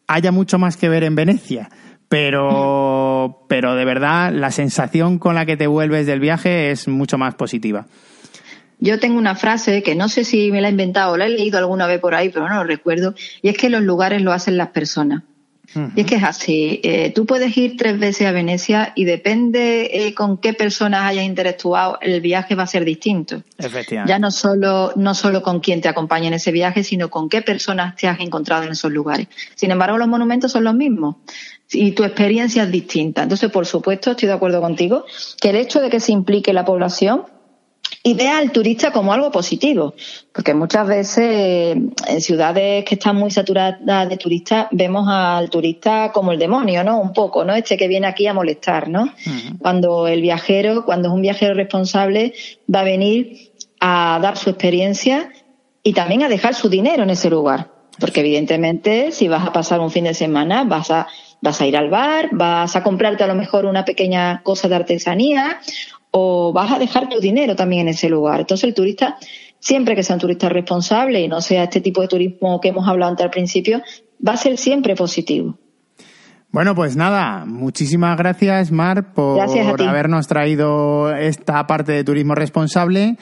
haya 0.07 0.31
mucho 0.31 0.61
más 0.61 0.77
que 0.77 0.89
ver 0.89 1.03
en 1.03 1.17
Venecia. 1.17 1.71
Pero, 2.09 3.45
pero 3.49 3.75
de 3.75 3.85
verdad, 3.85 4.33
la 4.33 4.53
sensación 4.53 5.19
con 5.19 5.35
la 5.35 5.45
que 5.45 5.57
te 5.57 5.67
vuelves 5.67 6.07
del 6.07 6.21
viaje 6.21 6.71
es 6.71 6.87
mucho 6.87 7.19
más 7.19 7.35
positiva. 7.35 7.87
Yo 8.81 9.01
tengo 9.01 9.19
una 9.19 9.35
frase 9.35 9.83
que 9.83 9.95
no 9.95 10.09
sé 10.09 10.25
si 10.25 10.51
me 10.53 10.61
la 10.61 10.69
he 10.69 10.71
inventado 10.71 11.13
o 11.13 11.17
la 11.17 11.27
he 11.27 11.31
leído 11.31 11.59
alguna 11.59 11.87
vez 11.87 12.01
por 12.01 12.15
ahí, 12.15 12.29
pero 12.29 12.49
no 12.49 12.57
lo 12.57 12.65
recuerdo, 12.65 13.15
y 13.43 13.49
es 13.49 13.57
que 13.57 13.71
los 13.71 13.83
lugares 13.83 14.23
lo 14.23 14.33
hacen 14.33 14.57
las 14.57 14.69
personas. 14.69 15.23
Y 15.95 16.01
es 16.01 16.07
que 16.07 16.15
es 16.15 16.23
así. 16.23 16.81
Eh, 16.83 17.13
tú 17.15 17.27
puedes 17.27 17.55
ir 17.57 17.77
tres 17.77 17.99
veces 17.99 18.27
a 18.27 18.33
Venecia 18.33 18.93
y 18.95 19.05
depende 19.05 19.91
eh, 19.93 20.15
con 20.15 20.39
qué 20.39 20.55
personas 20.55 21.05
hayas 21.05 21.27
interactuado, 21.27 21.99
el 22.01 22.23
viaje 22.23 22.55
va 22.55 22.63
a 22.63 22.67
ser 22.67 22.87
distinto. 22.87 23.43
Efectivamente. 23.59 24.11
Ya 24.11 24.19
no 24.19 24.31
solo, 24.31 24.93
no 24.97 25.15
solo 25.15 25.43
con 25.43 25.61
quién 25.61 25.83
te 25.83 25.89
acompaña 25.89 26.29
en 26.29 26.35
ese 26.35 26.53
viaje, 26.53 26.85
sino 26.85 27.11
con 27.11 27.29
qué 27.29 27.43
personas 27.43 27.97
te 27.97 28.09
has 28.09 28.19
encontrado 28.21 28.63
en 28.63 28.71
esos 28.71 28.91
lugares. 28.91 29.29
Sin 29.55 29.71
embargo, 29.71 29.99
los 29.99 30.09
monumentos 30.09 30.53
son 30.53 30.65
los 30.65 30.75
mismos 30.75 31.17
y 31.71 31.93
tu 31.93 32.03
experiencia 32.03 32.63
es 32.63 32.71
distinta. 32.71 33.23
Entonces, 33.23 33.51
por 33.51 33.67
supuesto, 33.67 34.13
estoy 34.13 34.29
de 34.29 34.35
acuerdo 34.35 34.63
contigo 34.63 35.05
que 35.39 35.51
el 35.51 35.57
hecho 35.57 35.81
de 35.81 35.91
que 35.91 36.01
se 36.01 36.13
implique 36.13 36.55
la 36.55 36.65
población 36.65 37.25
y 38.09 38.15
vea 38.15 38.39
al 38.39 38.53
turista 38.53 38.91
como 38.91 39.13
algo 39.13 39.31
positivo, 39.31 39.93
porque 40.33 40.55
muchas 40.55 40.89
veces 40.89 41.77
en 42.07 42.21
ciudades 42.23 42.83
que 42.87 42.95
están 42.95 43.17
muy 43.17 43.31
saturadas 43.31 44.09
de 44.09 44.17
turistas 44.17 44.69
vemos 44.71 45.07
al 45.11 45.51
turista 45.51 46.11
como 46.11 46.33
el 46.33 46.39
demonio, 46.39 46.83
¿no? 46.83 46.99
Un 47.01 47.13
poco, 47.13 47.45
¿no? 47.45 47.55
Este 47.55 47.77
que 47.77 47.87
viene 47.87 48.07
aquí 48.07 48.27
a 48.27 48.33
molestar, 48.33 48.89
¿no? 48.89 49.13
Cuando 49.59 50.09
el 50.09 50.23
viajero, 50.23 50.87
cuando 50.87 51.09
es 51.09 51.15
un 51.15 51.21
viajero 51.21 51.53
responsable, 51.53 52.33
va 52.75 52.81
a 52.81 52.85
venir 52.85 53.53
a 53.79 54.19
dar 54.23 54.39
su 54.39 54.49
experiencia 54.49 55.29
y 55.83 55.93
también 55.93 56.23
a 56.23 56.31
dejar 56.31 56.55
su 56.55 56.71
dinero 56.71 57.03
en 57.03 57.11
ese 57.11 57.29
lugar, 57.29 57.73
porque 58.01 58.21
evidentemente 58.21 59.13
si 59.13 59.29
vas 59.29 59.47
a 59.47 59.53
pasar 59.53 59.81
un 59.81 59.91
fin 59.91 60.05
de 60.05 60.15
semana 60.15 60.65
vas 60.65 60.91
a 60.91 61.09
vas 61.41 61.61
a 61.61 61.67
ir 61.67 61.77
al 61.77 61.91
bar, 61.91 62.31
vas 62.33 62.75
a 62.75 62.83
comprarte 62.83 63.23
a 63.23 63.27
lo 63.27 63.35
mejor 63.35 63.67
una 63.67 63.85
pequeña 63.85 64.43
cosa 64.43 64.67
de 64.67 64.77
artesanía 64.77 65.61
o 66.11 66.53
vas 66.53 66.73
a 66.73 66.79
dejar 66.79 67.09
tu 67.09 67.21
dinero 67.21 67.57
también 67.57 67.83
en 67.83 67.89
ese 67.89 68.09
lugar. 68.09 68.41
Entonces 68.41 68.69
el 68.69 68.75
turista 68.75 69.19
siempre 69.61 69.95
que 69.95 70.03
sea 70.03 70.17
un 70.17 70.21
turista 70.21 70.49
responsable 70.49 71.21
y 71.21 71.29
no 71.29 71.41
sea 71.41 71.65
este 71.65 71.81
tipo 71.81 72.01
de 72.01 72.09
turismo 72.09 72.61
que 72.61 72.69
hemos 72.69 72.87
hablado 72.89 73.11
antes 73.11 73.25
al 73.25 73.31
principio, 73.31 73.83
va 74.27 74.33
a 74.33 74.37
ser 74.37 74.57
siempre 74.59 74.95
positivo. 74.95 75.59
Bueno, 76.51 76.75
pues 76.75 76.97
nada, 76.97 77.45
muchísimas 77.45 78.17
gracias, 78.17 78.73
Mar, 78.73 79.13
por 79.13 79.41
habernos 79.83 80.27
traído 80.29 81.15
esta 81.15 81.67
parte 81.67 81.93
de 81.93 82.05
turismo 82.05 82.35
responsable. 82.35 83.17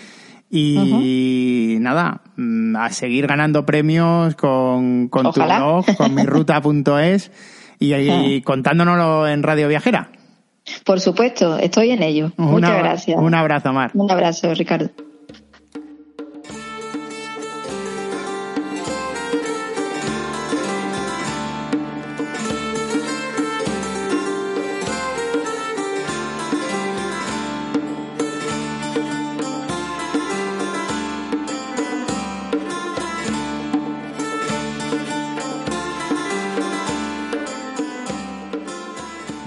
Y 0.49 1.78
nada, 1.80 2.22
mm, 2.37 2.76
a 2.76 2.91
seguir 2.91 3.26
ganando 3.26 3.66
premios 3.66 4.37
con, 4.37 5.09
con 5.09 5.32
tu 5.32 5.43
blog, 5.43 5.84
con 5.97 6.14
miruta.es 6.14 7.32
y, 7.80 7.95
y 7.95 8.43
contándonoslo 8.45 9.26
en 9.26 9.43
Radio 9.43 9.66
Viajera. 9.66 10.12
Por 10.85 11.01
supuesto, 11.01 11.59
estoy 11.59 11.91
en 11.91 12.03
ello. 12.03 12.33
Muchas 12.37 12.79
gracias. 12.79 13.19
Un 13.19 13.35
abrazo, 13.35 13.73
Mar. 13.73 13.91
Un 13.95 14.11
abrazo, 14.11 14.53
Ricardo. 14.55 14.91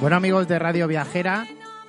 Bueno 0.09 0.17
amigos 0.17 0.47
de 0.47 0.57
Radio 0.57 0.87
Viajera, 0.87 1.45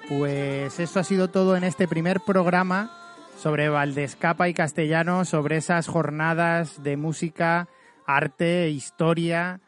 pues 0.07 0.79
eso 0.79 1.01
ha 1.01 1.05
sido 1.05 1.29
todo 1.29 1.57
en 1.57 1.65
este 1.65 1.89
primer 1.89 2.21
programa 2.21 2.91
sobre 3.39 3.71
Valdescapa 3.71 4.47
y 4.47 4.53
Castellano, 4.53 5.25
sobre 5.25 5.57
esas 5.57 5.87
jornadas 5.87 6.83
de 6.83 6.99
música, 6.99 7.69
arte, 8.07 8.69
historia 8.69 9.61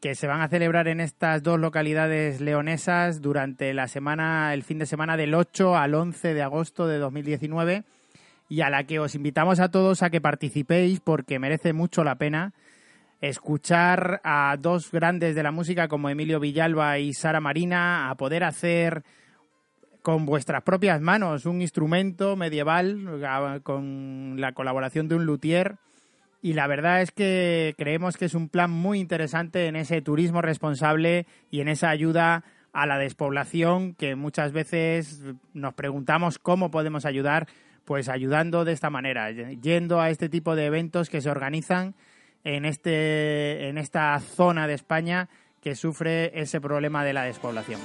que 0.00 0.16
se 0.16 0.26
van 0.26 0.40
a 0.40 0.48
celebrar 0.48 0.88
en 0.88 0.98
estas 0.98 1.44
dos 1.44 1.60
localidades 1.60 2.40
leonesas 2.40 3.22
durante 3.22 3.72
la 3.72 3.86
semana, 3.86 4.52
el 4.52 4.64
fin 4.64 4.80
de 4.80 4.86
semana 4.86 5.16
del 5.16 5.32
8 5.32 5.76
al 5.76 5.94
11 5.94 6.34
de 6.34 6.42
agosto 6.42 6.88
de 6.88 6.98
2019 6.98 7.84
y 8.48 8.62
a 8.62 8.70
la 8.70 8.82
que 8.82 8.98
os 8.98 9.14
invitamos 9.14 9.60
a 9.60 9.70
todos 9.70 10.02
a 10.02 10.10
que 10.10 10.20
participéis 10.20 10.98
porque 10.98 11.38
merece 11.38 11.72
mucho 11.72 12.02
la 12.02 12.16
pena 12.16 12.52
escuchar 13.22 14.20
a 14.24 14.56
dos 14.58 14.90
grandes 14.90 15.36
de 15.36 15.44
la 15.44 15.52
música 15.52 15.86
como 15.86 16.10
Emilio 16.10 16.40
Villalba 16.40 16.98
y 16.98 17.14
Sara 17.14 17.40
Marina, 17.40 18.10
a 18.10 18.16
poder 18.16 18.42
hacer 18.42 19.04
con 20.02 20.26
vuestras 20.26 20.64
propias 20.64 21.00
manos 21.00 21.46
un 21.46 21.62
instrumento 21.62 22.34
medieval 22.34 23.60
con 23.62 24.40
la 24.40 24.52
colaboración 24.52 25.06
de 25.06 25.14
un 25.14 25.24
luthier. 25.24 25.76
Y 26.42 26.54
la 26.54 26.66
verdad 26.66 27.00
es 27.00 27.12
que 27.12 27.76
creemos 27.78 28.16
que 28.16 28.24
es 28.24 28.34
un 28.34 28.48
plan 28.48 28.72
muy 28.72 28.98
interesante 28.98 29.68
en 29.68 29.76
ese 29.76 30.02
turismo 30.02 30.42
responsable 30.42 31.26
y 31.48 31.60
en 31.60 31.68
esa 31.68 31.90
ayuda 31.90 32.42
a 32.72 32.86
la 32.86 32.98
despoblación 32.98 33.94
que 33.94 34.16
muchas 34.16 34.50
veces 34.50 35.22
nos 35.54 35.74
preguntamos 35.74 36.40
cómo 36.40 36.72
podemos 36.72 37.04
ayudar, 37.04 37.46
pues 37.84 38.08
ayudando 38.08 38.64
de 38.64 38.72
esta 38.72 38.90
manera, 38.90 39.30
yendo 39.30 40.00
a 40.00 40.10
este 40.10 40.28
tipo 40.28 40.56
de 40.56 40.66
eventos 40.66 41.08
que 41.08 41.20
se 41.20 41.30
organizan 41.30 41.94
en, 42.44 42.64
este, 42.64 43.68
en 43.68 43.78
esta 43.78 44.18
zona 44.20 44.66
de 44.66 44.74
España 44.74 45.28
que 45.60 45.74
sufre 45.76 46.40
ese 46.40 46.60
problema 46.60 47.04
de 47.04 47.12
la 47.12 47.22
despoblación. 47.22 47.80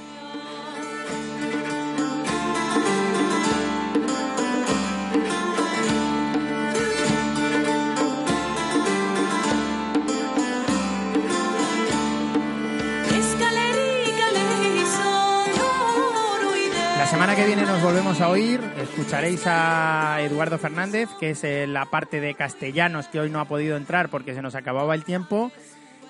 Semana 17.08 17.34
que 17.34 17.46
viene 17.46 17.62
nos 17.62 17.82
volvemos 17.82 18.20
a 18.20 18.28
oír. 18.28 18.60
Escucharéis 18.76 19.42
a 19.46 20.18
Eduardo 20.20 20.58
Fernández, 20.58 21.08
que 21.18 21.30
es 21.30 21.42
eh, 21.42 21.66
la 21.66 21.86
parte 21.86 22.20
de 22.20 22.34
castellanos 22.34 23.08
que 23.08 23.18
hoy 23.18 23.30
no 23.30 23.40
ha 23.40 23.46
podido 23.46 23.78
entrar 23.78 24.10
porque 24.10 24.34
se 24.34 24.42
nos 24.42 24.54
acababa 24.54 24.94
el 24.94 25.04
tiempo. 25.04 25.50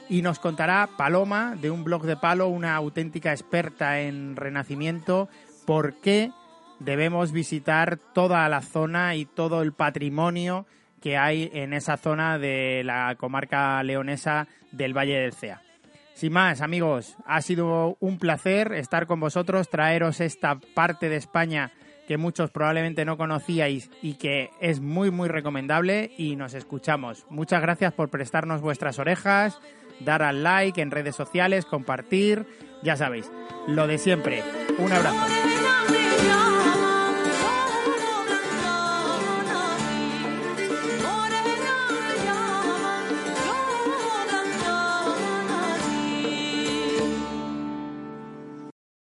Y 0.08 0.22
nos 0.22 0.40
contará 0.40 0.88
Paloma, 0.96 1.54
de 1.54 1.70
un 1.70 1.84
blog 1.84 2.02
de 2.02 2.16
palo, 2.16 2.48
una 2.48 2.74
auténtica 2.74 3.30
experta 3.30 4.00
en 4.00 4.34
renacimiento, 4.34 5.28
por 5.66 6.00
qué 6.00 6.32
debemos 6.80 7.30
visitar 7.30 7.98
toda 8.12 8.48
la 8.48 8.60
zona 8.60 9.14
y 9.14 9.24
todo 9.24 9.62
el 9.62 9.72
patrimonio 9.72 10.66
que 11.00 11.16
hay 11.16 11.48
en 11.52 11.74
esa 11.74 11.96
zona 11.96 12.38
de 12.38 12.82
la 12.84 13.14
comarca 13.16 13.80
leonesa 13.84 14.48
del 14.72 14.96
Valle 14.96 15.20
del 15.20 15.32
Cea. 15.32 15.62
Sin 16.18 16.32
más, 16.32 16.62
amigos, 16.62 17.14
ha 17.26 17.40
sido 17.42 17.96
un 18.00 18.18
placer 18.18 18.72
estar 18.72 19.06
con 19.06 19.20
vosotros, 19.20 19.68
traeros 19.70 20.20
esta 20.20 20.58
parte 20.74 21.08
de 21.08 21.14
España 21.14 21.70
que 22.08 22.16
muchos 22.16 22.50
probablemente 22.50 23.04
no 23.04 23.16
conocíais 23.16 23.88
y 24.02 24.14
que 24.14 24.50
es 24.60 24.80
muy, 24.80 25.12
muy 25.12 25.28
recomendable 25.28 26.10
y 26.18 26.34
nos 26.34 26.54
escuchamos. 26.54 27.24
Muchas 27.30 27.62
gracias 27.62 27.92
por 27.92 28.10
prestarnos 28.10 28.62
vuestras 28.62 28.98
orejas, 28.98 29.60
dar 30.00 30.24
al 30.24 30.42
like 30.42 30.82
en 30.82 30.90
redes 30.90 31.14
sociales, 31.14 31.66
compartir, 31.66 32.46
ya 32.82 32.96
sabéis, 32.96 33.30
lo 33.68 33.86
de 33.86 33.98
siempre. 33.98 34.42
Un 34.76 34.90
abrazo. 34.90 35.24